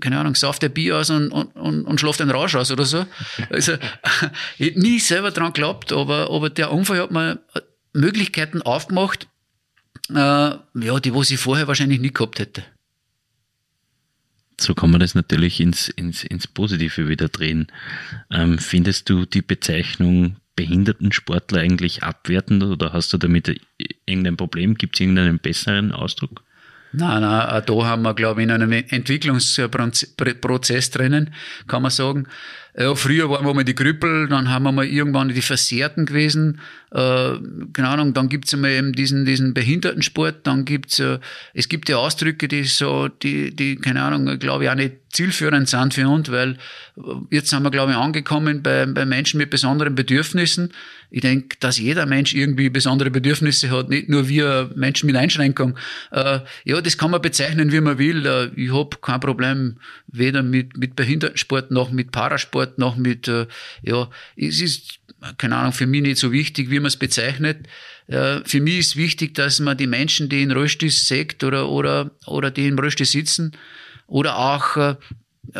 keine 0.00 0.18
Ahnung, 0.18 0.34
sauft 0.34 0.62
der 0.62 0.68
Bier 0.68 0.98
aus 0.98 1.10
und, 1.10 1.30
und, 1.30 1.54
und, 1.56 1.84
und 1.84 2.00
schläft 2.00 2.20
einen 2.20 2.30
Rausch 2.30 2.54
aus 2.54 2.70
oder 2.70 2.84
so. 2.84 3.06
Also, 3.50 3.74
ich 4.58 4.76
nie 4.76 4.98
selber 4.98 5.30
dran 5.30 5.52
geglaubt, 5.52 5.92
aber, 5.92 6.30
aber 6.30 6.50
der 6.50 6.72
Unfall 6.72 7.00
hat 7.00 7.10
mir 7.10 7.40
Möglichkeiten 7.92 8.62
aufgemacht, 8.62 9.28
äh, 10.10 10.14
ja, 10.14 11.00
die, 11.02 11.14
wo 11.14 11.22
ich 11.22 11.36
vorher 11.38 11.68
wahrscheinlich 11.68 12.00
nie 12.00 12.12
gehabt 12.12 12.38
hätte. 12.38 12.64
So 14.60 14.74
kann 14.74 14.90
man 14.90 15.00
das 15.00 15.14
natürlich 15.14 15.60
ins, 15.60 15.88
ins, 15.88 16.22
ins 16.22 16.46
Positive 16.46 17.08
wieder 17.08 17.28
drehen. 17.28 17.66
Ähm, 18.30 18.58
findest 18.58 19.08
du 19.10 19.26
die 19.26 19.42
Bezeichnung 19.42 20.36
Behindertensportler 20.54 21.60
eigentlich 21.60 22.02
abwertend 22.02 22.62
oder 22.62 22.92
hast 22.92 23.12
du 23.12 23.18
damit 23.18 23.60
irgendein 24.06 24.36
Problem? 24.36 24.74
Gibt 24.74 24.96
es 24.96 25.00
irgendeinen 25.00 25.38
besseren 25.38 25.92
Ausdruck? 25.92 26.44
Nein, 26.92 27.22
nein, 27.22 27.62
da 27.64 27.86
haben 27.86 28.02
wir, 28.02 28.14
glaube 28.14 28.42
ich, 28.42 28.44
in 28.44 28.50
einem 28.50 28.72
Entwicklungsprozess 28.72 30.90
drinnen, 30.90 31.32
kann 31.66 31.82
man 31.82 31.90
sagen. 31.90 32.26
Ja, 32.74 32.94
früher 32.94 33.28
waren 33.28 33.44
wir 33.44 33.52
mal 33.52 33.64
die 33.64 33.74
Krüppel, 33.74 34.28
dann 34.28 34.48
haben 34.48 34.62
wir 34.62 34.72
mal 34.72 34.86
irgendwann 34.86 35.28
die 35.28 35.42
Versehrten 35.42 36.06
gewesen. 36.06 36.60
Äh, 36.90 37.34
keine 37.74 37.88
Ahnung, 37.88 38.14
dann 38.14 38.30
gibt's 38.30 38.54
einmal 38.54 38.70
eben 38.70 38.92
diesen, 38.92 39.26
diesen 39.26 39.52
Behindertensport, 39.52 40.46
dann 40.46 40.64
gibt's 40.64 40.98
äh, 40.98 41.18
es 41.52 41.68
gibt 41.68 41.90
ja 41.90 41.98
Ausdrücke, 41.98 42.48
die 42.48 42.64
so, 42.64 43.08
die, 43.08 43.54
die, 43.54 43.76
keine 43.76 44.02
Ahnung, 44.02 44.38
glaube 44.38 44.64
ich, 44.64 44.70
auch 44.70 44.74
nicht 44.74 44.94
zielführend 45.10 45.68
sind 45.68 45.92
für 45.92 46.08
uns, 46.08 46.30
weil 46.30 46.52
äh, 46.96 47.00
jetzt 47.30 47.50
sind 47.50 47.62
wir, 47.62 47.70
glaube 47.70 47.92
ich, 47.92 47.98
angekommen 47.98 48.62
bei, 48.62 48.86
bei 48.86 49.04
Menschen 49.04 49.36
mit 49.36 49.50
besonderen 49.50 49.94
Bedürfnissen. 49.94 50.72
Ich 51.10 51.20
denke, 51.20 51.56
dass 51.60 51.78
jeder 51.78 52.06
Mensch 52.06 52.34
irgendwie 52.34 52.70
besondere 52.70 53.10
Bedürfnisse 53.10 53.70
hat, 53.70 53.90
nicht 53.90 54.08
nur 54.08 54.28
wir 54.28 54.70
Menschen 54.74 55.06
mit 55.06 55.16
Einschränkung. 55.16 55.76
Äh, 56.10 56.40
ja, 56.64 56.80
das 56.80 56.96
kann 56.96 57.10
man 57.10 57.20
bezeichnen, 57.20 57.70
wie 57.70 57.82
man 57.82 57.98
will. 57.98 58.24
Äh, 58.24 58.46
ich 58.56 58.72
habe 58.72 58.96
kein 59.02 59.20
Problem 59.20 59.76
weder 60.06 60.42
mit, 60.42 60.76
mit 60.78 60.96
Behindertensport 60.96 61.70
noch 61.70 61.90
mit 61.90 62.12
Parasport 62.12 62.61
noch 62.76 62.96
mit, 62.96 63.28
äh, 63.28 63.46
ja, 63.82 64.10
es 64.36 64.60
ist, 64.60 65.00
keine 65.38 65.56
Ahnung, 65.56 65.72
für 65.72 65.86
mich 65.86 66.02
nicht 66.02 66.18
so 66.18 66.32
wichtig, 66.32 66.70
wie 66.70 66.80
man 66.80 66.86
es 66.86 66.96
bezeichnet. 66.96 67.66
Äh, 68.06 68.40
für 68.44 68.60
mich 68.60 68.78
ist 68.78 68.96
wichtig, 68.96 69.34
dass 69.34 69.60
man 69.60 69.76
die 69.76 69.86
Menschen, 69.86 70.28
die 70.28 70.42
in 70.42 70.50
Rösti 70.50 70.88
sägt 70.90 71.44
oder, 71.44 71.68
oder, 71.68 72.10
oder 72.26 72.50
die 72.50 72.66
im 72.66 72.78
Rösti 72.78 73.04
sitzen, 73.04 73.52
oder 74.06 74.36
auch 74.36 74.76
äh, 74.76 74.96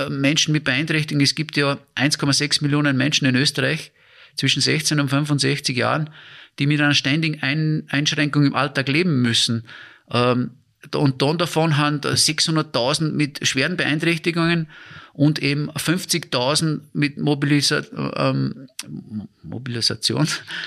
Menschen 0.09 0.53
mit 0.53 0.65
Beeinträchtigungen. 0.65 1.25
Es 1.25 1.35
gibt 1.35 1.57
ja 1.57 1.79
1,6 1.97 2.63
Millionen 2.63 2.97
Menschen 2.97 3.27
in 3.27 3.37
Österreich 3.37 3.93
zwischen 4.37 4.61
16 4.61 5.01
und 5.01 5.09
65 5.09 5.77
Jahren, 5.77 6.11
die 6.59 6.67
mit 6.67 6.81
einer 6.81 6.95
ständigen 6.95 7.43
Ein 7.43 7.85
Einschränkung 7.89 8.45
im 8.45 8.55
Alltag 8.55 8.89
leben 8.89 9.23
müssen. 9.23 9.65
Ähm, 10.11 10.51
und 10.95 11.23
dann 11.23 11.39
davon 11.39 11.77
haben 11.77 11.99
600.000 12.01 13.13
mit 13.13 13.47
schweren 13.47 13.77
Beeinträchtigungen 13.77 14.69
und 15.13 15.41
eben 15.41 15.71
50.000 15.71 16.81
mit 16.93 17.19
Mobilisa 17.19 17.83
ähm, 18.17 18.69
Mobilisation, 19.43 20.27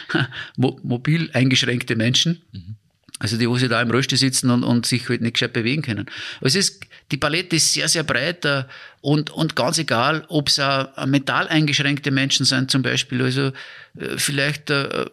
mobil 0.58 1.30
eingeschränkte 1.34 1.96
Menschen. 1.96 2.42
Mhm. 2.52 2.76
Also 3.18 3.38
die, 3.38 3.50
wo 3.50 3.58
sie 3.58 3.70
da 3.70 3.82
im 3.82 3.92
Rösti 3.92 4.18
sitzen 4.18 4.50
und, 4.50 4.64
und 4.64 4.86
sich 4.86 5.08
halt 5.08 5.22
nicht 5.22 5.36
gescheit 5.36 5.54
bewegen 5.54 5.82
können. 5.82 6.06
Also 6.42 6.60
es 6.60 6.70
ist, 6.70 6.86
die 7.12 7.18
Palette 7.18 7.56
ist 7.56 7.72
sehr, 7.72 7.88
sehr 7.88 8.04
breit 8.04 8.44
äh, 8.44 8.66
und, 9.00 9.30
und 9.30 9.56
ganz 9.56 9.78
egal, 9.78 10.26
ob 10.28 10.50
es 10.50 10.60
auch 10.60 11.06
mental 11.06 11.48
eingeschränkte 11.48 12.12
Menschen 12.12 12.46
sind 12.46 12.72
zum 12.72 12.82
Beispiel, 12.82 13.22
also 13.22 13.54
äh, 13.98 14.18
vielleicht 14.18 14.70
äh, 14.70 15.06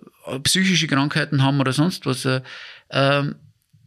psychische 0.42 0.88
Krankheiten 0.88 1.42
haben 1.42 1.61
oder 1.61 1.72
sonst 1.72 2.05
was. 2.05 2.24
Äh, 2.24 2.40
ähm, 2.90 3.36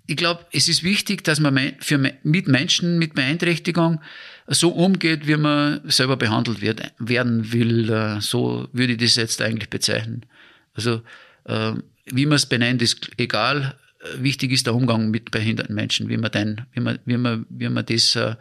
ich 0.07 0.17
glaube, 0.17 0.45
es 0.51 0.69
ist 0.69 0.83
wichtig, 0.83 1.23
dass 1.23 1.39
man 1.39 1.73
für, 1.79 1.97
mit 1.97 2.47
Menschen 2.47 2.99
mit 2.99 3.15
Beeinträchtigung 3.15 4.01
so 4.47 4.69
umgeht, 4.69 5.27
wie 5.27 5.37
man 5.37 5.81
selber 5.89 6.17
behandelt 6.17 6.61
wird, 6.61 6.93
werden 6.99 7.51
will. 7.51 7.89
Äh, 7.89 8.21
so 8.21 8.67
würde 8.71 8.93
ich 8.93 8.99
das 8.99 9.15
jetzt 9.15 9.41
eigentlich 9.41 9.69
bezeichnen. 9.69 10.25
Also, 10.73 11.01
äh, 11.45 11.73
wie 12.05 12.25
man 12.25 12.35
es 12.35 12.45
benennt, 12.45 12.81
ist 12.81 13.09
egal. 13.17 13.75
Wichtig 14.17 14.51
ist 14.51 14.67
der 14.67 14.75
Umgang 14.75 15.09
mit 15.09 15.31
behinderten 15.31 15.73
Menschen, 15.73 16.09
wie 16.09 16.17
man, 16.17 16.31
den, 16.31 16.61
wie 16.73 16.79
man, 16.79 16.99
wie 17.05 17.17
man, 17.17 17.45
wie 17.49 17.69
man 17.69 17.85
das 17.85 18.15
äh, 18.15 18.35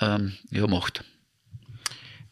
ähm, 0.00 0.34
ja, 0.50 0.66
macht. 0.66 1.02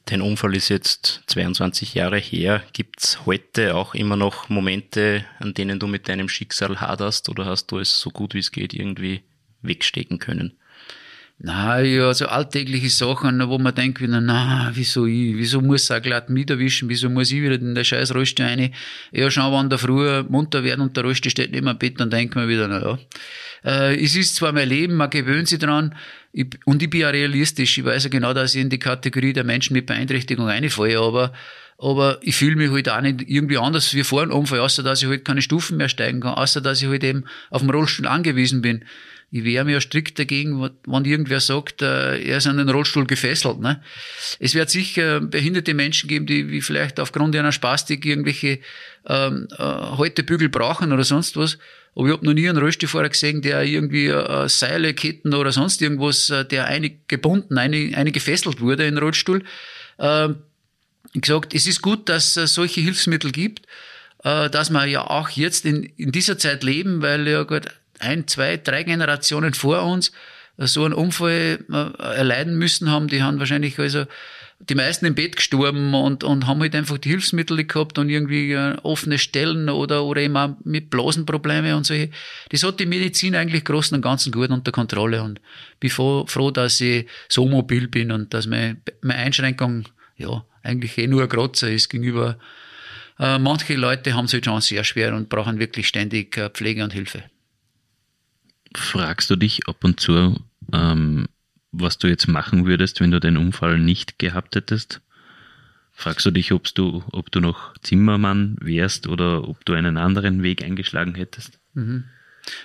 Dein 0.07 0.21
Unfall 0.21 0.55
ist 0.55 0.69
jetzt 0.69 1.23
22 1.29 1.95
Jahre 1.95 2.19
her. 2.19 2.63
Gibt 2.75 3.03
es 3.03 3.25
heute 3.25 3.75
auch 3.75 3.95
immer 3.95 4.17
noch 4.17 4.51
Momente, 4.51 5.25
an 5.39 5.55
denen 5.55 5.79
du 5.79 5.87
mit 5.87 6.09
deinem 6.09 6.29
Schicksal 6.29 6.79
haderst 6.81 7.31
oder 7.31 7.47
hast 7.47 7.69
du 7.69 7.79
es 7.79 8.01
so 8.01 8.11
gut 8.11 8.35
wie 8.35 8.41
es 8.41 8.53
geht 8.53 8.75
irgendwie 8.75 9.23
wegstecken 9.63 10.19
können? 10.19 10.53
Na 11.39 11.81
ja, 11.81 12.15
so 12.15 12.27
alltägliche 12.27 12.91
Sachen, 12.91 13.49
wo 13.49 13.59
man 13.59 13.75
denkt 13.75 14.01
wieder, 14.01 14.21
na, 14.21 14.71
wieso 14.75 15.07
ich, 15.07 15.37
wieso 15.37 15.61
muss 15.61 15.91
er 15.91 16.01
glatt 16.01 16.31
mit 16.31 16.49
erwischen, 16.49 16.89
wieso 16.89 17.11
muss 17.11 17.33
ich 17.33 17.43
wieder 17.43 17.57
in 17.57 17.75
der 17.75 17.83
scheiß 17.83 18.15
Röste 18.15 18.45
rein? 18.45 18.73
Ja, 19.11 19.31
schon, 19.31 19.53
wenn 19.53 19.69
der 19.69 19.79
früher 19.79 20.23
munter 20.29 20.63
werden 20.63 20.83
und 20.83 20.97
der 20.97 21.05
Röste 21.05 21.31
steht 21.31 21.51
neben 21.51 21.67
dem 21.67 21.79
Bett, 21.79 21.99
dann 21.99 22.11
denkt 22.11 22.37
man 22.37 22.49
wieder, 22.49 22.69
na 22.69 22.81
ja. 22.81 22.99
Äh, 23.65 24.03
es 24.03 24.15
ist 24.15 24.37
zwar 24.37 24.53
mein 24.53 24.69
Leben, 24.69 24.95
man 24.95 25.11
gewöhnt 25.11 25.49
sich 25.49 25.59
dran, 25.59 25.95
ich, 26.35 26.47
und 26.65 26.83
ich 26.83 26.91
bin 26.91 27.01
ja 27.01 27.11
realistisch, 27.11 27.79
ich 27.79 27.85
weiß 27.85 28.05
ja 28.05 28.11
genau, 28.11 28.35
dass 28.35 28.55
ich 28.55 28.61
in 28.61 28.69
die 28.69 28.79
Kategorie 28.79 29.33
der 29.33 29.45
Menschen 29.45 29.73
mit 29.73 29.87
Beeinträchtigung 29.87 30.47
reinfalle, 30.47 30.99
aber 30.99 31.33
aber 31.77 32.19
ich 32.23 32.37
fühle 32.37 32.55
mich 32.55 32.71
halt 32.71 32.89
auch 32.89 33.01
nicht 33.01 33.29
irgendwie 33.29 33.59
anders 33.59 33.95
wie 33.95 34.05
vor 34.05 34.25
dem 34.25 34.33
Unfall, 34.33 34.61
außer 34.61 34.85
dass 34.85 35.03
ich 35.03 35.09
halt 35.09 35.25
keine 35.25 35.43
Stufen 35.43 35.77
mehr 35.77 35.89
steigen 35.89 36.21
kann, 36.21 36.35
außer 36.35 36.61
dass 36.61 36.81
ich 36.81 36.89
halt 36.89 37.03
eben 37.03 37.25
auf 37.51 37.63
dem 37.63 37.71
Rollstuhl 37.71 38.07
angewiesen 38.07 38.63
bin 38.63 38.85
ich 39.35 39.43
wehre 39.43 39.65
mich 39.65 39.75
ja 39.75 39.81
strikt 39.81 40.17
dagegen, 40.17 40.71
wenn 40.87 41.05
irgendwer 41.05 41.41
sagt, 41.41 41.83
äh, 41.83 42.23
er 42.23 42.37
ist 42.37 42.47
an 42.47 42.57
den 42.57 42.69
Rollstuhl 42.69 43.05
gefesselt. 43.05 43.59
Ne? 43.59 43.83
Es 44.39 44.55
wird 44.55 44.71
sicher 44.71 45.21
behinderte 45.21 45.75
Menschen 45.75 46.09
geben, 46.09 46.27
die 46.27 46.51
wie 46.51 46.61
vielleicht 46.61 47.01
aufgrund 47.01 47.35
einer 47.35 47.51
Spastik 47.51 48.07
irgendwelche 48.07 48.61
ähm, 49.07 49.49
äh, 49.51 49.57
Haltebügel 49.59 50.51
brauchen 50.51 50.93
oder 50.93 51.03
sonst 51.03 51.37
was. 51.37 51.59
Aber 51.95 52.07
ich 52.07 52.13
habe 52.13 52.25
noch 52.25 52.35
nie 52.35 52.49
einen 52.49 52.59
Rollstuhlfahrer 52.59 53.09
gesehen, 53.09 53.43
der 53.43 53.63
irgendwie 53.63 54.07
äh, 54.07 54.49
Seile, 54.49 54.95
Ketten 54.95 55.35
oder 55.35 55.53
sonst 55.53 55.81
irgendwas, 55.81 56.31
äh, 56.31 56.45
der 56.45 56.67
einig 56.67 57.09
gebunden, 57.09 57.57
einig, 57.57 57.97
einig 57.97 58.15
gefesselt 58.15 58.61
wurde 58.61 58.87
in 58.87 58.97
den 58.97 59.03
Rollstuhl. 59.03 59.45
Ähm, 59.99 60.37
gesagt, 61.13 61.55
es 61.55 61.67
ist 61.67 61.83
gut, 61.83 62.09
dass 62.09 62.37
es 62.37 62.55
solche 62.55 62.81
Hilfsmittel 62.81 63.31
gibt, 63.31 63.67
äh, 64.25 64.51
dass 64.51 64.71
wir 64.71 64.85
ja 64.87 65.09
auch 65.09 65.31
jetzt 65.31 65.65
in, 65.65 65.85
in 65.97 66.11
dieser 66.11 66.39
Zeit 66.39 66.65
leben, 66.65 67.03
weil 67.03 67.29
ja 67.29 67.45
gut, 67.45 67.67
ein, 68.01 68.27
zwei, 68.27 68.57
drei 68.57 68.83
Generationen 68.83 69.55
vor 69.55 69.83
uns 69.85 70.13
so 70.57 70.85
einen 70.85 70.95
Unfall 70.95 71.65
äh, 71.73 72.03
erleiden 72.03 72.57
müssen 72.57 72.91
haben, 72.91 73.09
die 73.09 73.23
haben 73.23 73.39
wahrscheinlich 73.39 73.79
also 73.79 74.07
die 74.61 74.75
meisten 74.75 75.05
im 75.07 75.15
Bett 75.15 75.37
gestorben 75.37 75.95
und, 75.95 76.25
und 76.25 76.47
haben 76.47 76.61
halt 76.61 76.75
einfach 76.75 76.99
die 76.99 77.11
Hilfsmittel 77.11 77.65
gehabt 77.65 77.99
und 77.99 78.09
irgendwie 78.09 78.53
äh, 78.53 78.77
offene 78.83 79.19
Stellen 79.19 79.69
oder, 79.69 80.05
oder 80.05 80.23
auch 80.23 80.57
mit 80.65 80.91
Blasenprobleme 80.91 81.77
und 81.77 81.85
solche. 81.87 82.11
Das 82.51 82.63
hat 82.63 82.81
die 82.81 82.87
Medizin 82.87 83.35
eigentlich 83.35 83.65
großen 83.65 83.97
und 83.97 84.03
ganzen 84.03 84.33
gut 84.33 84.51
unter 84.51 84.73
Kontrolle 84.73 85.23
und 85.23 85.41
bin 85.81 85.91
froh, 85.91 86.25
froh 86.27 86.51
dass 86.51 86.81
ich 86.81 87.07
so 87.29 87.47
mobil 87.47 87.89
bin 87.89 88.13
und 88.13 88.33
dass 88.33 88.47
meine, 88.47 88.81
meine 89.03 89.21
Einschränkung 89.21 89.85
ja 90.17 90.45
eigentlich 90.63 90.97
eh 90.97 91.07
nur 91.07 91.23
ein 91.23 91.29
Kratzer 91.29 91.71
ist 91.71 91.91
gegenüber 91.91 92.39
äh, 93.19 93.39
manche 93.39 93.75
Leute 93.75 94.15
haben 94.15 94.25
es 94.25 94.33
halt 94.33 94.45
schon 94.45 94.61
sehr 94.61 94.83
schwer 94.83 95.15
und 95.15 95.29
brauchen 95.29 95.59
wirklich 95.59 95.89
ständig 95.89 96.37
äh, 96.37 96.49
Pflege 96.51 96.83
und 96.83 96.93
Hilfe 96.93 97.25
fragst 98.77 99.31
du 99.31 99.37
dich 99.37 99.67
ab 99.69 99.83
und 99.85 100.01
zu, 100.01 100.39
ähm, 100.73 101.27
was 101.77 101.99
du 101.99 102.09
jetzt 102.09 102.29
machen 102.29 102.67
würdest, 102.67 103.01
wenn 103.01 103.11
du 103.11 103.21
den 103.21 103.37
Unfall 103.37 103.79
nicht 103.79 104.19
gehabt 104.19 104.57
hättest? 104.57 105.01
Fragst 105.93 106.27
du 106.27 106.31
dich, 106.31 106.53
ob 106.53 106.75
du, 106.75 107.05
ob 107.13 107.31
du 107.31 107.41
noch 107.41 107.77
Zimmermann 107.79 108.57
wärst 108.61 109.07
oder 109.07 109.49
ob 109.49 109.65
du 109.65 109.75
einen 109.75 109.97
anderen 109.97 110.43
Weg 110.43 110.65
eingeschlagen 110.65 111.15
hättest? 111.15 111.61
Mhm. 111.75 112.05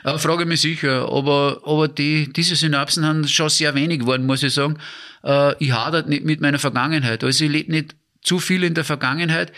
Aber 0.03 0.19
frage 0.19 0.45
mich 0.45 0.61
sicher, 0.61 1.09
aber, 1.11 1.61
aber 1.65 1.87
die, 1.87 2.31
diese 2.33 2.55
Synapsen 2.55 3.05
haben 3.05 3.27
schon 3.27 3.49
sehr 3.49 3.75
wenig 3.75 3.99
geworden, 3.99 4.25
muss 4.25 4.43
ich 4.43 4.53
sagen. 4.53 4.77
Äh, 5.23 5.55
ich 5.63 5.71
hadert 5.71 6.09
nicht 6.09 6.25
mit 6.25 6.41
meiner 6.41 6.59
Vergangenheit. 6.59 7.23
Also 7.23 7.45
ich 7.45 7.51
lebe 7.51 7.71
nicht 7.71 7.95
zu 8.21 8.39
viel 8.39 8.63
in 8.63 8.73
der 8.73 8.83
Vergangenheit. 8.83 9.53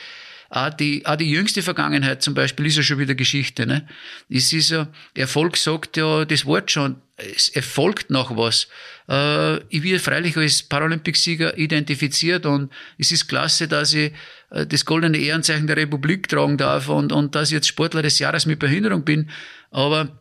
Auch 0.54 0.70
die, 0.70 1.06
auch 1.06 1.16
die 1.16 1.32
jüngste 1.32 1.62
Vergangenheit 1.62 2.22
zum 2.22 2.34
Beispiel 2.34 2.66
ist 2.66 2.76
ja 2.76 2.84
schon 2.84 3.00
wieder 3.00 3.16
Geschichte. 3.16 3.66
Ne? 3.66 3.88
Es 4.28 4.52
ist 4.52 4.70
ja, 4.72 4.90
Erfolg 5.16 5.56
sagt 5.56 5.96
ja 5.96 6.26
das 6.26 6.46
Wort 6.46 6.70
schon, 6.70 6.98
es 7.16 7.48
erfolgt 7.48 8.10
noch 8.10 8.36
was. 8.36 8.68
Äh, 9.08 9.60
ich 9.70 9.82
werde 9.82 10.00
freilich 10.00 10.36
als 10.36 10.64
Paralympicsieger 10.64 11.58
identifiziert 11.58 12.46
und 12.46 12.70
es 12.98 13.14
ist 13.14 13.30
klasse, 13.30 13.70
dass 13.70 13.94
ich 13.94 14.12
äh, 14.50 14.68
das 14.68 14.84
goldene 14.84 15.20
Ehrenzeichen 15.20 15.68
der 15.68 15.78
Republik 15.78 16.28
tragen 16.28 16.58
darf 16.58 16.90
und, 16.90 17.14
und 17.14 17.34
dass 17.34 17.48
ich 17.48 17.54
jetzt 17.54 17.70
Sportler 17.70 18.02
des 18.02 18.20
Jahres 18.20 18.46
mit 18.46 18.60
Behinderung 18.60 19.06
bin. 19.06 19.30
Aber 19.70 20.20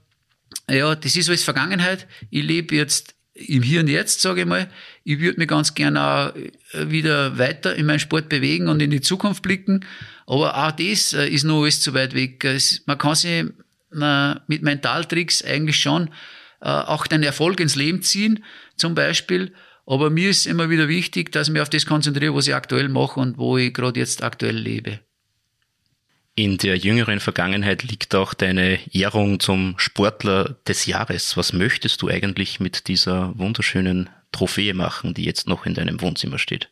ja, 0.68 0.94
das 0.94 1.16
ist 1.16 1.28
alles 1.28 1.42
Vergangenheit. 1.42 2.06
Ich 2.30 2.44
lebe 2.44 2.76
jetzt 2.76 3.16
im 3.34 3.62
Hier 3.62 3.80
und 3.80 3.88
Jetzt, 3.88 4.20
sage 4.20 4.42
ich 4.42 4.46
mal. 4.46 4.68
Ich 5.04 5.20
würde 5.20 5.38
mich 5.38 5.48
ganz 5.48 5.74
gerne 5.74 6.02
auch 6.02 6.34
äh, 6.34 6.90
wieder 6.90 7.38
weiter 7.38 7.74
in 7.74 7.86
meinen 7.86 8.00
Sport 8.00 8.28
bewegen 8.28 8.68
und 8.68 8.80
in 8.80 8.90
die 8.90 9.00
Zukunft 9.00 9.42
blicken. 9.42 9.84
Aber 10.26 10.56
auch 10.56 10.72
das 10.72 11.12
äh, 11.12 11.28
ist 11.28 11.44
noch 11.44 11.62
alles 11.62 11.80
zu 11.80 11.94
weit 11.94 12.14
weg. 12.14 12.44
man 12.86 12.98
kann 12.98 13.14
sich 13.14 13.44
mit 13.92 14.62
Mentaltricks 14.62 15.44
eigentlich 15.44 15.80
schon 15.80 16.10
äh, 16.60 16.68
auch 16.68 17.06
den 17.08 17.24
Erfolg 17.24 17.58
ins 17.58 17.74
Leben 17.74 18.02
ziehen, 18.02 18.44
zum 18.76 18.94
Beispiel. 18.94 19.52
Aber 19.86 20.10
mir 20.10 20.30
ist 20.30 20.46
immer 20.46 20.70
wieder 20.70 20.88
wichtig, 20.88 21.32
dass 21.32 21.48
ich 21.48 21.52
mich 21.52 21.62
auf 21.62 21.70
das 21.70 21.86
konzentriere, 21.86 22.34
was 22.34 22.46
ich 22.46 22.54
aktuell 22.54 22.88
mache 22.88 23.18
und 23.18 23.38
wo 23.38 23.58
ich 23.58 23.74
gerade 23.74 23.98
jetzt 23.98 24.22
aktuell 24.22 24.56
lebe. 24.56 25.00
In 26.36 26.58
der 26.58 26.76
jüngeren 26.76 27.20
Vergangenheit 27.20 27.82
liegt 27.82 28.14
auch 28.14 28.34
deine 28.34 28.78
Ehrung 28.94 29.40
zum 29.40 29.74
Sportler 29.78 30.56
des 30.66 30.86
Jahres. 30.86 31.36
Was 31.36 31.52
möchtest 31.52 32.02
du 32.02 32.08
eigentlich 32.08 32.60
mit 32.60 32.88
dieser 32.88 33.36
wunderschönen 33.38 34.08
Trophäe 34.32 34.74
machen, 34.74 35.12
die 35.12 35.24
jetzt 35.24 35.48
noch 35.48 35.66
in 35.66 35.74
deinem 35.74 36.00
Wohnzimmer 36.00 36.38
steht? 36.38 36.70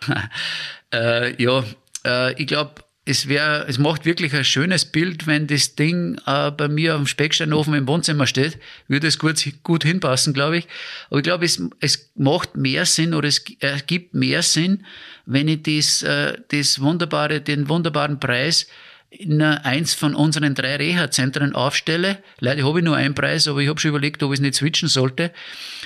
äh, 0.94 1.42
ja, 1.42 1.64
äh, 2.06 2.40
ich 2.40 2.46
glaube, 2.46 2.82
es 3.04 3.26
es 3.26 3.78
macht 3.78 4.04
wirklich 4.04 4.34
ein 4.34 4.44
schönes 4.44 4.84
Bild, 4.84 5.26
wenn 5.26 5.46
das 5.46 5.74
Ding 5.74 6.20
äh, 6.26 6.50
bei 6.50 6.68
mir 6.68 6.94
am 6.94 7.06
Specksteinofen 7.06 7.74
im 7.74 7.88
Wohnzimmer 7.88 8.26
steht. 8.26 8.58
Würde 8.88 9.08
es 9.08 9.18
gut, 9.18 9.44
gut 9.64 9.84
hinpassen, 9.84 10.32
glaube 10.32 10.58
ich. 10.58 10.68
Aber 11.08 11.18
ich 11.18 11.24
glaube, 11.24 11.44
es, 11.44 11.60
es 11.80 12.12
macht 12.14 12.56
mehr 12.56 12.86
Sinn 12.86 13.14
oder 13.14 13.26
es 13.26 13.44
ergibt 13.58 14.14
mehr 14.14 14.42
Sinn, 14.42 14.86
wenn 15.26 15.48
ich 15.48 15.62
das, 15.62 16.02
äh, 16.02 16.38
das 16.48 16.80
wunderbare, 16.80 17.40
den 17.40 17.68
wunderbaren 17.68 18.20
Preis 18.20 18.68
in 19.10 19.42
eins 19.42 19.94
von 19.94 20.14
unseren 20.14 20.54
drei 20.54 20.76
Reha-Zentren 20.76 21.54
aufstelle. 21.54 22.18
Leider 22.38 22.64
habe 22.64 22.78
ich 22.78 22.84
nur 22.84 22.96
einen 22.96 23.14
Preis, 23.14 23.48
aber 23.48 23.58
ich 23.60 23.68
habe 23.68 23.80
schon 23.80 23.90
überlegt, 23.90 24.22
ob 24.22 24.32
ich 24.32 24.38
es 24.38 24.40
nicht 24.40 24.54
switchen 24.54 24.88
sollte, 24.88 25.32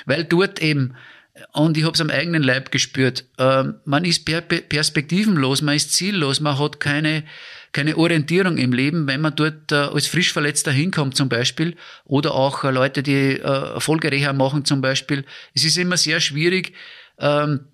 weil 0.05 0.23
dort 0.23 0.61
eben 0.61 0.95
und 1.51 1.77
ich 1.77 1.83
habe 1.83 1.93
es 1.93 2.01
am 2.01 2.09
eigenen 2.09 2.43
Leib 2.43 2.71
gespürt. 2.71 3.25
Ähm, 3.37 3.75
man 3.83 4.05
ist 4.05 4.25
per 4.25 4.41
perspektivenlos, 4.41 5.61
man 5.61 5.75
ist 5.75 5.93
ziellos, 5.93 6.39
man 6.39 6.57
hat 6.57 6.79
keine, 6.79 7.23
keine 7.73 7.97
Orientierung 7.97 8.57
im 8.57 8.71
Leben, 8.71 9.05
wenn 9.07 9.19
man 9.21 9.35
dort 9.35 9.71
äh, 9.71 9.75
als 9.75 10.07
Frischverletzter 10.07 10.71
hinkommt 10.71 11.17
zum 11.17 11.27
Beispiel 11.27 11.75
oder 12.05 12.33
auch 12.33 12.63
äh, 12.63 12.71
Leute, 12.71 13.03
die 13.03 13.39
äh, 13.39 13.79
Folgereha 13.81 14.31
machen 14.31 14.63
zum 14.63 14.79
Beispiel. 14.79 15.25
Es 15.53 15.65
ist 15.65 15.77
immer 15.77 15.97
sehr 15.97 16.21
schwierig, 16.21 16.73
ähm, 17.19 17.65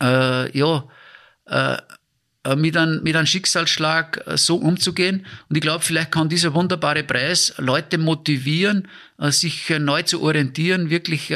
äh, 0.00 0.56
ja, 0.56 0.84
äh, 1.46 1.78
mit 2.56 2.76
einem, 2.76 3.02
mit 3.02 3.16
einem 3.16 3.26
Schicksalsschlag 3.26 4.22
äh, 4.26 4.36
so 4.36 4.56
umzugehen. 4.56 5.24
Und 5.48 5.56
ich 5.56 5.62
glaube, 5.62 5.82
vielleicht 5.82 6.12
kann 6.12 6.28
dieser 6.28 6.52
wunderbare 6.54 7.02
Preis 7.02 7.54
Leute 7.56 7.96
motivieren, 7.96 8.88
äh, 9.18 9.30
sich 9.30 9.70
neu 9.70 10.02
zu 10.02 10.22
orientieren, 10.22 10.90
wirklich 10.90 11.32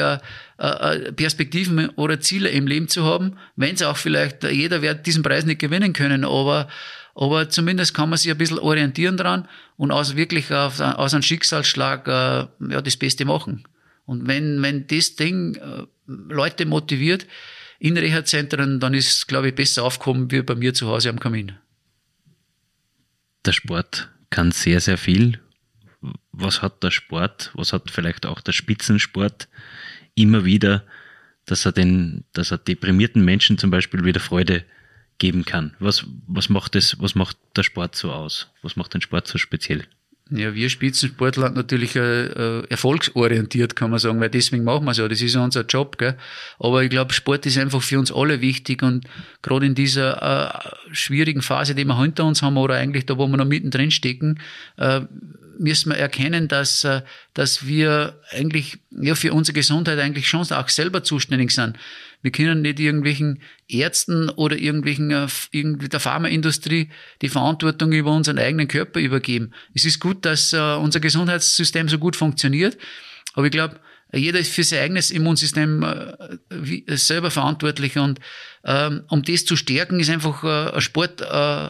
Perspektiven 1.15 1.87
oder 1.91 2.19
Ziele 2.19 2.49
im 2.49 2.67
Leben 2.67 2.89
zu 2.89 3.05
haben, 3.05 3.37
wenn 3.55 3.75
es 3.75 3.81
auch 3.81 3.95
vielleicht, 3.95 4.43
jeder 4.43 4.81
wird 4.81 5.05
diesen 5.05 5.23
Preis 5.23 5.45
nicht 5.45 5.59
gewinnen 5.59 5.93
können, 5.93 6.25
aber, 6.25 6.67
aber 7.15 7.49
zumindest 7.49 7.93
kann 7.93 8.09
man 8.09 8.17
sich 8.17 8.29
ein 8.29 8.37
bisschen 8.37 8.59
orientieren 8.59 9.15
dran 9.15 9.47
und 9.77 9.91
aus 9.91 10.17
wirklich 10.17 10.51
aus 10.51 10.81
einem 11.13 11.21
Schicksalsschlag 11.23 12.07
ja, 12.07 12.81
das 12.81 12.97
Beste 12.97 13.23
machen. 13.23 13.63
Und 14.05 14.27
wenn, 14.27 14.61
wenn 14.61 14.85
das 14.87 15.15
Ding 15.15 15.57
Leute 16.07 16.65
motiviert, 16.65 17.25
in 17.79 17.97
Reha-Zentren, 17.97 18.79
dann 18.79 18.93
ist, 18.93 19.27
glaube 19.27 19.49
ich, 19.49 19.55
besser 19.55 19.83
aufgekommen 19.83 20.29
wie 20.31 20.41
bei 20.41 20.55
mir 20.55 20.73
zu 20.73 20.87
Hause 20.87 21.09
am 21.09 21.19
Kamin. 21.19 21.53
Der 23.45 23.53
Sport 23.53 24.09
kann 24.29 24.51
sehr, 24.51 24.81
sehr 24.81 24.97
viel. 24.97 25.39
Was 26.31 26.61
hat 26.61 26.83
der 26.83 26.91
Sport, 26.91 27.51
was 27.53 27.73
hat 27.73 27.89
vielleicht 27.89 28.25
auch 28.25 28.41
der 28.41 28.51
Spitzensport 28.51 29.47
immer 30.13 30.45
wieder, 30.45 30.85
dass 31.45 31.65
er 31.65 31.71
den, 31.71 32.25
dass 32.33 32.51
er 32.51 32.57
deprimierten 32.57 33.23
Menschen 33.23 33.57
zum 33.57 33.71
Beispiel 33.71 34.03
wieder 34.03 34.19
Freude 34.19 34.65
geben 35.17 35.45
kann? 35.45 35.75
Was, 35.79 36.05
was 36.27 36.49
macht 36.49 36.75
das, 36.75 36.99
was 36.99 37.15
macht 37.15 37.37
der 37.55 37.63
Sport 37.63 37.95
so 37.95 38.11
aus? 38.11 38.51
Was 38.61 38.75
macht 38.75 38.93
den 38.93 39.01
Sport 39.01 39.27
so 39.27 39.37
speziell? 39.37 39.87
Ja, 40.31 40.53
wir 40.53 40.69
Spitzensportler 40.69 41.49
natürlich 41.49 41.95
äh, 41.95 42.25
äh, 42.25 42.63
erfolgsorientiert, 42.69 43.75
kann 43.75 43.89
man 43.89 43.97
sagen, 43.97 44.19
weil 44.19 44.29
deswegen 44.29 44.63
machen 44.63 44.85
wir 44.85 44.91
es 44.91 44.97
ja. 44.97 45.07
Das 45.07 45.21
ist 45.21 45.35
unser 45.35 45.65
Job, 45.65 45.97
gell? 45.97 46.17
Aber 46.59 46.83
ich 46.83 46.91
glaube, 46.91 47.13
Sport 47.13 47.47
ist 47.47 47.57
einfach 47.57 47.81
für 47.81 47.97
uns 47.97 48.11
alle 48.11 48.39
wichtig 48.39 48.83
und 48.83 49.07
gerade 49.41 49.65
in 49.65 49.73
dieser 49.73 50.21
äh, 50.21 50.93
schwierigen 50.93 51.41
Phase, 51.41 51.73
die 51.73 51.85
wir 51.85 51.99
hinter 51.99 52.25
uns 52.25 52.43
haben 52.43 52.57
oder 52.57 52.75
eigentlich 52.75 53.07
da, 53.07 53.17
wo 53.17 53.27
wir 53.27 53.37
noch 53.37 53.45
mittendrin 53.45 53.89
stecken, 53.89 54.39
äh, 54.77 55.01
müssen 55.57 55.91
wir 55.91 55.97
erkennen, 55.97 56.47
dass, 56.47 56.83
äh, 56.83 57.01
dass 57.33 57.65
wir 57.65 58.19
eigentlich 58.31 58.77
ja 58.91 59.15
für 59.15 59.33
unsere 59.33 59.55
Gesundheit 59.55 59.97
eigentlich 59.97 60.27
schon 60.27 60.41
auch 60.51 60.69
selber 60.69 61.03
zuständig 61.03 61.51
sind. 61.51 61.75
Wir 62.21 62.31
können 62.31 62.61
nicht 62.61 62.79
irgendwelchen 62.79 63.41
Ärzten 63.67 64.29
oder 64.29 64.57
irgendwelchen 64.57 65.11
äh, 65.11 65.27
irgendwie 65.51 65.89
der 65.89 65.99
Pharmaindustrie 65.99 66.89
die 67.21 67.29
Verantwortung 67.29 67.91
über 67.91 68.11
unseren 68.11 68.39
eigenen 68.39 68.67
Körper 68.67 68.99
übergeben. 68.99 69.51
Es 69.73 69.85
ist 69.85 69.99
gut, 69.99 70.25
dass 70.25 70.53
äh, 70.53 70.57
unser 70.57 70.99
Gesundheitssystem 70.99 71.87
so 71.87 71.97
gut 71.97 72.15
funktioniert, 72.15 72.77
aber 73.33 73.45
ich 73.45 73.51
glaube, 73.51 73.79
jeder 74.11 74.39
ist 74.39 74.51
für 74.51 74.63
sein 74.63 74.79
eigenes 74.79 75.11
Immunsystem 75.11 75.83
äh, 75.83 76.97
selber 76.97 77.29
verantwortlich 77.29 77.97
und 77.97 78.19
ähm, 78.65 79.03
um 79.09 79.23
das 79.23 79.45
zu 79.45 79.55
stärken, 79.55 79.99
ist 79.99 80.09
einfach 80.09 80.43
äh, 80.43 80.81
Sport 80.81 81.21
äh, 81.21 81.65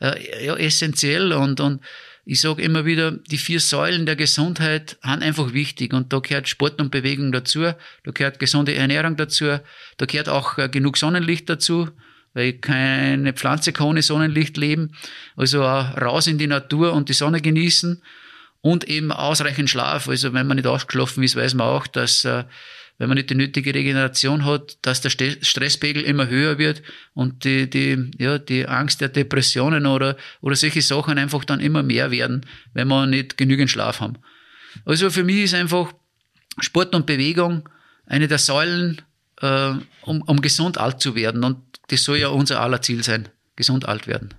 äh, 0.00 0.46
ja, 0.46 0.56
essentiell 0.56 1.32
und, 1.32 1.60
und 1.60 1.82
ich 2.26 2.40
sage 2.40 2.62
immer 2.62 2.84
wieder, 2.86 3.12
die 3.12 3.36
vier 3.36 3.60
Säulen 3.60 4.06
der 4.06 4.16
Gesundheit 4.16 4.96
sind 5.02 5.22
einfach 5.22 5.52
wichtig 5.52 5.92
und 5.92 6.12
da 6.12 6.20
gehört 6.20 6.48
Sport 6.48 6.80
und 6.80 6.90
Bewegung 6.90 7.32
dazu, 7.32 7.60
da 7.60 8.10
gehört 8.12 8.38
gesunde 8.38 8.74
Ernährung 8.74 9.16
dazu, 9.16 9.58
da 9.98 10.06
gehört 10.06 10.28
auch 10.28 10.58
äh, 10.58 10.68
genug 10.68 10.96
Sonnenlicht 10.96 11.48
dazu, 11.50 11.90
weil 12.32 12.54
keine 12.54 13.32
Pflanze 13.32 13.72
kann 13.72 13.88
ohne 13.88 14.02
Sonnenlicht 14.02 14.56
leben. 14.56 14.92
Also 15.36 15.64
auch 15.64 15.96
raus 15.96 16.26
in 16.26 16.38
die 16.38 16.46
Natur 16.46 16.92
und 16.92 17.08
die 17.08 17.12
Sonne 17.12 17.40
genießen 17.40 18.02
und 18.60 18.84
eben 18.84 19.12
ausreichend 19.12 19.70
Schlaf. 19.70 20.08
Also 20.08 20.32
wenn 20.32 20.46
man 20.46 20.56
nicht 20.56 20.66
ausgeschlafen 20.66 21.22
ist, 21.22 21.36
weiß 21.36 21.54
man 21.54 21.68
auch, 21.68 21.86
dass 21.86 22.24
äh, 22.24 22.44
wenn 22.98 23.08
man 23.08 23.16
nicht 23.16 23.30
die 23.30 23.34
nötige 23.34 23.74
Regeneration 23.74 24.44
hat, 24.44 24.78
dass 24.82 25.00
der 25.00 25.10
Stresspegel 25.10 26.02
immer 26.02 26.28
höher 26.28 26.58
wird 26.58 26.82
und 27.12 27.44
die, 27.44 27.68
die, 27.68 28.10
ja, 28.18 28.38
die 28.38 28.66
Angst 28.66 29.00
der 29.00 29.08
Depressionen 29.08 29.86
oder, 29.86 30.16
oder 30.40 30.54
solche 30.54 30.82
Sachen 30.82 31.18
einfach 31.18 31.44
dann 31.44 31.60
immer 31.60 31.82
mehr 31.82 32.10
werden, 32.10 32.46
wenn 32.72 32.88
wir 32.88 33.06
nicht 33.06 33.36
genügend 33.36 33.70
Schlaf 33.70 34.00
haben. 34.00 34.18
Also 34.84 35.10
für 35.10 35.24
mich 35.24 35.44
ist 35.44 35.54
einfach 35.54 35.92
Sport 36.60 36.94
und 36.94 37.06
Bewegung 37.06 37.68
eine 38.06 38.28
der 38.28 38.38
Säulen, 38.38 39.02
äh, 39.40 39.72
um, 40.02 40.22
um 40.22 40.40
gesund 40.40 40.78
alt 40.78 41.00
zu 41.00 41.14
werden. 41.14 41.42
Und 41.42 41.58
das 41.88 42.04
soll 42.04 42.18
ja 42.18 42.28
unser 42.28 42.60
aller 42.60 42.80
Ziel 42.80 43.02
sein, 43.02 43.28
gesund 43.56 43.88
alt 43.88 44.06
werden. 44.06 44.34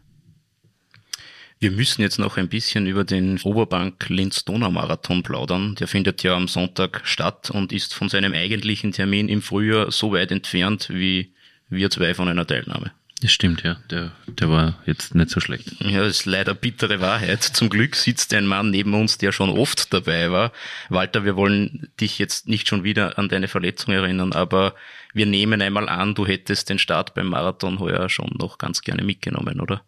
Wir 1.59 1.71
müssen 1.71 2.01
jetzt 2.01 2.19
noch 2.19 2.37
ein 2.37 2.49
bisschen 2.49 2.85
über 2.85 3.03
den 3.03 3.39
Oberbank 3.41 4.09
Linz-Donau-Marathon 4.09 5.23
plaudern. 5.23 5.75
Der 5.75 5.87
findet 5.87 6.21
ja 6.21 6.35
am 6.35 6.47
Sonntag 6.47 7.01
statt 7.05 7.49
und 7.49 7.71
ist 7.71 7.93
von 7.93 8.09
seinem 8.09 8.33
eigentlichen 8.33 8.91
Termin 8.91 9.29
im 9.29 9.41
Frühjahr 9.41 9.91
so 9.91 10.11
weit 10.11 10.31
entfernt 10.31 10.89
wie 10.91 11.33
wir 11.69 11.89
zwei 11.89 12.13
von 12.13 12.27
einer 12.27 12.45
Teilnahme. 12.45 12.91
Das 13.21 13.31
stimmt, 13.31 13.63
ja. 13.63 13.77
Der, 13.89 14.11
der 14.27 14.49
war 14.49 14.77
jetzt 14.85 15.15
nicht 15.15 15.29
so 15.29 15.39
schlecht. 15.39 15.71
Ja, 15.79 16.01
das 16.01 16.19
ist 16.19 16.25
leider 16.25 16.53
bittere 16.53 16.99
Wahrheit. 16.99 17.41
Zum 17.41 17.69
Glück 17.69 17.95
sitzt 17.95 18.33
ein 18.33 18.45
Mann 18.45 18.69
neben 18.69 18.93
uns, 18.93 19.17
der 19.17 19.31
schon 19.31 19.49
oft 19.49 19.93
dabei 19.93 20.31
war. 20.31 20.51
Walter, 20.89 21.23
wir 21.23 21.37
wollen 21.37 21.89
dich 21.99 22.19
jetzt 22.19 22.47
nicht 22.47 22.67
schon 22.67 22.83
wieder 22.83 23.17
an 23.17 23.29
deine 23.29 23.47
Verletzung 23.47 23.93
erinnern, 23.93 24.33
aber 24.33 24.75
wir 25.13 25.25
nehmen 25.25 25.61
einmal 25.61 25.87
an, 25.87 26.13
du 26.13 26.27
hättest 26.27 26.69
den 26.69 26.77
Start 26.77 27.13
beim 27.13 27.27
Marathon 27.27 27.79
heuer 27.79 28.09
schon 28.09 28.31
noch 28.37 28.57
ganz 28.57 28.81
gerne 28.81 29.03
mitgenommen, 29.03 29.61
oder? 29.61 29.81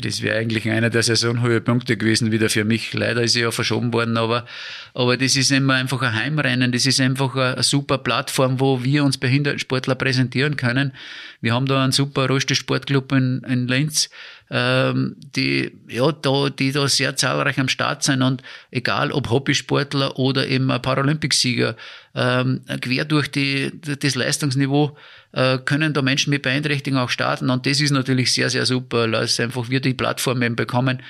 Das 0.00 0.22
wäre 0.22 0.38
eigentlich 0.38 0.68
einer 0.70 0.90
der 0.90 1.02
Saisonhöhepunkte 1.02 1.96
gewesen 1.96 2.32
wieder 2.32 2.48
für 2.48 2.64
mich. 2.64 2.92
Leider 2.92 3.22
ist 3.22 3.36
er 3.36 3.42
ja 3.42 3.50
verschoben 3.50 3.92
worden, 3.92 4.16
aber, 4.16 4.46
aber 4.94 5.16
das 5.16 5.36
ist 5.36 5.50
immer 5.50 5.74
einfach 5.74 6.02
ein 6.02 6.14
Heimrennen. 6.14 6.72
Das 6.72 6.86
ist 6.86 7.00
einfach 7.00 7.34
eine, 7.34 7.54
eine 7.54 7.62
super 7.62 7.98
Plattform, 7.98 8.60
wo 8.60 8.84
wir 8.84 9.04
uns 9.04 9.18
Behindertensportler 9.18 9.94
präsentieren 9.94 10.56
können. 10.56 10.92
Wir 11.40 11.54
haben 11.54 11.66
da 11.66 11.82
einen 11.82 11.92
super 11.92 12.28
Roste-Sportclub 12.28 13.12
in, 13.12 13.42
in 13.48 13.66
Linz, 13.66 14.10
ähm, 14.50 15.16
die, 15.36 15.72
ja, 15.88 16.10
da, 16.12 16.50
die 16.50 16.72
da 16.72 16.88
sehr 16.88 17.16
zahlreich 17.16 17.58
am 17.60 17.68
Start 17.68 18.02
sind 18.02 18.22
und 18.22 18.42
egal 18.70 19.12
ob 19.12 19.30
Hobbysportler 19.30 20.18
oder 20.18 20.48
eben 20.48 20.68
Paralympicsieger, 20.68 21.76
ähm, 22.14 22.62
quer 22.80 23.04
durch 23.04 23.30
die, 23.30 23.70
das 23.80 24.14
Leistungsniveau 24.16 24.96
äh, 25.32 25.58
können 25.58 25.94
da 25.94 26.02
Menschen 26.02 26.30
mit 26.30 26.42
Beeinträchtigung 26.42 26.98
auch 26.98 27.10
starten 27.10 27.50
und 27.50 27.66
das 27.66 27.80
ist 27.80 27.92
natürlich 27.92 28.32
sehr, 28.32 28.50
sehr 28.50 28.66
super, 28.66 29.06
dass 29.06 29.38
einfach 29.38 29.70
wir 29.70 29.80
die 29.80 29.94
Plattform 29.94 30.42
eben 30.42 30.56
bekommen, 30.56 31.02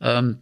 ähm, 0.00 0.38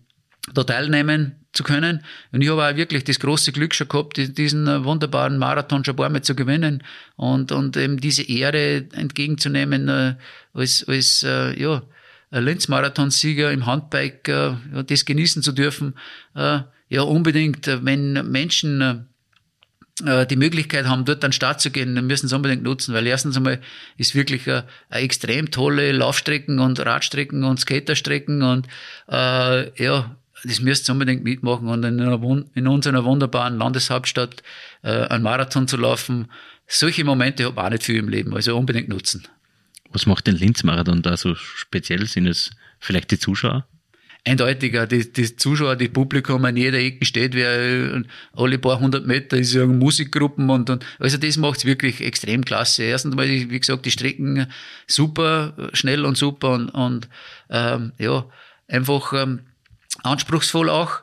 da 0.52 0.62
teilnehmen 0.62 1.36
zu 1.54 1.62
können. 1.62 2.04
Und 2.32 2.42
ich 2.42 2.50
habe 2.50 2.66
auch 2.66 2.76
wirklich 2.76 3.04
das 3.04 3.18
große 3.18 3.52
Glück 3.52 3.74
schon 3.74 3.88
gehabt, 3.88 4.16
diesen 4.16 4.84
wunderbaren 4.84 5.38
Marathon 5.38 5.84
schon 5.84 5.94
ein 5.94 5.96
paar 5.96 6.10
Mal 6.10 6.22
zu 6.22 6.34
gewinnen 6.34 6.82
und, 7.16 7.52
und 7.52 7.76
eben 7.76 7.98
diese 7.98 8.22
Ehre 8.22 8.84
entgegenzunehmen 8.92 9.88
äh, 9.88 10.14
als, 10.52 10.86
als 10.86 11.22
äh, 11.22 11.58
ja, 11.58 11.82
Linz-Marathon-Sieger 12.40 13.52
im 13.52 13.66
Handbike, 13.66 14.28
äh, 14.28 14.54
das 14.86 15.04
genießen 15.04 15.42
zu 15.42 15.52
dürfen. 15.52 15.94
Äh, 16.34 16.60
ja, 16.88 17.02
unbedingt, 17.02 17.66
äh, 17.68 17.84
wenn 17.84 18.30
Menschen 18.30 19.08
äh, 20.04 20.26
die 20.26 20.36
Möglichkeit 20.36 20.86
haben, 20.86 21.04
dort 21.04 21.24
an 21.24 21.30
den 21.30 21.32
Start 21.32 21.60
zu 21.60 21.70
gehen, 21.70 21.94
dann 21.94 22.06
müssen 22.06 22.28
sie 22.28 22.34
unbedingt 22.34 22.62
nutzen, 22.62 22.94
weil 22.94 23.06
erstens 23.06 23.36
einmal 23.36 23.60
ist 23.96 24.14
wirklich 24.14 24.48
eine, 24.48 24.64
eine 24.90 25.04
extrem 25.04 25.50
tolle 25.50 25.92
Laufstrecken 25.92 26.58
und 26.58 26.84
Radstrecken 26.84 27.44
und 27.44 27.60
Skaterstrecken 27.60 28.42
und 28.42 28.66
äh, 29.08 29.82
ja, 29.82 30.16
das 30.42 30.60
müsst 30.60 30.88
ihr 30.88 30.92
unbedingt 30.92 31.24
mitmachen 31.24 31.68
und 31.68 31.84
in, 31.84 32.00
einer, 32.00 32.20
in 32.54 32.66
unserer 32.66 33.04
wunderbaren 33.04 33.56
Landeshauptstadt 33.56 34.42
äh, 34.82 35.06
einen 35.06 35.22
Marathon 35.22 35.68
zu 35.68 35.76
laufen. 35.76 36.28
Solche 36.66 37.04
Momente 37.04 37.44
habe 37.44 37.54
ich 37.54 37.64
auch 37.64 37.70
nicht 37.70 37.84
viel 37.84 37.96
im 37.96 38.08
Leben, 38.08 38.34
also 38.34 38.56
unbedingt 38.56 38.88
nutzen. 38.88 39.26
Was 39.94 40.04
macht 40.04 40.26
den 40.26 40.36
Linz-Marathon 40.36 41.00
da 41.00 41.16
so 41.16 41.34
speziell? 41.34 42.06
Sind 42.06 42.26
es 42.26 42.50
vielleicht 42.78 43.10
die 43.10 43.18
Zuschauer? 43.18 43.66
eindeutiger. 44.24 44.86
Die, 44.86 45.12
die 45.12 45.36
Zuschauer, 45.36 45.76
die 45.76 45.88
Publikum 45.88 46.44
an 46.44 46.56
jeder 46.56 46.78
Ecke 46.78 47.04
steht, 47.04 47.34
wer 47.34 48.02
alle 48.34 48.58
paar 48.58 48.80
hundert 48.80 49.06
Meter 49.06 49.36
ist 49.36 49.52
ja 49.52 49.66
Musikgruppen 49.66 50.50
und, 50.50 50.70
und 50.70 50.84
also 50.98 51.18
das 51.18 51.36
macht's 51.36 51.64
wirklich 51.64 52.00
extrem 52.00 52.44
klasse. 52.44 52.84
Erstens 52.84 53.12
einmal, 53.12 53.28
wie 53.28 53.60
gesagt, 53.60 53.84
die 53.84 53.90
Strecken 53.90 54.46
super 54.86 55.70
schnell 55.74 56.04
und 56.04 56.16
super 56.16 56.52
und, 56.52 56.70
und 56.70 57.08
ähm, 57.50 57.92
ja, 57.98 58.24
einfach 58.66 59.12
ähm, 59.12 59.40
anspruchsvoll 60.02 60.70
auch. 60.70 61.02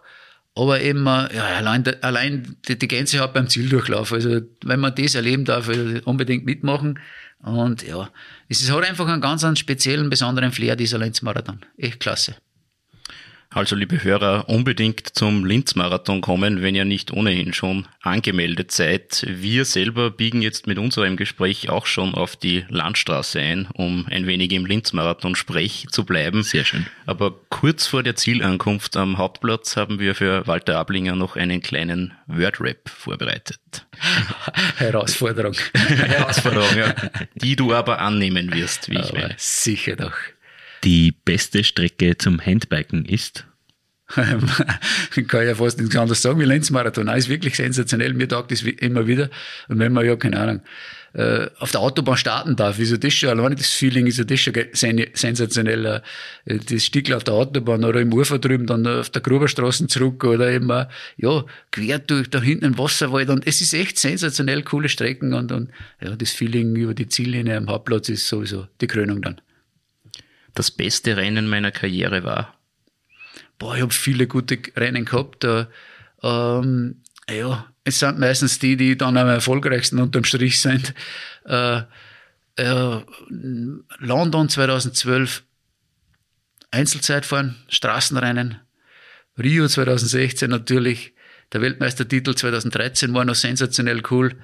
Aber 0.54 0.82
eben, 0.82 1.08
äh, 1.08 1.34
ja, 1.34 1.46
allein, 1.58 1.86
allein 2.02 2.58
die, 2.68 2.78
die 2.78 2.88
Gänsehaut 2.88 3.34
beim 3.34 3.48
Zieldurchlauf. 3.48 4.12
Also, 4.12 4.42
wenn 4.66 4.82
man 4.82 4.94
das 4.96 5.16
erleben 5.16 5.46
darf, 5.46 5.70
also 5.70 6.00
unbedingt 6.04 6.46
mitmachen. 6.46 7.00
Und 7.40 7.88
ja, 7.88 8.10
es 8.60 8.70
hat 8.72 8.84
einfach 8.84 9.08
einen 9.08 9.22
ganz 9.22 9.44
einen 9.44 9.56
speziellen, 9.56 10.10
besonderen 10.10 10.52
Flair, 10.52 10.76
dieser 10.76 10.98
Lenz-Marathon. 10.98 11.62
Echt 11.78 12.00
klasse. 12.02 12.36
Also 13.54 13.76
liebe 13.76 14.02
Hörer, 14.02 14.48
unbedingt 14.48 15.10
zum 15.10 15.44
Linz-Marathon 15.44 16.22
kommen, 16.22 16.62
wenn 16.62 16.74
ihr 16.74 16.86
nicht 16.86 17.12
ohnehin 17.12 17.52
schon 17.52 17.86
angemeldet 18.02 18.72
seid. 18.72 19.26
Wir 19.28 19.66
selber 19.66 20.10
biegen 20.10 20.42
jetzt 20.42 20.68
mit 20.68 20.78
unserem 20.78 21.18
Gespräch 21.18 21.70
auch 21.70 21.86
schon 21.86 22.16
auf 22.16 22.38
die 22.38 22.64
Landstraße 22.70 23.42
ein, 23.42 23.68
um 23.74 24.08
ein 24.10 24.26
wenig 24.26 24.54
im 24.54 24.66
Linz-Marathon-Sprech 24.66 25.88
zu 25.92 26.06
bleiben. 26.06 26.44
Sehr 26.44 26.64
schön. 26.64 26.86
Aber 27.06 27.36
kurz 27.50 27.88
vor 27.88 28.04
der 28.04 28.16
Zielankunft 28.16 28.96
am 28.96 29.18
Hauptplatz 29.18 29.76
haben 29.76 30.00
wir 30.00 30.16
für 30.16 30.48
Walter 30.48 30.80
Ablinger 30.80 31.18
noch 31.18 31.36
einen 31.36 31.62
kleinen 31.62 32.14
Wordrap 32.28 32.88
vorbereitet. 32.88 33.60
Herausforderung. 34.78 35.58
Herausforderung, 35.74 36.78
ja. 36.78 36.96
Die 37.36 37.58
du 37.58 37.74
aber 37.74 38.00
annehmen 38.00 38.54
wirst, 38.54 38.90
wie 38.90 38.98
ich 38.98 39.12
weiß. 39.14 39.64
Sicher 39.64 39.98
doch 39.98 40.14
die 40.84 41.12
beste 41.12 41.64
Strecke 41.64 42.18
zum 42.18 42.40
Handbiken 42.40 43.06
ist? 43.06 43.46
ich 45.16 45.28
kann 45.28 45.46
ja 45.46 45.56
fast 45.56 45.80
nichts 45.80 45.96
anderes 45.96 46.22
sagen 46.22 46.40
wie 46.40 46.46
Lenzmarathon. 46.46 47.06
Nein, 47.06 47.18
ist 47.18 47.30
wirklich 47.30 47.56
sensationell. 47.56 48.14
Mir 48.14 48.28
taugt 48.28 48.52
das 48.52 48.62
immer 48.64 49.08
wieder. 49.08 49.30
Und 49.68 49.80
wenn 49.80 49.94
man 49.94 50.06
ja, 50.06 50.16
keine 50.16 50.40
Ahnung, 50.40 50.62
äh, 51.14 51.48
auf 51.60 51.72
der 51.72 51.82
Autobahn 51.82 52.18
starten 52.18 52.56
darf, 52.56 52.80
ist 52.80 52.92
ja 52.92 52.98
das 52.98 53.14
schon, 53.14 53.30
alleine 53.30 53.56
das 53.56 53.72
Feeling 53.72 54.08
ist 54.08 54.18
ja 54.18 54.24
das 54.24 54.40
schon 54.40 54.54
sensationell. 55.14 56.02
Äh, 56.46 56.58
das 56.58 56.86
Stickel 56.86 57.16
auf 57.16 57.24
der 57.24 57.34
Autobahn 57.34 57.84
oder 57.84 58.00
im 58.00 58.14
Ufer 58.14 58.40
drüben, 58.40 58.66
dann 58.66 58.88
auf 58.88 59.10
der 59.10 59.22
Gruberstraße 59.22 59.88
zurück 59.88 60.24
oder 60.24 60.52
eben, 60.52 60.88
ja, 61.18 61.46
quer 61.72 62.00
durch, 62.00 62.30
da 62.30 62.42
hinten 62.42 62.66
im 62.66 62.78
Wasserwald. 62.78 63.30
Und 63.30 63.46
es 63.48 63.62
ist 63.62 63.74
echt 63.74 63.98
sensationell 64.00 64.64
coole 64.64 64.90
Strecken 64.90 65.34
und, 65.34 65.52
und 65.52 65.70
ja, 66.02 66.16
das 66.16 66.32
Feeling 66.32 66.76
über 66.76 66.94
die 66.94 67.08
Ziellinie 67.08 67.58
am 67.58 67.70
Hauptplatz 67.70 68.10
ist 68.10 68.28
sowieso 68.28 68.68
die 68.80 68.88
Krönung 68.88 69.22
dann 69.22 69.42
das 70.54 70.72
beste 70.72 71.18
Rennen 71.18 71.48
meiner 71.48 71.72
Karriere 71.72 72.24
war? 72.24 72.58
Boah, 73.58 73.76
ich 73.76 73.82
habe 73.82 73.94
viele 73.94 74.28
gute 74.28 74.60
Rennen 74.76 75.06
gehabt. 75.06 75.44
Äh, 75.44 75.66
ähm, 76.24 77.02
ja, 77.30 77.72
es 77.84 78.00
sind 78.00 78.20
meistens 78.20 78.60
die, 78.60 78.76
die 78.78 78.98
dann 78.98 79.18
am 79.18 79.28
erfolgreichsten 79.28 80.00
unterm 80.00 80.24
Strich 80.24 80.60
sind. 80.60 80.94
Äh, 81.46 81.82
äh, 82.58 83.02
London 84.00 84.50
2012, 84.50 85.44
Einzelzeitfahren, 86.72 87.56
Straßenrennen. 87.70 88.60
Rio 89.38 89.68
2016 89.68 90.50
natürlich. 90.50 91.14
Der 91.54 91.62
Weltmeistertitel 91.62 92.36
2013 92.36 93.14
war 93.14 93.26
noch 93.26 93.36
sensationell 93.36 94.02
cool. 94.12 94.36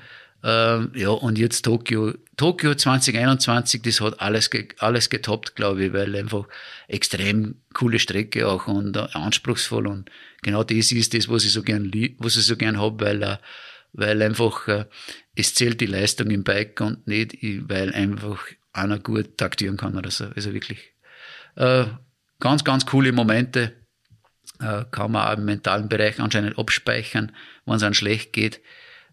Ähm, 0.44 0.92
ja, 0.96 1.10
und 1.10 1.38
jetzt 1.38 1.64
Tokio. 1.64 2.14
Tokio 2.36 2.76
2021, 2.76 3.82
das 3.82 4.02
hat 4.02 4.22
alles, 4.22 4.50
alles 4.78 5.10
getoppt, 5.10 5.56
glaube 5.56 5.86
ich, 5.86 5.94
weil 5.94 6.16
einfach 6.16 6.48
extrem 6.88 7.56
coole 7.74 7.98
Strecke 7.98 8.48
auch 8.48 8.68
und 8.68 8.96
uh, 8.96 9.08
anspruchsvoll 9.14 9.88
und 9.88 10.12
genau 10.44 10.64
das 10.64 10.92
ist 10.92 11.16
das, 11.16 11.28
was 11.30 11.46
ich 11.46 11.52
so 11.52 11.64
gern, 11.64 11.92
was 12.20 12.36
ich 12.36 12.46
so 12.46 12.56
gern 12.56 12.78
habe, 12.80 13.04
weil, 13.04 13.24
uh, 13.24 13.38
weil 13.94 14.22
einfach 14.22 14.68
uh, 14.68 14.84
es 15.34 15.56
zählt 15.56 15.82
die 15.82 15.88
Leistung 15.88 16.30
im 16.30 16.44
Bike 16.44 16.80
und 16.82 17.08
nicht, 17.08 17.38
weil 17.68 17.92
einfach 17.92 18.46
einer 18.72 19.00
gut 19.00 19.38
taktieren 19.38 19.78
kann 19.78 19.98
oder 19.98 20.12
so. 20.12 20.26
Also 20.36 20.54
wirklich 20.54 20.94
ganz, 21.56 22.64
ganz 22.64 22.86
coole 22.86 23.12
Momente. 23.12 23.74
kann 24.60 25.12
man 25.12 25.28
auch 25.28 25.38
im 25.38 25.46
mentalen 25.46 25.90
Bereich 25.90 26.20
anscheinend 26.20 26.60
abspeichern, 26.60 27.32
wenn 27.66 27.76
es 27.76 27.84
einem 27.84 27.96
schlecht 27.96 28.34
geht 28.34 28.62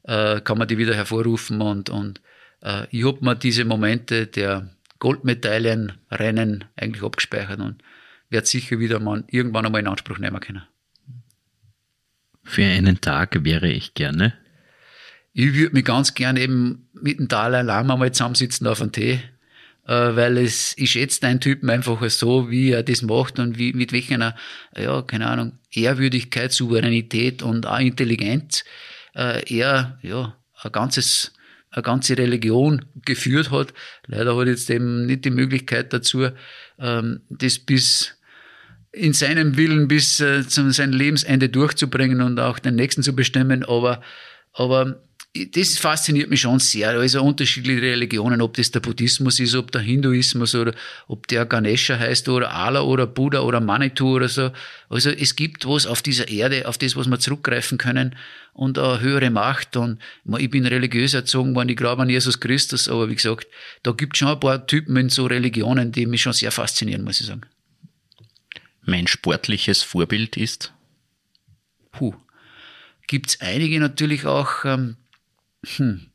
äh, 0.05 0.41
kann 0.41 0.59
man 0.59 0.69
die 0.69 0.79
wieder 0.79 0.95
hervorrufen 0.95 1.61
und, 1.61 1.91
und 1.91 2.21
äh, 2.63 2.87
ich 2.91 3.05
habe 3.05 3.25
mir 3.25 3.35
diese 3.35 3.65
Momente 3.65 4.27
der 4.27 4.71
Goldmedaillenrennen 4.99 6.65
eigentlich 6.77 7.03
abgespeichert 7.03 7.61
und 7.61 7.83
werde 8.31 8.47
sicher 8.47 8.79
wieder 8.79 9.01
mal 9.01 9.25
irgendwann 9.29 9.67
einmal 9.67 9.81
in 9.81 9.89
Anspruch 9.89 10.19
nehmen 10.19 10.41
können. 10.41 10.63
Für 12.43 12.65
einen 12.65 13.01
Tag 13.01 13.43
wäre 13.45 13.69
ich 13.69 13.95
gerne. 13.95 14.35
Ich 15.33 15.55
würde 15.55 15.75
mich 15.75 15.85
ganz 15.85 16.15
gerne 16.15 16.41
eben 16.41 16.89
mit 16.93 17.19
dem 17.19 17.29
Dalai 17.29 17.63
Lama 17.63 17.97
mal 17.97 18.13
zusammensitzen 18.13 18.67
auf 18.67 18.81
einen 18.81 18.93
Tee, 18.93 19.21
äh, 19.87 19.93
weil 20.17 20.39
es, 20.39 20.75
ich 20.79 20.93
schätze 20.93 21.21
deinen 21.21 21.41
Typen 21.41 21.71
einfach 21.71 22.03
so, 22.11 22.51
wie 22.51 22.71
er 22.71 22.83
das 22.83 23.03
macht 23.03 23.39
und 23.39 23.59
wie, 23.59 23.73
mit 23.73 23.93
welcher, 23.93 24.37
ja, 24.77 25.03
keine 25.03 25.27
Ahnung, 25.27 25.59
Ehrwürdigkeit, 25.73 26.53
Souveränität 26.53 27.43
und 27.43 27.67
auch 27.67 27.81
Intelligenz 27.81 28.65
äh, 29.15 29.43
er 29.55 29.99
ja, 30.03 30.37
ein 30.63 30.73
ganzes, 30.73 31.33
eine 31.71 31.83
ganze 31.83 32.17
Religion 32.17 32.85
geführt 33.05 33.51
hat. 33.51 33.75
Leider 34.07 34.37
hat 34.37 34.47
jetzt 34.47 34.71
eben 34.71 35.07
nicht 35.07 35.25
die 35.25 35.31
Möglichkeit 35.31 35.93
dazu, 35.93 36.29
ähm, 36.79 37.21
das 37.29 37.59
bis 37.59 38.17
in 38.93 39.13
seinem 39.13 39.57
Willen 39.57 39.89
bis 39.89 40.21
äh, 40.21 40.47
zu 40.47 40.71
seinem 40.71 40.93
Lebensende 40.93 41.49
durchzubringen 41.49 42.21
und 42.21 42.39
auch 42.39 42.59
den 42.59 42.77
nächsten 42.77 43.03
zu 43.03 43.15
bestimmen. 43.15 43.65
Aber, 43.65 44.01
aber 44.53 45.01
das 45.35 45.79
fasziniert 45.79 46.31
mich 46.31 46.43
schon 46.43 46.61
sehr. 46.61 46.91
Also 46.91 47.21
unterschiedliche 47.21 47.83
Religionen, 47.83 48.41
ob 48.41 48.55
das 48.55 48.71
der 48.71 48.79
Buddhismus 48.79 49.41
ist, 49.41 49.57
ob 49.57 49.73
der 49.73 49.81
Hinduismus 49.81 50.55
oder 50.55 50.75
ob 51.09 51.27
der 51.27 51.45
Ganesha 51.45 51.99
heißt 51.99 52.29
oder 52.29 52.55
Allah 52.55 52.83
oder 52.83 53.09
Buddha 53.09 53.41
oder 53.41 53.61
Manitou 53.61 54.15
oder 54.15 54.29
so. 54.29 54.53
Also 54.89 55.11
es 55.11 55.35
gibt 55.35 55.67
was 55.67 55.87
auf 55.87 56.03
dieser 56.03 56.29
Erde, 56.29 56.69
auf 56.69 56.79
das, 56.79 56.95
was 56.95 57.09
wir 57.09 57.19
zurückgreifen 57.19 57.79
können 57.79 58.15
und 58.53 58.79
eine 58.79 59.01
höhere 59.01 59.31
Macht. 59.31 59.77
Und 59.77 59.99
ich 60.39 60.51
bin 60.51 60.67
religiös 60.67 61.15
erzogen 61.15 61.57
worden, 61.57 61.69
ich 61.69 61.77
glaube 61.77 62.03
an 62.03 62.09
Jesus 62.09 62.39
Christus, 62.39 62.89
aber 62.89 63.11
wie 63.11 63.17
gesagt, 63.17 63.49
da 63.83 63.91
gibt 63.91 64.15
es 64.15 64.21
schon 64.21 64.29
ein 64.29 64.39
paar 64.39 64.69
Typen 64.69 64.97
in 64.97 65.09
so 65.09 65.27
Religionen, 65.27 65.91
die 65.91 66.07
mich 66.07 66.23
schon 66.23 66.33
sehr 66.33 66.53
faszinieren, 66.53 67.03
muss 67.03 67.21
ich 67.21 67.27
sagen. 67.27 67.43
Mein 68.83 69.09
sportliches 69.09 69.83
Vorbild 69.83 70.37
ist? 70.37 70.73
Puh. 71.91 72.15
Gibt 73.09 73.31
es 73.31 73.41
einige 73.41 73.81
natürlich 73.81 74.27
auch, 74.27 74.65
ähm, 74.65 74.97
hm, 75.77 76.11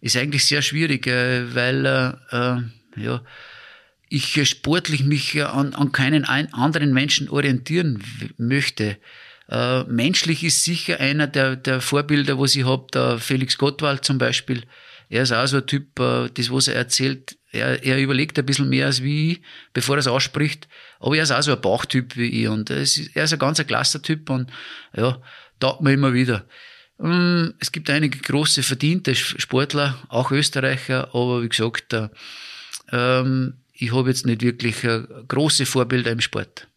ist 0.00 0.16
eigentlich 0.16 0.44
sehr 0.44 0.62
schwierig, 0.62 1.06
äh, 1.06 1.54
weil 1.54 1.86
äh, 1.86 2.36
äh, 2.36 2.62
ja, 2.96 3.22
ich 4.08 4.48
sportlich 4.48 5.04
mich 5.04 5.42
an, 5.42 5.74
an 5.74 5.92
keinen 5.92 6.24
anderen 6.24 6.92
Menschen 6.92 7.30
orientieren 7.30 8.02
möchte. 8.36 8.98
Äh, 9.48 9.84
menschlich 9.84 10.44
ist 10.44 10.64
sicher 10.64 11.00
einer 11.00 11.26
der, 11.26 11.56
der 11.56 11.80
Vorbilder, 11.80 12.38
was 12.38 12.54
ich 12.56 12.64
habe, 12.64 12.86
der 12.92 13.18
Felix 13.18 13.58
Gottwald 13.58 14.04
zum 14.04 14.18
Beispiel. 14.18 14.64
Er 15.08 15.22
ist 15.22 15.32
auch 15.32 15.46
so 15.46 15.58
ein 15.58 15.66
Typ, 15.66 15.98
äh, 15.98 16.28
das, 16.32 16.50
was 16.50 16.68
er 16.68 16.76
erzählt, 16.76 17.36
er, 17.50 17.84
er 17.84 17.98
überlegt 17.98 18.38
ein 18.38 18.46
bisschen 18.46 18.68
mehr 18.68 18.86
als 18.86 19.02
wie 19.02 19.32
ich, 19.32 19.42
bevor 19.72 19.96
er 19.96 20.00
es 20.00 20.06
ausspricht. 20.06 20.68
Aber 21.00 21.16
er 21.16 21.22
ist 21.22 21.32
auch 21.32 21.42
so 21.42 21.52
ein 21.52 21.60
Bauchtyp 21.60 22.16
wie 22.16 22.42
ich 22.42 22.48
und 22.48 22.70
er 22.70 22.78
ist, 22.78 23.14
er 23.14 23.24
ist 23.24 23.32
ein 23.32 23.38
ganz 23.38 23.64
klasse 23.66 24.00
Typ 24.00 24.30
und 24.30 24.50
ja, 24.96 25.20
taugt 25.60 25.82
mir 25.82 25.92
immer 25.92 26.14
wieder. 26.14 26.46
Mm, 27.02 27.54
es 27.58 27.72
gibt 27.72 27.90
einige 27.90 28.20
große 28.20 28.62
verdiente 28.62 29.16
Sportler, 29.16 29.98
auch 30.08 30.30
Österreicher, 30.30 31.08
aber 31.12 31.42
wie 31.42 31.48
gesagt, 31.48 31.92
äh, 31.92 32.08
ähm, 32.92 33.54
ich 33.72 33.92
habe 33.92 34.08
jetzt 34.08 34.24
nicht 34.24 34.42
wirklich 34.42 34.84
äh, 34.84 35.02
große 35.26 35.66
Vorbilder 35.66 36.12
im 36.12 36.20
Sport. 36.20 36.68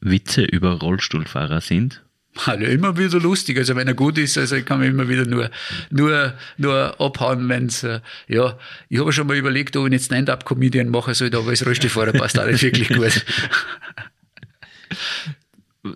Witze 0.00 0.42
über 0.42 0.72
Rollstuhlfahrer 0.72 1.60
sind? 1.60 2.02
Also 2.44 2.64
immer 2.64 2.98
wieder 2.98 3.20
lustig. 3.20 3.56
Also 3.58 3.76
wenn 3.76 3.86
er 3.86 3.94
gut 3.94 4.18
ist, 4.18 4.36
also 4.36 4.56
ich 4.56 4.66
kann 4.66 4.80
mich 4.80 4.88
immer 4.88 5.08
wieder 5.08 5.26
nur, 5.26 5.48
nur, 5.90 6.34
nur 6.56 7.00
abhauen, 7.00 7.48
wenn's, 7.48 7.84
äh, 7.84 8.00
ja, 8.26 8.58
ich 8.88 8.98
habe 8.98 9.12
schon 9.12 9.28
mal 9.28 9.36
überlegt, 9.36 9.76
ob 9.76 9.86
ich 9.86 9.90
nicht 9.90 10.06
Stand-Up-Comedian 10.06 10.88
machen 10.88 11.14
soll, 11.14 11.32
aber 11.36 11.50
als 11.50 11.64
Rollstuhlfahrer 11.64 12.14
passt 12.14 12.36
nicht 12.36 12.62
wirklich 12.62 12.88
gut. 12.88 13.24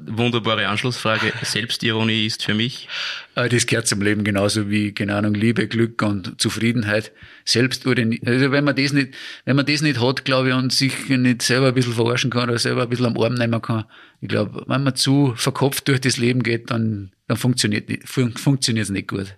Wunderbare 0.06 0.68
Anschlussfrage. 0.68 1.32
Selbstironie 1.42 2.26
ist 2.26 2.42
für 2.42 2.54
mich? 2.54 2.88
Äh, 3.34 3.48
das 3.48 3.66
gehört 3.66 3.86
zum 3.86 4.02
Leben 4.02 4.24
genauso 4.24 4.70
wie, 4.70 4.92
keine 4.92 5.14
Ahnung, 5.14 5.34
Liebe, 5.34 5.68
Glück 5.68 6.02
und 6.02 6.40
Zufriedenheit. 6.40 7.12
Selbstironie. 7.44 8.20
Also 8.24 8.50
wenn 8.50 8.64
man 8.64 8.76
das 8.76 8.92
nicht, 8.92 9.14
wenn 9.44 9.56
man 9.56 9.66
das 9.66 9.82
nicht 9.82 10.00
hat, 10.00 10.24
glaube 10.24 10.50
ich, 10.50 10.54
und 10.54 10.72
sich 10.72 11.08
nicht 11.08 11.42
selber 11.42 11.68
ein 11.68 11.74
bisschen 11.74 11.92
verarschen 11.92 12.30
kann 12.30 12.48
oder 12.48 12.58
selber 12.58 12.82
ein 12.82 12.88
bisschen 12.88 13.06
am 13.06 13.18
Arm 13.18 13.34
nehmen 13.34 13.60
kann, 13.60 13.84
ich 14.20 14.28
glaube, 14.28 14.64
wenn 14.66 14.84
man 14.84 14.94
zu 14.94 15.34
verkopft 15.36 15.88
durch 15.88 16.00
das 16.00 16.16
Leben 16.16 16.42
geht, 16.42 16.70
dann, 16.70 17.12
dann 17.26 17.36
funktioniert 17.36 17.90
es 17.90 18.08
fun 18.08 18.32
funktioniert 18.36 18.90
nicht 18.90 19.08
gut. 19.08 19.36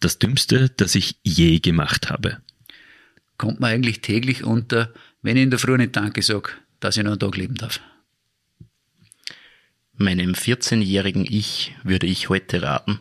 Das 0.00 0.18
Dümmste, 0.18 0.68
das 0.76 0.94
ich 0.94 1.16
je 1.22 1.60
gemacht 1.60 2.10
habe. 2.10 2.38
Kommt 3.38 3.60
man 3.60 3.70
eigentlich 3.70 4.00
täglich 4.00 4.44
unter, 4.44 4.92
wenn 5.22 5.36
ich 5.36 5.42
in 5.44 5.50
der 5.50 5.58
Früh 5.58 5.76
nicht 5.76 5.96
Danke 5.96 6.22
sage, 6.22 6.50
dass 6.80 6.96
ich 6.96 7.04
noch 7.04 7.12
einen 7.12 7.20
Tag 7.20 7.36
leben 7.36 7.54
darf. 7.54 7.80
Meinem 10.02 10.32
14-jährigen 10.32 11.26
Ich 11.28 11.74
würde 11.82 12.06
ich 12.06 12.28
heute 12.28 12.62
raten. 12.62 13.00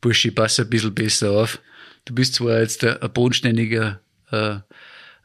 Burschi, 0.00 0.30
pass 0.30 0.60
ein 0.60 0.70
bisschen 0.70 0.94
besser 0.94 1.30
auf. 1.30 1.60
Du 2.04 2.14
bist 2.14 2.34
zwar 2.34 2.60
jetzt 2.60 2.84
ein 2.84 3.12
bodenständiger 3.12 4.00
äh, 4.30 4.56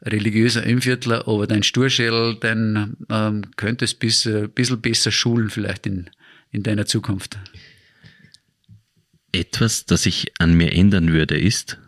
religiöser 0.02 0.64
Impfviertler, 0.64 1.26
aber 1.28 1.46
dein 1.46 1.62
Sturschädel, 1.62 2.36
dein 2.40 2.96
ähm, 3.10 3.42
könntest 3.56 3.98
bis 4.00 4.26
ein 4.26 4.50
bisschen 4.50 4.80
besser 4.80 5.10
schulen 5.10 5.50
vielleicht 5.50 5.86
in, 5.86 6.10
in 6.50 6.62
deiner 6.62 6.86
Zukunft. 6.86 7.38
Etwas, 9.32 9.86
das 9.86 10.06
ich 10.06 10.32
an 10.38 10.54
mir 10.54 10.72
ändern 10.72 11.12
würde, 11.12 11.38
ist, 11.38 11.78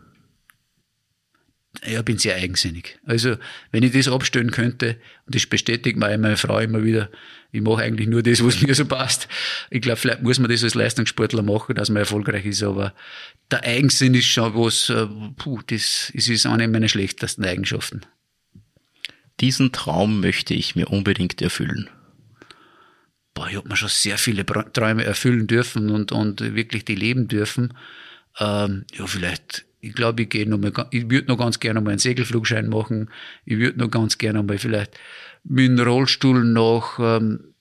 ja, 1.85 2.01
bin 2.01 2.17
sehr 2.17 2.35
eigensinnig. 2.35 2.99
Also, 3.05 3.37
wenn 3.71 3.83
ich 3.83 3.91
das 3.91 4.07
abstellen 4.07 4.51
könnte, 4.51 4.97
und 5.25 5.35
das 5.35 5.45
bestätigt 5.45 5.97
mir 5.97 6.17
meine 6.17 6.37
Frau 6.37 6.59
immer 6.59 6.83
wieder, 6.83 7.09
ich 7.51 7.61
mache 7.61 7.83
eigentlich 7.83 8.07
nur 8.07 8.23
das, 8.23 8.43
was 8.43 8.61
mir 8.61 8.73
so 8.73 8.85
passt. 8.85 9.27
Ich 9.69 9.81
glaube, 9.81 9.97
vielleicht 9.97 10.21
muss 10.21 10.39
man 10.39 10.49
das 10.49 10.63
als 10.63 10.75
Leistungssportler 10.75 11.43
machen, 11.43 11.75
dass 11.75 11.89
man 11.89 11.97
erfolgreich 11.97 12.45
ist, 12.45 12.63
aber 12.63 12.93
der 13.51 13.63
Eigensinn 13.63 14.13
ist 14.13 14.25
schon 14.25 14.53
was, 14.55 14.89
äh, 14.89 15.07
puh, 15.37 15.61
das 15.67 16.09
ist 16.11 16.45
eine 16.45 16.67
meiner 16.67 16.89
schlechtesten 16.89 17.45
Eigenschaften. 17.45 18.01
Diesen 19.39 19.71
Traum 19.71 20.19
möchte 20.19 20.53
ich 20.53 20.75
mir 20.75 20.87
unbedingt 20.87 21.41
erfüllen. 21.41 21.89
Boah, 23.35 23.47
ich 23.49 23.55
habe 23.55 23.69
mir 23.69 23.77
schon 23.77 23.89
sehr 23.89 24.17
viele 24.17 24.43
Träume 24.45 25.03
erfüllen 25.03 25.45
dürfen 25.45 25.91
und, 25.91 26.11
und 26.11 26.41
wirklich 26.41 26.85
die 26.85 26.95
leben 26.95 27.27
dürfen. 27.27 27.75
Ähm, 28.39 28.85
ja, 28.95 29.05
vielleicht 29.05 29.66
ich 29.79 29.93
glaube, 29.93 30.23
ich 30.23 30.29
gehe 30.29 30.47
noch 30.49 30.57
mal, 30.57 30.71
ich 30.91 31.09
würde 31.09 31.27
noch 31.27 31.37
ganz 31.37 31.59
gerne 31.59 31.81
mal 31.81 31.91
einen 31.91 31.99
Segelflugschein 31.99 32.69
machen. 32.69 33.09
Ich 33.45 33.57
würde 33.57 33.79
noch 33.79 33.91
ganz 33.91 34.17
gerne 34.17 34.43
mal 34.43 34.57
vielleicht 34.57 34.99
mit 35.43 35.69
dem 35.69 35.79
Rollstuhl 35.79 36.43
nach 36.43 36.99
ähm, 36.99 37.53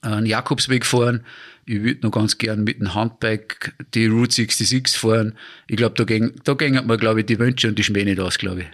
einen 0.00 0.26
Jakobsweg 0.26 0.86
fahren. 0.86 1.24
Ich 1.66 1.82
würde 1.82 2.00
noch 2.02 2.10
ganz 2.10 2.38
gerne 2.38 2.62
mit 2.62 2.80
dem 2.80 2.94
Handbike 2.94 3.74
die 3.94 4.06
Route 4.06 4.32
66 4.32 4.98
fahren. 4.98 5.34
Ich 5.68 5.76
glaube, 5.76 5.94
da 5.96 6.04
gehen, 6.04 6.32
da 6.44 6.54
gehen 6.54 6.86
mir, 6.86 6.96
glaube 6.96 7.20
ich, 7.20 7.26
die 7.26 7.38
Wünsche 7.38 7.68
und 7.68 7.78
die 7.78 7.84
Schmäh 7.84 8.04
nicht 8.04 8.20
aus, 8.20 8.38
glaube 8.38 8.62
ich. 8.62 8.66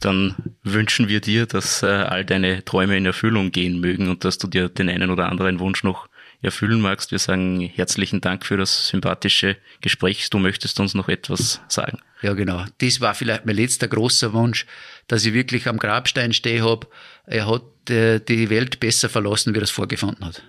Dann 0.00 0.34
wünschen 0.64 1.08
wir 1.08 1.20
dir, 1.20 1.46
dass 1.46 1.82
äh, 1.82 1.86
all 1.86 2.24
deine 2.24 2.64
Träume 2.64 2.96
in 2.96 3.06
Erfüllung 3.06 3.52
gehen 3.52 3.80
mögen 3.80 4.08
und 4.08 4.24
dass 4.24 4.38
du 4.38 4.48
dir 4.48 4.68
den 4.68 4.90
einen 4.90 5.10
oder 5.10 5.30
anderen 5.30 5.60
Wunsch 5.60 5.82
noch 5.84 6.08
erfüllen 6.44 6.80
magst. 6.80 7.10
Wir 7.10 7.18
sagen 7.18 7.60
herzlichen 7.60 8.20
Dank 8.20 8.44
für 8.44 8.56
das 8.56 8.88
sympathische 8.88 9.56
Gespräch. 9.80 10.30
Du 10.30 10.38
möchtest 10.38 10.78
uns 10.80 10.94
noch 10.94 11.08
etwas 11.08 11.60
sagen. 11.68 11.98
Ja, 12.22 12.34
genau. 12.34 12.64
Das 12.78 13.00
war 13.00 13.14
vielleicht 13.14 13.46
mein 13.46 13.56
letzter 13.56 13.88
großer 13.88 14.32
Wunsch, 14.32 14.66
dass 15.08 15.24
ich 15.24 15.34
wirklich 15.34 15.66
am 15.66 15.78
Grabstein 15.78 16.32
stehe 16.32 16.62
habe. 16.62 16.86
Er 17.26 17.48
hat 17.48 17.90
äh, 17.90 18.20
die 18.20 18.50
Welt 18.50 18.80
besser 18.80 19.08
verlassen, 19.08 19.54
wie 19.54 19.58
er 19.58 19.62
es 19.62 19.70
vorgefunden 19.70 20.24
hat. 20.24 20.42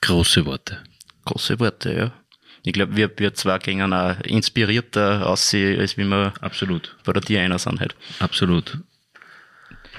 Große 0.00 0.46
Worte. 0.46 0.82
Große 1.26 1.60
Worte, 1.60 1.92
ja. 1.92 2.12
Ich 2.62 2.72
glaube, 2.72 2.96
wir, 2.96 3.10
wir 3.18 3.34
zwei 3.34 3.58
gehen 3.58 3.92
auch 3.92 4.20
inspirierter 4.20 5.26
aussehen, 5.26 5.80
als 5.80 5.96
wie 5.96 6.04
wir 6.04 6.34
Absolut. 6.40 6.96
bei 7.04 7.12
der 7.12 7.22
Tier 7.22 7.40
einer 7.40 7.58
sind 7.58 7.80
halt. 7.80 7.94
Absolut. 8.18 8.78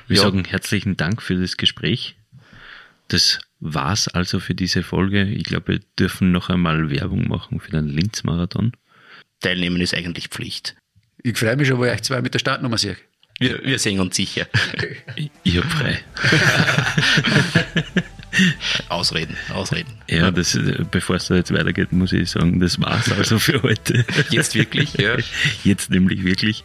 Wir 0.07 0.17
ja. 0.17 0.23
sagen 0.23 0.45
herzlichen 0.45 0.97
Dank 0.97 1.21
für 1.21 1.35
das 1.35 1.57
Gespräch. 1.57 2.15
Das 3.07 3.39
war's 3.61 4.07
also 4.07 4.39
für 4.39 4.55
diese 4.55 4.83
Folge. 4.83 5.23
Ich 5.23 5.43
glaube, 5.43 5.73
wir 5.73 5.79
dürfen 5.97 6.31
noch 6.31 6.49
einmal 6.49 6.89
Werbung 6.89 7.27
machen 7.27 7.59
für 7.59 7.71
den 7.71 7.87
Linz-Marathon. 7.87 8.73
Teilnehmen 9.39 9.79
ist 9.79 9.93
eigentlich 9.93 10.27
Pflicht. 10.27 10.75
Ich 11.23 11.37
freue 11.37 11.55
mich 11.55 11.67
schon, 11.67 11.77
wo 11.77 11.85
ich 11.85 11.91
euch 11.91 12.01
zwei 12.01 12.21
mit 12.21 12.33
der 12.33 12.39
Startnummer 12.39 12.77
sehe. 12.77 12.97
Wir, 13.39 13.63
wir 13.63 13.79
sehen 13.79 13.99
uns 13.99 14.15
sicher. 14.15 14.47
ich, 15.15 15.31
ich 15.43 15.57
habe 15.57 15.67
frei. 15.67 15.99
ausreden, 18.89 19.35
ausreden. 19.53 19.91
Ja, 20.07 20.31
das, 20.31 20.57
bevor 20.91 21.17
es 21.17 21.27
da 21.27 21.35
jetzt 21.35 21.53
weitergeht, 21.53 21.91
muss 21.91 22.13
ich 22.13 22.29
sagen, 22.29 22.59
das 22.59 22.79
war's 22.79 23.11
also 23.11 23.39
für 23.39 23.61
heute. 23.63 24.05
Jetzt 24.29 24.55
wirklich, 24.55 24.93
ja. 24.93 25.17
Jetzt 25.63 25.89
nämlich 25.89 26.23
wirklich. 26.23 26.63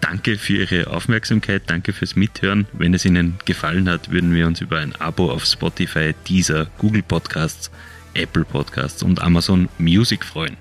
Danke 0.00 0.38
für 0.38 0.58
Ihre 0.58 0.86
Aufmerksamkeit, 0.88 1.62
danke 1.66 1.92
fürs 1.92 2.14
Mithören. 2.14 2.66
Wenn 2.72 2.94
es 2.94 3.04
Ihnen 3.04 3.36
gefallen 3.44 3.88
hat, 3.88 4.10
würden 4.10 4.32
wir 4.32 4.46
uns 4.46 4.60
über 4.60 4.78
ein 4.78 4.94
Abo 4.94 5.30
auf 5.30 5.44
Spotify, 5.44 6.14
Deezer, 6.28 6.70
Google 6.78 7.02
Podcasts, 7.02 7.70
Apple 8.14 8.44
Podcasts 8.44 9.02
und 9.02 9.20
Amazon 9.20 9.68
Music 9.78 10.24
freuen. 10.24 10.56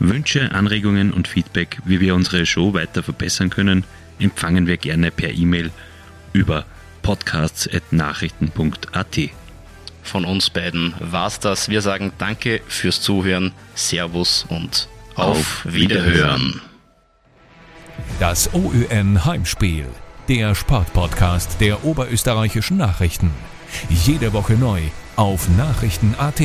Wünsche, 0.00 0.50
Anregungen 0.52 1.12
und 1.12 1.28
Feedback, 1.28 1.78
wie 1.84 2.00
wir 2.00 2.16
unsere 2.16 2.44
Show 2.46 2.74
weiter 2.74 3.02
verbessern 3.02 3.48
können, 3.48 3.84
empfangen 4.18 4.66
wir 4.66 4.76
gerne 4.76 5.10
per 5.10 5.30
E-Mail 5.30 5.70
über 6.32 6.66
podcasts.nachrichten.at. 7.06 9.18
Von 10.02 10.24
uns 10.24 10.50
beiden 10.50 10.92
war's 10.98 11.38
das. 11.38 11.68
Wir 11.68 11.80
sagen 11.80 12.10
Danke 12.18 12.60
fürs 12.66 13.00
Zuhören, 13.00 13.52
Servus 13.76 14.44
und 14.48 14.88
auf, 15.14 15.38
auf 15.38 15.64
Wiederhören. 15.72 16.14
Wiederhören. 16.14 16.60
Das 18.18 18.52
OÜN 18.52 19.24
Heimspiel, 19.24 19.86
der 20.28 20.56
Sportpodcast 20.56 21.60
der 21.60 21.84
oberösterreichischen 21.84 22.76
Nachrichten. 22.76 23.30
Jede 23.88 24.32
Woche 24.32 24.54
neu 24.54 24.80
auf 25.14 25.48
Nachrichten.at. 25.56 26.42